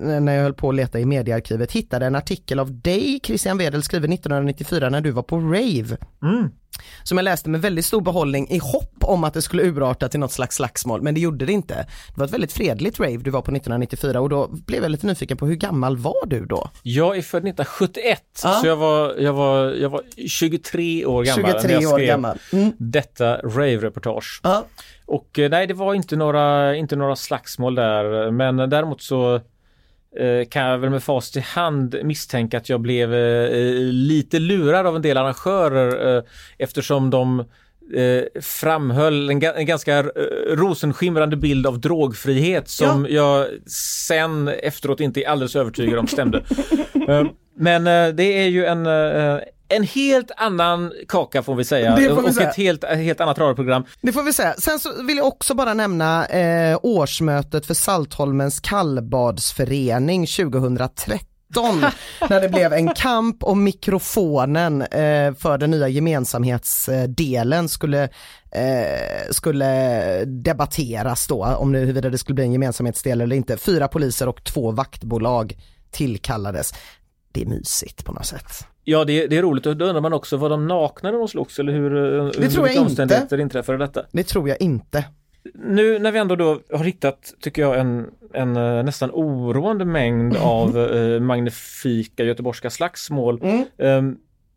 när 0.01 0.34
jag 0.34 0.43
höll 0.43 0.55
på 0.55 0.68
att 0.68 0.74
leta 0.74 1.01
i 1.01 1.05
mediearkivet 1.05 1.72
hittade 1.72 2.07
en 2.07 2.14
artikel 2.14 2.59
av 2.59 2.80
dig 2.80 3.20
Christian 3.22 3.59
Wedel 3.59 3.82
skriven 3.82 4.12
1994 4.12 4.89
när 4.91 5.01
du 5.01 5.11
var 5.11 5.22
på 5.22 5.39
rave. 5.39 5.97
Som 7.03 7.18
jag 7.18 7.24
läste 7.24 7.51
med 7.51 7.61
väldigt 7.62 7.84
stor 7.84 8.01
behållning 8.01 8.49
i 8.51 8.59
hopp 8.59 8.95
om 9.01 9.24
att 9.24 9.34
det 9.34 9.43
skulle 9.43 9.62
urarta 9.62 10.09
till 10.09 10.20
något 10.20 10.32
slags 10.32 10.57
slagsmål 10.57 11.03
men 11.03 11.14
det 11.14 11.20
gjorde 11.20 11.47
det 11.47 11.53
inte. 11.53 11.74
Det 11.74 12.18
var 12.20 12.24
ett 12.26 12.32
väldigt 12.32 12.53
fredligt 12.53 13.01
rave 13.01 13.16
du 13.16 13.30
var 13.30 13.41
på 13.41 13.51
1994 13.51 14.20
och 14.20 14.28
då 14.28 14.49
blev 14.66 14.82
jag 14.82 14.91
lite 14.91 15.07
nyfiken 15.07 15.36
på 15.36 15.47
hur 15.47 15.55
gammal 15.55 15.97
var 15.97 16.26
du 16.26 16.47
då? 16.47 16.70
Jag 16.82 17.16
är 17.16 17.22
född 17.22 17.39
1971 17.49 18.22
Ja. 18.45 18.53
så 18.61 18.66
jag 18.66 18.76
var, 18.76 19.14
jag, 19.18 19.32
var, 19.32 19.64
jag 19.64 19.89
var 19.89 20.03
23 20.28 21.05
år 21.07 21.24
gammal 21.24 21.43
när 21.53 21.61
23 21.61 21.72
jag 21.74 21.93
år 21.93 21.97
skrev 21.97 22.07
gammal. 22.07 22.39
Mm. 22.53 22.72
detta 22.78 23.36
rave-reportage. 23.36 24.41
Ja. 24.43 24.64
Och 25.07 25.39
eh, 25.39 25.51
nej, 25.51 25.66
det 25.66 25.74
var 25.74 25.95
inte 25.95 26.16
några, 26.16 26.76
inte 26.76 26.97
några 26.97 27.16
slagsmål 27.16 27.74
där, 27.74 28.30
men 28.30 28.57
däremot 28.57 29.03
så 29.03 29.41
kan 30.51 30.63
jag 30.63 30.79
väl 30.79 30.91
med 30.91 31.03
fast 31.03 31.37
i 31.37 31.41
hand 31.41 31.97
misstänka 32.05 32.57
att 32.59 32.69
jag 32.69 32.81
blev 32.81 33.15
eh, 33.15 33.51
lite 33.83 34.39
lurad 34.39 34.87
av 34.87 34.97
en 34.97 35.03
del 35.03 35.17
arrangörer 35.17 36.17
eh, 36.17 36.23
eftersom 36.59 37.11
de 37.11 37.41
eh, 37.95 38.41
framhöll 38.43 39.31
en, 39.31 39.41
ga- 39.43 39.55
en 39.55 39.67
ganska 39.67 39.99
eh, 39.99 40.05
rosenskimrande 40.49 41.37
bild 41.37 41.67
av 41.67 41.81
drogfrihet 41.81 42.69
som 42.69 43.07
jag 43.11 43.47
sen 44.07 44.49
efteråt 44.49 45.01
inte 45.01 45.21
är 45.25 45.29
alldeles 45.29 45.57
övertygad 45.57 45.99
om 45.99 46.07
stämde. 46.07 46.43
Eh, 47.09 47.25
Men 47.57 47.87
eh, 47.87 48.15
det 48.15 48.23
är 48.43 48.49
ju 48.49 48.65
en 48.67 48.87
eh, 48.87 49.39
en 49.69 49.83
helt 49.83 50.31
annan 50.37 50.93
kaka 51.09 51.43
får 51.43 51.55
vi 51.55 51.64
säga 51.64 51.97
Det 51.97 52.14
får 52.14 52.23
vi 52.23 52.29
och 52.29 52.35
säga. 52.35 52.51
ett 52.51 52.57
helt, 52.57 52.85
helt 52.85 53.21
annat 53.21 53.39
radioprogram. 53.39 53.85
Det 54.01 54.12
får 54.12 54.23
vi 54.23 54.33
säga. 54.33 54.55
Sen 54.59 54.79
så 54.79 55.03
vill 55.03 55.16
jag 55.16 55.27
också 55.27 55.55
bara 55.55 55.75
nämna 55.75 56.27
eh, 56.27 56.79
årsmötet 56.83 57.66
för 57.66 57.75
Saltholmens 57.75 58.61
kallbadsförening 58.61 60.27
2013 60.27 61.14
när 62.31 62.41
det 62.41 62.49
blev 62.49 62.73
en 62.73 62.95
kamp 62.95 63.43
om 63.43 63.64
mikrofonen 63.64 64.83
eh, 64.83 65.35
för 65.35 65.59
den 65.59 65.71
nya 65.71 65.89
gemensamhetsdelen 65.89 67.69
skulle, 67.69 68.03
eh, 68.51 69.31
skulle 69.31 70.25
debatteras 70.25 71.27
då 71.27 71.45
om 71.45 71.73
det, 71.73 71.79
huruvida 71.79 72.11
det 72.11 72.19
skulle 72.19 72.35
bli 72.35 72.45
en 72.45 72.53
gemensamhetsdel 72.53 73.21
eller 73.21 73.37
inte. 73.37 73.57
Fyra 73.57 73.89
poliser 73.89 74.29
och 74.29 74.45
två 74.45 74.71
vaktbolag 74.71 75.57
tillkallades. 75.91 76.75
Det 77.33 77.43
är 77.43 77.47
mysigt 77.47 78.05
på 78.05 78.12
något 78.12 78.27
sätt. 78.27 78.66
Ja, 78.91 79.05
det, 79.05 79.26
det 79.26 79.36
är 79.36 79.43
roligt 79.43 79.66
och 79.66 79.76
då 79.76 79.84
undrar 79.84 80.01
man 80.01 80.12
också, 80.12 80.36
var 80.36 80.49
de 80.49 80.66
nakna 80.66 81.11
när 81.11 81.18
de 81.18 81.28
slogs 81.28 81.59
eller 81.59 81.72
hur, 81.72 81.91
det 82.41 82.49
tror 82.49 82.66
jag 82.68 82.76
inte. 82.76 83.36
inträffade 83.41 83.78
detta? 83.78 84.05
Det 84.12 84.22
tror 84.24 84.49
jag 84.49 84.61
inte. 84.61 85.05
Nu 85.55 85.99
när 85.99 86.12
vi 86.12 86.18
ändå 86.18 86.36
då 86.36 86.61
har 86.72 86.84
hittat, 86.84 87.34
tycker 87.41 87.62
jag, 87.62 87.78
en, 87.78 88.11
en 88.32 88.57
eh, 88.57 88.82
nästan 88.82 89.11
oroande 89.12 89.84
mängd 89.84 90.36
av 90.41 90.78
eh, 90.78 91.20
magnifika 91.20 92.24
göteborgska 92.24 92.70
slagsmål 92.70 93.41
eh, 93.78 94.03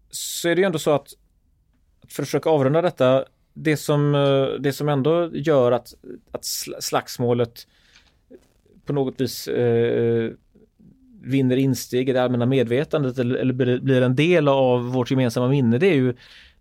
så 0.09 0.49
är 0.49 0.55
det 0.55 0.61
ju 0.61 0.65
ändå 0.65 0.79
så 0.79 0.91
att, 0.91 1.07
att 2.03 2.13
för 2.13 2.23
att 2.23 2.27
försöka 2.27 2.49
avrunda 2.49 2.82
detta, 2.82 3.25
det 3.53 3.77
som, 3.77 4.15
eh, 4.15 4.59
det 4.59 4.73
som 4.73 4.89
ändå 4.89 5.29
gör 5.34 5.71
att, 5.71 5.93
att 6.32 6.41
sl- 6.41 6.79
slagsmålet 6.79 7.67
på 8.86 8.93
något 8.93 9.21
vis 9.21 9.47
eh, 9.47 10.32
vinner 11.24 11.57
insteg 11.57 12.09
i 12.09 12.13
det 12.13 12.24
allmänna 12.24 12.45
medvetandet 12.45 13.17
eller, 13.19 13.36
eller 13.36 13.53
blir- 13.53 14.01
en 14.01 14.15
del 14.15 14.47
av 14.47 14.91
vårt 14.91 15.11
gemensamma 15.11 15.47
minne, 15.47 15.78
det 15.78 15.88
är 15.88 15.95
ju 15.95 16.13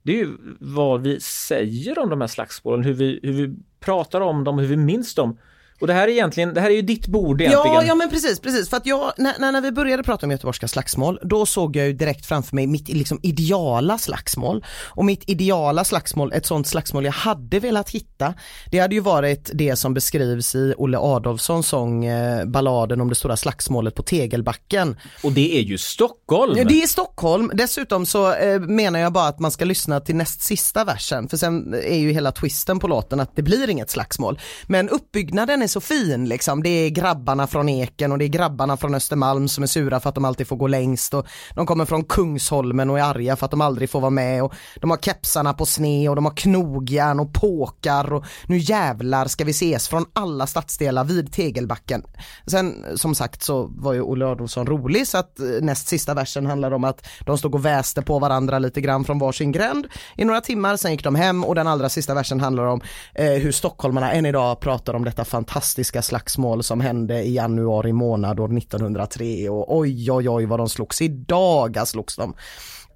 det 0.02 0.12
är 0.12 0.16
ju 0.16 0.28
vad 0.60 1.00
vi 1.02 1.20
säger 1.20 1.98
om 1.98 2.10
de 2.10 2.20
här 2.20 2.28
slagsmålen, 2.28 2.84
hur 2.84 2.92
vi, 2.92 3.20
hur 3.22 3.32
vi 3.32 3.54
pratar 3.80 4.20
om 4.20 4.44
dem, 4.44 4.58
hur 4.58 4.66
vi 4.66 4.76
minns 4.76 5.14
dem. 5.14 5.38
Och 5.80 5.86
det 5.86 5.92
här 5.92 6.08
är 6.08 6.12
egentligen, 6.12 6.54
det 6.54 6.60
här 6.60 6.70
är 6.70 6.74
ju 6.74 6.82
ditt 6.82 7.06
bord 7.06 7.40
egentligen. 7.40 7.74
Ja, 7.74 7.84
ja 7.84 7.94
men 7.94 8.10
precis, 8.10 8.40
precis. 8.40 8.70
För 8.70 8.76
att 8.76 8.86
jag, 8.86 9.12
när, 9.16 9.52
när, 9.52 9.60
vi 9.60 9.72
började 9.72 10.02
prata 10.02 10.26
om 10.26 10.30
göteborgska 10.30 10.68
slagsmål, 10.68 11.18
då 11.22 11.46
såg 11.46 11.76
jag 11.76 11.86
ju 11.86 11.92
direkt 11.92 12.26
framför 12.26 12.56
mig 12.56 12.66
mitt 12.66 12.88
liksom 12.88 13.20
ideala 13.22 13.98
slagsmål. 13.98 14.64
Och 14.88 15.04
mitt 15.04 15.28
ideala 15.30 15.84
slagsmål, 15.84 16.32
ett 16.32 16.46
sånt 16.46 16.66
slagsmål 16.66 17.04
jag 17.04 17.12
hade 17.12 17.60
velat 17.60 17.90
hitta, 17.90 18.34
det 18.70 18.78
hade 18.78 18.94
ju 18.94 19.00
varit 19.00 19.50
det 19.54 19.76
som 19.76 19.94
beskrivs 19.94 20.54
i 20.54 20.74
Olle 20.76 20.98
Adolfssons 20.98 21.68
sång 21.68 22.04
eh, 22.04 22.44
Balladen 22.44 23.00
om 23.00 23.08
det 23.08 23.14
stora 23.14 23.36
slagsmålet 23.36 23.94
på 23.94 24.02
Tegelbacken. 24.02 24.96
Och 25.22 25.32
det 25.32 25.58
är 25.58 25.62
ju 25.62 25.78
Stockholm! 25.78 26.58
Ja, 26.58 26.64
det 26.64 26.82
är 26.82 26.86
Stockholm. 26.86 27.50
Dessutom 27.54 28.06
så 28.06 28.34
eh, 28.34 28.60
menar 28.60 29.00
jag 29.00 29.12
bara 29.12 29.28
att 29.28 29.38
man 29.38 29.50
ska 29.50 29.64
lyssna 29.64 30.00
till 30.00 30.16
näst 30.16 30.42
sista 30.42 30.84
versen, 30.84 31.28
för 31.28 31.36
sen 31.36 31.74
är 31.74 31.98
ju 31.98 32.12
hela 32.12 32.32
twisten 32.32 32.78
på 32.78 32.88
låten 32.88 33.20
att 33.20 33.36
det 33.36 33.42
blir 33.42 33.70
inget 33.70 33.90
slagsmål. 33.90 34.38
Men 34.66 34.88
uppbyggnaden 34.88 35.62
är 35.62 35.69
så 35.70 35.80
fin 35.80 36.28
liksom. 36.28 36.62
Det 36.62 36.68
är 36.68 36.90
grabbarna 36.90 37.46
från 37.46 37.68
Eken 37.68 38.12
och 38.12 38.18
det 38.18 38.24
är 38.24 38.28
grabbarna 38.28 38.76
från 38.76 38.94
Östermalm 38.94 39.48
som 39.48 39.62
är 39.62 39.68
sura 39.68 40.00
för 40.00 40.08
att 40.08 40.14
de 40.14 40.24
alltid 40.24 40.46
får 40.46 40.56
gå 40.56 40.66
längst 40.66 41.14
och 41.14 41.26
de 41.54 41.66
kommer 41.66 41.84
från 41.84 42.04
Kungsholmen 42.04 42.90
och 42.90 42.98
är 42.98 43.02
arga 43.02 43.36
för 43.36 43.44
att 43.44 43.50
de 43.50 43.60
aldrig 43.60 43.90
får 43.90 44.00
vara 44.00 44.10
med 44.10 44.42
och 44.42 44.54
de 44.80 44.90
har 44.90 44.96
kepsarna 44.96 45.54
på 45.54 45.66
sne 45.66 46.08
och 46.08 46.16
de 46.16 46.24
har 46.24 46.32
knogjärn 46.36 47.20
och 47.20 47.34
påkar 47.34 48.12
och 48.12 48.24
nu 48.46 48.58
jävlar 48.58 49.26
ska 49.26 49.44
vi 49.44 49.50
ses 49.50 49.88
från 49.88 50.04
alla 50.12 50.46
stadsdelar 50.46 51.04
vid 51.04 51.32
Tegelbacken. 51.32 52.02
Sen 52.46 52.84
som 52.94 53.14
sagt 53.14 53.42
så 53.42 53.66
var 53.70 53.92
ju 53.92 54.00
Olle 54.00 54.26
Adolfsson 54.26 54.66
rolig 54.66 55.06
så 55.06 55.18
att 55.18 55.40
eh, 55.40 55.46
näst 55.60 55.88
sista 55.88 56.14
versen 56.14 56.46
handlar 56.46 56.70
om 56.70 56.84
att 56.84 57.08
de 57.26 57.38
stod 57.38 57.54
och 57.54 57.64
väste 57.64 58.02
på 58.02 58.18
varandra 58.18 58.58
lite 58.58 58.80
grann 58.80 59.04
från 59.04 59.18
varsin 59.18 59.52
gränd 59.52 59.86
i 60.16 60.24
några 60.24 60.40
timmar, 60.40 60.76
sen 60.76 60.92
gick 60.92 61.04
de 61.04 61.14
hem 61.14 61.44
och 61.44 61.54
den 61.54 61.66
allra 61.66 61.88
sista 61.88 62.14
versen 62.14 62.40
handlar 62.40 62.64
om 62.64 62.80
eh, 63.14 63.26
hur 63.26 63.52
stockholmarna 63.52 64.12
än 64.12 64.26
idag 64.26 64.60
pratar 64.60 64.94
om 64.94 65.04
detta 65.04 65.24
fantastiska 65.24 65.59
slagsmål 65.60 66.62
som 66.62 66.80
hände 66.80 67.22
i 67.22 67.34
januari 67.34 67.92
månad 67.92 68.40
år 68.40 68.58
1903 68.58 69.48
och 69.48 69.78
oj 69.78 70.12
oj 70.12 70.28
oj 70.28 70.46
vad 70.46 70.60
de 70.60 70.68
slogs, 70.68 71.02
i 71.02 71.08
dagar 71.08 71.84
slogs 71.84 72.16
de. 72.16 72.34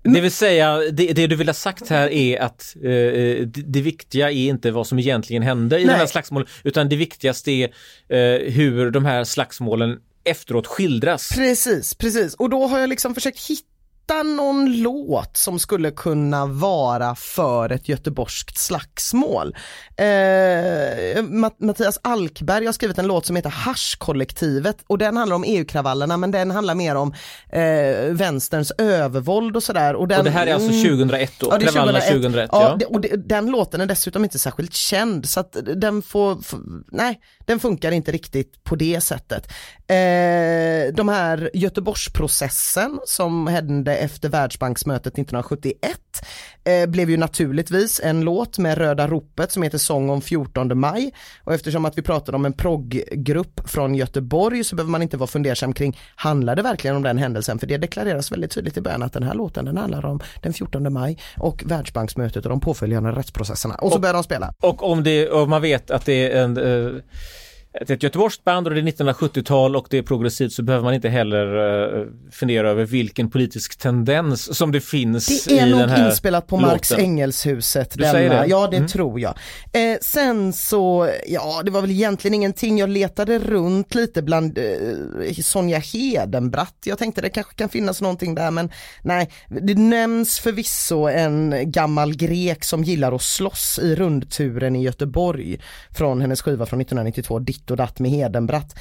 Det 0.03 0.21
vill 0.21 0.33
säga, 0.33 0.77
det, 0.77 1.13
det 1.13 1.27
du 1.27 1.37
vill 1.37 1.49
ha 1.49 1.55
sagt 1.55 1.89
här 1.89 2.09
är 2.09 2.41
att 2.41 2.77
eh, 2.77 2.83
det, 3.47 3.63
det 3.67 3.81
viktiga 3.81 4.31
är 4.31 4.49
inte 4.49 4.71
vad 4.71 4.87
som 4.87 4.99
egentligen 4.99 5.43
hände 5.43 5.81
i 5.81 5.85
Nej. 5.85 5.95
de 5.95 5.99
här 5.99 6.07
slagsmålen, 6.07 6.49
utan 6.65 6.89
det 6.89 6.97
viktigaste 6.97 7.51
är 7.51 7.69
eh, 8.09 8.53
hur 8.53 8.91
de 8.91 9.05
här 9.05 9.25
slagsmålen 9.25 9.99
efteråt 10.25 10.67
skildras. 10.67 11.29
Precis, 11.35 11.95
precis. 11.95 12.35
Och 12.35 12.51
då 12.51 12.67
har 12.67 12.79
jag 12.79 12.89
liksom 12.89 13.15
försökt 13.15 13.51
hitta 13.51 13.74
någon 14.09 14.83
låt 14.83 15.37
som 15.37 15.59
skulle 15.59 15.91
kunna 15.91 16.47
vara 16.47 17.15
för 17.15 17.73
ett 17.73 17.89
göteborgskt 17.89 18.59
slagsmål. 18.59 19.57
Eh, 19.97 21.23
Matt- 21.23 21.61
Mattias 21.61 21.99
Alkberg 22.03 22.67
har 22.67 22.73
skrivit 22.73 22.99
en 22.99 23.07
låt 23.07 23.27
som 23.27 23.37
heter 23.37 23.51
Haschkollektivet 23.51 24.77
och 24.87 24.99
den 24.99 25.17
handlar 25.17 25.37
om 25.37 25.45
EU-kravallerna 25.47 26.17
men 26.17 26.31
den 26.31 26.51
handlar 26.51 26.75
mer 26.75 26.95
om 26.95 27.15
eh, 27.49 27.61
vänsterns 28.11 28.73
övervåld 28.79 29.57
och 29.57 29.63
sådär. 29.63 29.95
Och, 29.95 30.09
den, 30.09 30.19
Och 30.19 30.25
det 30.25 30.31
här 30.31 30.47
är 30.47 30.55
alltså 30.55 30.71
Mm. 30.71 30.83
2001 30.83 31.33
då? 31.41 31.49
Ja, 31.51 31.59
det 31.59 31.65
är 31.65 31.69
Kravallerna 31.73 32.01
2001. 32.01 32.23
2001, 32.23 32.51
ja. 32.53 32.63
ja. 32.71 32.77
det- 32.79 32.85
Och 32.87 33.01
det, 33.01 33.29
den 33.29 33.47
låten 33.51 33.81
är 33.81 33.87
dessutom 33.87 34.25
inte 34.25 34.39
särskilt 34.39 34.75
känd 34.75 35.29
så 35.29 35.41
att 35.41 35.57
den 35.77 36.03
får, 36.03 36.39
nej, 36.93 37.21
den 37.45 37.61
funkar 37.61 37.91
inte 37.93 38.13
riktigt 38.13 38.65
på 38.65 38.77
det 38.77 39.01
sättet. 39.01 39.47
Eh, 39.87 40.95
de 40.95 41.09
här 41.09 41.51
Göteborgsprocessen 41.55 43.01
som 43.07 43.47
hände 43.47 43.94
efter 43.97 44.29
Världsbanksmötet 44.29 45.13
1971 45.13 45.99
eh, 46.65 46.87
blev 46.87 47.11
ju 47.11 47.17
naturligtvis 47.17 48.01
en 48.05 48.21
låt 48.21 48.59
med 48.59 48.79
Röda 48.79 49.09
ropet 49.09 49.53
som 49.53 49.63
heter 49.63 49.79
Sång 49.79 50.11
om 50.11 50.21
14 50.21 50.79
maj. 50.81 51.15
Och 51.45 51.55
eftersom 51.55 51.85
att 51.85 51.99
vi 51.99 52.03
pratade 52.03 52.37
om 52.37 52.45
en 52.45 52.53
progggrupp 52.53 53.71
från 53.71 53.95
Göteborg 53.95 54.65
så 54.65 54.77
behöver 54.77 54.91
man 54.91 55.03
inte 55.03 55.17
vara 55.17 55.27
fundersam 55.27 55.73
kring 55.73 55.99
handlar 56.17 56.57
det 56.57 56.63
verkligen 56.63 56.97
om 56.97 57.03
den 57.03 57.19
händelsen? 57.19 57.59
För 57.59 57.67
det 57.67 57.77
deklareras 57.77 58.33
väldigt 58.33 58.51
tydligt 58.51 58.77
i 58.77 58.81
början 58.81 59.03
att 59.03 59.13
den 59.13 59.23
här 59.23 59.35
låten 59.35 59.65
den 59.65 59.77
handlar 59.77 60.07
om 60.07 60.21
den 60.43 60.53
14 60.53 60.93
maj 60.93 61.19
och 61.37 61.63
Världsbanksmötet 61.67 62.45
och 62.45 62.51
de 62.51 62.61
påföljande 62.61 63.11
rättsprocesserna. 63.11 63.75
Och 63.75 63.93
så 63.93 63.99
börjar 63.99 64.15
de 64.15 64.25
spela. 64.25 64.55
Och 64.63 64.91
om, 64.91 65.05
det, 65.05 65.31
om 65.31 65.51
man 65.51 65.63
vet 65.63 65.91
att 65.91 66.07
det 66.07 66.33
är 66.33 66.43
en, 66.43 66.57
eh, 66.57 67.01
ett, 67.81 68.03
göteborgskt 68.03 68.45
band 68.45 68.67
och 68.69 68.75
det 68.75 68.81
är 68.81 68.83
1970-tal 68.85 69.77
och 69.77 69.87
det 69.91 69.99
är 69.99 70.03
progressivt 70.03 70.53
så 70.53 70.63
behöver 70.63 70.85
man 70.85 70.95
inte 70.95 71.09
heller 71.09 71.47
eh, 72.01 72.07
fundera 72.33 72.71
över 72.71 72.85
vilken 72.85 73.31
politisk 73.31 73.77
tendens 73.79 74.57
som 74.57 74.73
det 74.73 74.81
finns 74.81 75.45
Det 75.45 75.59
är 75.59 75.67
i 75.67 75.71
nog 75.71 75.81
den 75.81 75.89
här 75.89 76.09
inspelat 76.09 76.47
på 76.47 76.57
Marx 76.57 76.91
låten. 76.91 77.05
Ängelshuset. 77.05 77.91
Du 77.99 78.05
säger 78.05 78.29
denna. 78.31 78.43
det? 78.43 78.49
Ja 78.49 78.69
det 78.71 78.77
Mm. 78.77 78.89
tror 78.89 79.21
jag. 79.21 79.35
Eh, 79.73 79.99
sen 80.01 80.53
så, 80.53 81.11
ja 81.27 81.63
det 81.65 81.71
var 81.71 81.81
väl 81.81 81.91
egentligen 81.91 82.35
ingenting. 82.35 82.79
Jag 82.79 82.89
letade 82.91 83.39
runt 83.39 83.95
lite 83.95 84.23
bland 84.23 84.59
eh, 84.59 85.35
Sonja 85.43 85.79
Hedenbratt. 85.79 86.75
Jag 86.85 86.99
tänkte 86.99 87.21
det 87.21 87.29
kanske 87.29 87.55
kan 87.55 87.69
finnas 87.69 88.01
någonting 88.01 88.35
där 88.35 88.51
men 88.51 88.71
nej. 89.03 89.31
Det 89.49 89.75
nämns 89.75 90.39
förvisso 90.39 91.09
en 91.09 91.55
gammal 91.73 92.15
grek 92.17 92.65
som 92.65 92.85
gillar 92.85 93.13
att 93.13 93.23
slåss 93.23 93.79
i 93.83 93.95
rundturen 93.95 94.77
i 94.77 94.83
Göteborg 94.83 95.59
från 95.91 96.21
hennes 96.21 96.43
skiva 96.43 96.67
från 96.67 96.81
1992, 96.81 97.39
Ditt 97.39 97.64
och 97.71 97.77
datt 97.77 97.99
med 97.99 98.11
Hedenbratt. 98.11 98.75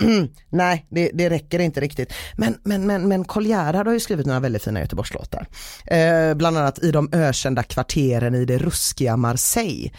Nej, 0.50 0.86
det, 0.88 1.10
det 1.14 1.30
räcker 1.30 1.58
inte 1.58 1.80
riktigt. 1.80 2.12
Men, 2.36 2.58
men, 2.62 2.86
men, 2.86 3.08
men 3.08 3.24
Karl 3.24 3.46
Gerhard 3.46 3.86
har 3.86 3.94
ju 3.94 4.00
skrivit 4.00 4.26
några 4.26 4.40
väldigt 4.40 4.64
fina 4.64 4.80
Göteborgslåtar. 4.80 5.46
Eh, 5.86 6.34
bland 6.34 6.58
annat 6.58 6.78
i 6.78 6.90
de 6.90 7.08
ökända 7.12 7.62
kvarteren 7.62 8.34
i 8.34 8.44
det 8.44 8.58
ruskiga 8.58 9.16
Marseille. 9.16 9.90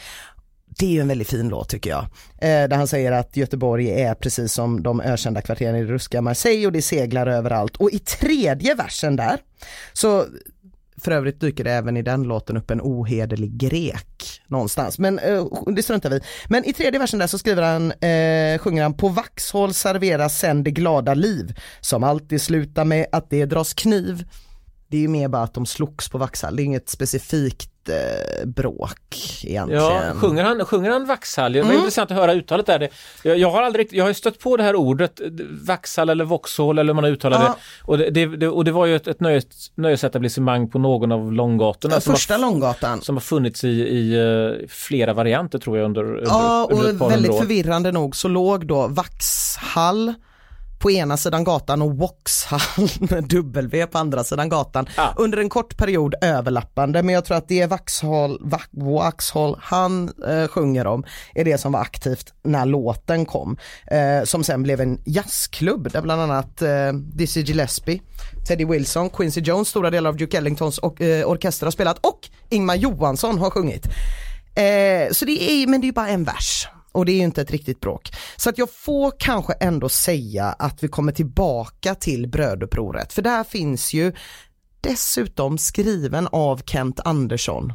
Det 0.79 0.85
är 0.85 0.89
ju 0.89 1.01
en 1.01 1.07
väldigt 1.07 1.29
fin 1.29 1.49
låt 1.49 1.69
tycker 1.69 1.89
jag. 1.89 2.03
Eh, 2.37 2.69
där 2.69 2.75
han 2.75 2.87
säger 2.87 3.11
att 3.11 3.37
Göteborg 3.37 4.01
är 4.01 4.13
precis 4.13 4.53
som 4.53 4.83
de 4.83 5.01
ökända 5.01 5.41
kvarteren 5.41 5.75
i 5.75 5.83
det 5.83 5.91
ruskiga 5.91 6.21
Marseille 6.21 6.65
och 6.65 6.71
det 6.71 6.81
seglar 6.81 7.27
överallt. 7.27 7.77
Och 7.77 7.91
i 7.91 7.99
tredje 7.99 8.75
versen 8.75 9.15
där 9.15 9.39
så 9.93 10.25
för 11.03 11.11
övrigt 11.11 11.39
dyker 11.39 11.63
det 11.63 11.71
även 11.71 11.97
i 11.97 12.01
den 12.01 12.23
låten 12.23 12.57
upp 12.57 12.71
en 12.71 12.81
ohederlig 12.81 13.57
grek 13.57 14.41
någonstans, 14.47 14.99
men 14.99 15.19
eh, 15.19 15.45
det 15.75 15.83
struntar 15.83 16.09
vi 16.09 16.21
Men 16.47 16.65
i 16.65 16.73
tredje 16.73 16.99
versen 16.99 17.19
där 17.19 17.27
så 17.27 17.37
skriver 17.37 17.63
han, 17.63 17.91
eh, 17.91 18.59
sjunger 18.59 18.83
han 18.83 18.93
på 18.93 19.07
Vaxhåll 19.07 19.73
serveras 19.73 20.39
sen 20.39 20.63
det 20.63 20.71
glada 20.71 21.13
liv 21.13 21.59
som 21.81 22.03
alltid 22.03 22.41
slutar 22.41 22.85
med 22.85 23.05
att 23.11 23.29
det 23.29 23.45
dras 23.45 23.73
kniv. 23.73 24.25
Det 24.91 24.97
är 24.97 25.01
ju 25.01 25.07
mer 25.07 25.27
bara 25.27 25.43
att 25.43 25.53
de 25.53 25.65
slogs 25.65 26.09
på 26.09 26.17
Vaxhall, 26.17 26.55
det 26.55 26.61
är 26.61 26.65
inget 26.65 26.89
specifikt 26.89 27.69
eh, 27.89 28.47
bråk 28.47 28.99
egentligen. 29.43 29.83
Ja, 29.83 30.01
sjunger 30.15 30.43
han, 30.43 30.65
sjunger 30.65 30.89
han 30.91 31.05
Vaxhall? 31.05 31.53
Det 31.53 31.61
var 31.61 31.73
intressant 31.73 32.11
att 32.11 32.17
höra 32.17 32.33
uttalet 32.33 32.65
där. 32.65 32.89
Jag, 33.23 33.37
jag 33.37 33.51
har 33.51 33.61
aldrig, 33.61 33.87
jag 33.91 34.05
har 34.05 34.13
stött 34.13 34.39
på 34.39 34.57
det 34.57 34.63
här 34.63 34.75
ordet, 34.75 35.19
eh, 35.21 35.27
Vaxhall 35.67 36.09
eller 36.09 36.25
Vauxhall 36.25 36.79
eller 36.79 36.93
hur 36.93 37.01
man 37.01 37.05
uttalar 37.11 37.37
Ja. 37.41 37.47
det. 37.47 37.55
Och 37.83 37.97
det, 38.13 38.25
det. 38.37 38.47
Och 38.47 38.65
det 38.65 38.71
var 38.71 38.85
ju 38.85 38.95
ett, 38.95 39.07
ett 39.07 39.19
nöjes, 39.19 39.45
nöjesetablissemang 39.75 40.69
på 40.69 40.79
någon 40.79 41.11
av 41.11 41.33
långgatorna 41.33 41.91
Den 41.95 42.01
första 42.01 42.33
har, 42.33 42.41
Långgatan. 42.41 43.01
som 43.01 43.15
har 43.15 43.21
funnits 43.21 43.63
i, 43.63 43.67
i 43.69 44.13
eh, 44.19 44.67
flera 44.69 45.13
varianter 45.13 45.59
tror 45.59 45.77
jag 45.77 45.85
under, 45.85 46.03
under, 46.03 46.23
Ja, 46.25 46.67
under 46.71 47.01
och 47.03 47.11
väldigt 47.11 47.31
år. 47.31 47.39
förvirrande 47.39 47.91
nog 47.91 48.15
så 48.15 48.27
låg 48.27 48.67
då 48.67 48.87
Vaxhall 48.87 50.13
på 50.81 50.91
ena 50.91 51.17
sidan 51.17 51.43
gatan 51.43 51.81
och 51.81 51.97
Vauxhall 51.97 52.89
med 53.09 53.23
W 53.23 53.85
på 53.87 53.97
andra 53.97 54.23
sidan 54.23 54.49
gatan 54.49 54.87
Ja. 54.97 55.13
under 55.17 55.37
en 55.37 55.49
kort 55.49 55.77
period 55.77 56.15
överlappande 56.21 57.03
men 57.03 57.15
jag 57.15 57.25
tror 57.25 57.37
att 57.37 57.47
det 57.47 57.61
är 57.61 57.67
Vaxhall, 57.67 58.37
Va- 58.41 58.61
Vaxhall 58.71 59.55
han 59.61 60.11
eh, 60.27 60.47
sjunger 60.47 60.87
om 60.87 61.03
är 61.35 61.45
det 61.45 61.57
som 61.57 61.71
var 61.71 61.79
aktivt 61.81 62.33
när 62.43 62.65
låten 62.65 63.25
kom 63.25 63.57
eh, 63.87 64.23
som 64.23 64.43
sen 64.43 64.63
blev 64.63 64.81
en 64.81 65.01
jazzklubb 65.05 65.91
där 65.91 66.01
bland 66.01 66.21
annat 66.21 66.61
eh, 66.61 66.93
Dizzy 66.93 67.41
Gillespie, 67.41 68.01
Teddy 68.47 68.65
Wilson, 68.65 69.09
Quincy 69.09 69.41
Jones, 69.41 69.67
stora 69.67 69.89
delar 69.89 70.09
av 70.09 70.17
Duke 70.17 70.37
Ellingtons 70.37 70.77
och, 70.77 71.01
eh, 71.01 71.25
orkester 71.27 71.65
har 71.65 71.71
spelat 71.71 71.97
och 72.05 72.19
Ingmar 72.49 72.75
Johansson 72.75 73.39
har 73.39 73.49
sjungit. 73.49 73.85
Eh, 74.55 75.11
så 75.11 75.25
det 75.25 75.43
är, 75.51 75.67
men 75.67 75.81
det 75.81 75.87
är 75.87 75.91
bara 75.91 76.09
en 76.09 76.23
vers 76.23 76.67
och 76.91 77.05
det 77.05 77.11
är 77.11 77.15
ju 77.15 77.23
inte 77.23 77.41
ett 77.41 77.51
riktigt 77.51 77.79
bråk. 77.79 78.11
Så 78.37 78.49
att 78.49 78.57
jag 78.57 78.69
får 78.73 79.13
kanske 79.19 79.53
ändå 79.53 79.89
säga 79.89 80.45
att 80.45 80.83
vi 80.83 80.87
kommer 80.87 81.11
tillbaka 81.11 81.95
till 81.95 82.27
brödupproret 82.27 83.13
för 83.13 83.21
där 83.21 83.43
finns 83.43 83.93
ju 83.93 84.13
dessutom 84.81 85.57
skriven 85.57 86.27
av 86.31 86.61
Kent 86.65 86.99
Andersson. 86.99 87.73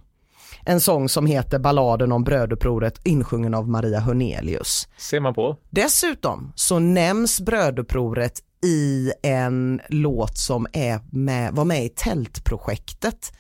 En 0.65 0.81
sång 0.81 1.09
som 1.09 1.27
heter 1.27 1.59
Balladen 1.59 2.13
om 2.13 2.25
brödupproret 2.25 3.01
insjungen 3.05 3.55
av 3.55 3.69
Maria 3.69 4.01
Hörnelius. 4.01 4.89
Ser 4.97 5.21
man 5.21 5.35
på. 5.35 5.57
Dessutom 5.71 6.53
så 6.55 6.79
nämns 6.79 7.41
brödupproret 7.41 8.43
i 8.65 9.13
en 9.23 9.81
låt 9.89 10.39
som 10.39 10.67
är 10.73 11.01
med, 11.11 11.53
var 11.53 11.65
med 11.65 11.85
i 11.85 11.89
tältprojektet. 11.89 13.33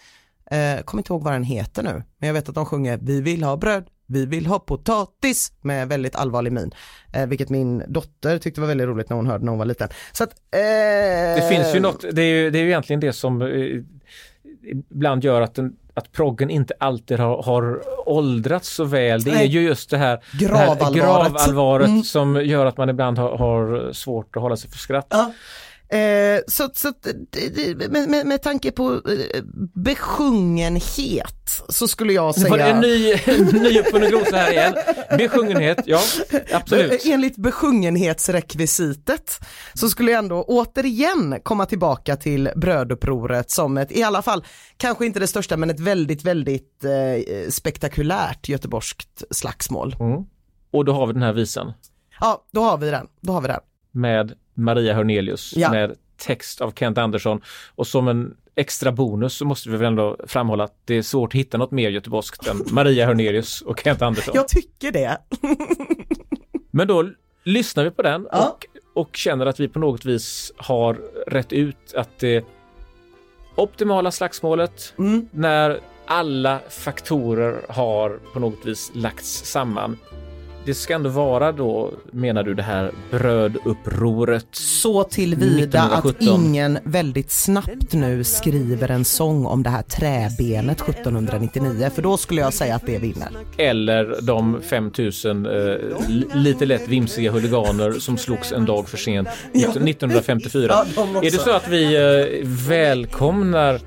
Eh, 0.50 0.82
kommer 0.84 1.00
inte 1.00 1.12
ihåg 1.12 1.22
vad 1.22 1.32
den 1.32 1.42
heter 1.42 1.82
nu, 1.82 2.02
men 2.18 2.26
jag 2.26 2.34
vet 2.34 2.48
att 2.48 2.54
de 2.54 2.66
sjunger 2.66 2.98
Vi 3.02 3.20
vill 3.20 3.42
ha 3.42 3.56
bröd, 3.56 3.86
vi 4.06 4.26
vill 4.26 4.46
ha 4.46 4.58
potatis 4.58 5.52
med 5.60 5.88
väldigt 5.88 6.16
allvarlig 6.16 6.52
min. 6.52 6.70
Eh, 7.12 7.26
vilket 7.26 7.48
min 7.48 7.82
dotter 7.88 8.38
tyckte 8.38 8.60
var 8.60 8.68
väldigt 8.68 8.86
roligt 8.86 9.08
när 9.10 9.16
hon 9.16 9.26
hörde 9.26 9.44
när 9.44 9.50
hon 9.50 9.58
var 9.58 9.66
liten. 9.66 9.88
Så 10.12 10.24
att, 10.24 10.30
eh, 10.30 10.58
Det 11.42 11.48
finns 11.50 11.74
ju 11.74 11.80
något, 11.80 12.04
det 12.12 12.22
är 12.22 12.26
ju, 12.42 12.50
det 12.50 12.58
är 12.58 12.62
ju 12.62 12.68
egentligen 12.68 13.00
det 13.00 13.12
som 13.12 13.42
eh, 13.42 13.48
ibland 14.90 15.24
gör 15.24 15.40
att, 15.40 15.54
den, 15.54 15.76
att 15.94 16.12
proggen 16.12 16.50
inte 16.50 16.74
alltid 16.80 17.18
har, 17.18 17.42
har 17.42 17.82
åldrats 18.08 18.68
så 18.74 18.84
väl. 18.84 19.22
Det 19.22 19.30
är 19.30 19.34
Nej. 19.34 19.46
ju 19.46 19.60
just 19.60 19.90
det 19.90 19.98
här 19.98 20.20
det 20.40 20.46
här 20.46 20.66
Gravallvaret. 20.66 20.94
gravallvaret 20.96 21.88
Mm. 21.88 22.02
som 22.02 22.36
gör 22.44 22.66
att 22.66 22.76
man 22.76 22.88
ibland 22.88 23.18
har, 23.18 23.38
har 23.38 23.92
svårt 23.92 24.36
att 24.36 24.42
hålla 24.42 24.56
sig 24.56 24.70
för 24.70 24.78
skratt. 24.78 25.06
Ja. 25.10 25.32
Eh, 25.88 26.40
så 26.46 26.70
så 26.74 26.92
med, 27.88 28.08
med, 28.08 28.26
med 28.26 28.42
tanke 28.42 28.72
på 28.72 28.92
eh, 28.94 29.00
besjungenhet 29.74 31.62
så 31.68 31.88
skulle 31.88 32.12
jag 32.12 32.34
Nu 32.38 32.48
var 32.48 32.58
det 32.58 32.64
säga 32.64 32.74
en 32.76 32.80
ny, 32.80 33.14
ny 33.60 33.80
uppfunnen 33.80 34.10
glosa 34.10 34.36
här 34.36 34.52
igen. 34.52 34.74
Besjungenhet, 35.18 35.78
ja 35.86 36.00
absolut. 36.52 37.06
Eh, 37.06 37.12
Enligt 37.12 37.36
besjungenhetsrekvisitet 37.36 39.40
så 39.74 39.88
skulle 39.88 40.10
jag 40.10 40.18
ändå 40.18 40.42
återigen 40.42 41.40
komma 41.42 41.66
tillbaka 41.66 42.16
till 42.16 42.50
brödupproret 42.56 43.50
som 43.50 43.78
ett, 43.78 43.92
i 43.92 44.02
alla 44.02 44.22
fall, 44.22 44.44
kanske 44.76 45.06
inte 45.06 45.20
det 45.20 45.26
största 45.26 45.56
men 45.56 45.70
ett 45.70 45.80
väldigt, 45.80 46.24
väldigt 46.24 46.84
eh, 46.84 47.50
spektakulärt 47.50 48.48
göteborgskt 48.48 49.22
slagsmål. 49.30 49.96
Mm. 50.00 50.24
Och 50.70 50.84
då 50.84 50.92
har 50.92 51.06
vi 51.06 51.12
den 51.12 51.22
här 51.22 51.32
visan 51.32 51.72
Ja, 52.20 52.44
då 52.52 52.62
har 52.62 52.78
vi 52.78 52.90
den. 52.90 53.06
Då 53.20 53.32
har 53.32 53.40
vi 53.40 53.48
den. 53.48 53.60
med 53.92 54.32
Maria 54.56 54.94
Hörnelius 54.94 55.52
Ja. 55.56 55.70
med 55.70 55.94
text 56.16 56.60
av 56.60 56.72
Kent 56.76 56.98
Andersson. 56.98 57.40
Och 57.74 57.86
som 57.86 58.08
en 58.08 58.34
extra 58.54 58.92
bonus 58.92 59.34
så 59.34 59.44
måste 59.44 59.70
vi 59.70 59.76
väl 59.76 59.86
ändå 59.86 60.16
framhålla 60.26 60.64
att 60.64 60.74
det 60.84 60.94
är 60.94 61.02
svårt 61.02 61.30
att 61.30 61.34
hitta 61.40 61.58
något 61.58 61.70
mer 61.70 61.90
göteborgskt 61.90 62.46
än 62.46 62.62
Maria 62.70 63.06
Hörnelius 63.06 63.60
och 63.62 63.80
Kent 63.84 64.02
Andersson. 64.02 64.34
Jag 64.34 64.48
tycker 64.48 64.92
det. 64.92 65.18
Men 66.70 66.88
då 66.88 67.10
lyssnar 67.44 67.84
vi 67.84 67.90
på 67.90 68.02
den 68.02 68.28
Ja. 68.32 68.48
och, 68.48 68.66
och 69.02 69.16
känner 69.16 69.46
att 69.46 69.60
vi 69.60 69.68
på 69.68 69.78
något 69.78 70.04
vis 70.04 70.52
har 70.56 70.94
rätt 71.26 71.52
ut 71.52 71.94
att 71.94 72.18
det 72.18 72.44
optimala 73.54 74.10
slagsmålet 74.10 74.94
Mm. 74.98 75.28
när 75.32 75.80
alla 76.06 76.60
faktorer 76.70 77.60
har 77.68 78.18
på 78.32 78.40
något 78.40 78.64
vis 78.66 78.90
lagts 78.94 79.44
samman. 79.44 79.98
Det 80.66 80.74
ska 80.74 80.94
ändå 80.94 81.10
vara 81.10 81.52
då, 81.52 81.90
menar 82.10 82.42
du, 82.42 82.54
det 82.54 82.62
här 82.62 82.90
brödupproret. 83.10 84.46
Så 84.52 85.04
tillvida 85.04 85.82
att 85.82 86.04
1917. 86.04 86.44
ingen 86.44 86.78
väldigt 86.84 87.30
snabbt 87.30 87.92
nu 87.92 88.24
skriver 88.24 88.90
en 88.90 89.04
sång 89.04 89.46
om 89.46 89.62
det 89.62 89.70
här 89.70 89.82
träbenet 89.82 90.80
1799 90.80 91.90
för 91.94 92.02
då 92.02 92.16
skulle 92.16 92.40
jag 92.40 92.54
säga 92.54 92.74
att 92.74 92.86
det 92.86 92.98
vinner. 92.98 93.28
Eller 93.58 94.16
de 94.22 94.60
5000 94.62 95.46
eh, 95.46 95.52
li- 96.08 96.26
lite 96.34 96.66
lätt 96.66 96.88
vimsiga 96.88 97.30
huliganer 97.32 97.92
som 97.92 98.16
slogs 98.18 98.52
en 98.52 98.64
dag 98.64 98.88
för 98.88 98.96
sent 98.96 99.28
1954. 99.52 100.74
Ja. 100.96 101.02
Är 101.22 101.30
det 101.30 101.30
så 101.30 101.50
att 101.50 101.68
vi 101.68 101.94
eh, 101.96 102.46
välkomnar 102.68 103.80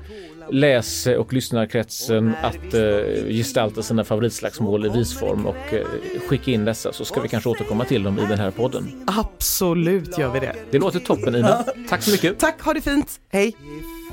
läs 0.52 1.06
och 1.06 1.32
lyssnarkretsen 1.32 2.34
att 2.42 2.74
eh, 2.74 2.80
gestalta 3.28 3.82
sina 3.82 4.04
favoritslagsmål 4.04 4.86
i 4.86 4.88
visform 4.88 5.46
och 5.46 5.74
eh, 5.74 5.86
skicka 6.28 6.50
in 6.50 6.64
dessa 6.64 6.92
så 6.92 7.04
ska 7.04 7.20
vi 7.20 7.28
kanske 7.28 7.50
återkomma 7.50 7.84
till 7.84 8.02
dem 8.02 8.18
i 8.18 8.26
den 8.26 8.38
här 8.38 8.50
podden. 8.50 9.04
Absolut 9.06 10.18
gör 10.18 10.30
vi 10.32 10.40
det. 10.40 10.54
Det 10.70 10.78
låter 10.78 11.00
toppen 11.00 11.34
Ina. 11.34 11.64
Tack 11.88 12.02
så 12.02 12.10
mycket. 12.10 12.38
Tack, 12.38 12.62
ha 12.62 12.74
det 12.74 12.80
fint. 12.80 13.20
Hej. 13.28 13.56
Det 13.58 13.64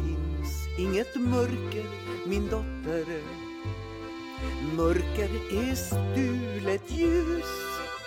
finns 0.04 0.80
inget 0.80 1.16
mörker, 1.16 1.86
min 2.28 2.44
dotter 2.44 3.06
Mörker 4.78 5.30
är 5.52 5.76
stulet 5.76 6.82
ljus 6.88 7.46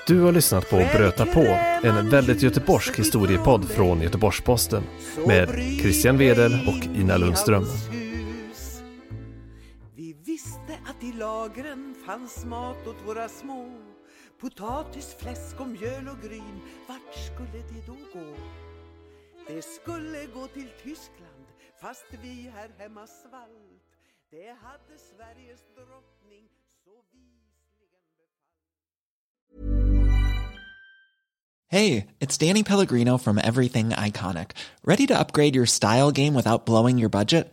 Du 0.06 0.20
har 0.20 0.32
lyssnat 0.32 0.70
på 0.70 0.76
Bröta 0.76 1.26
på, 1.26 1.58
en 1.82 2.10
väldigt 2.10 2.42
göteborgsk 2.42 2.98
historiepodd 2.98 3.68
från 3.68 4.02
Göteborgs-Posten 4.02 4.82
med 5.26 5.48
Christian 5.80 6.18
Wedel 6.18 6.52
och 6.68 7.00
Ina 7.00 7.16
Lundström. 7.16 7.66
I 11.02 11.12
lagren 11.12 11.94
fanns 12.06 12.44
mat 12.44 12.86
åt 12.86 13.06
våra 13.06 13.28
små 13.28 13.68
Potatis, 14.40 15.14
fläsk 15.18 15.60
och 15.60 15.68
mjöl 15.68 16.08
och 16.08 16.22
gryn 16.22 16.60
Vart 16.88 17.14
skulle 17.14 17.62
det 17.68 17.86
då 17.86 17.96
gå? 18.12 18.34
Det 19.46 19.62
skulle 19.62 20.26
gå 20.26 20.46
till 20.46 20.68
Tyskland 20.82 21.46
fast 21.80 22.04
vi 22.22 22.50
här 22.54 22.70
hemma 22.78 23.06
svalt 23.06 23.90
Det 24.30 24.56
hade 24.62 24.98
Sveriges 24.98 25.60
drottning 25.74 26.48
så 26.84 26.90
visligen 27.12 27.40
Hey, 31.68 32.06
it's 32.18 32.36
Danny 32.46 32.62
Pellegrino 32.62 33.18
from 33.18 33.38
Everything 33.38 33.90
Iconic. 33.90 34.50
Ready 34.84 35.06
to 35.06 35.18
upgrade 35.18 35.54
your 35.54 35.66
style 35.66 36.10
game 36.10 36.34
without 36.34 36.66
blowing 36.66 36.98
your 36.98 37.10
budget? 37.10 37.52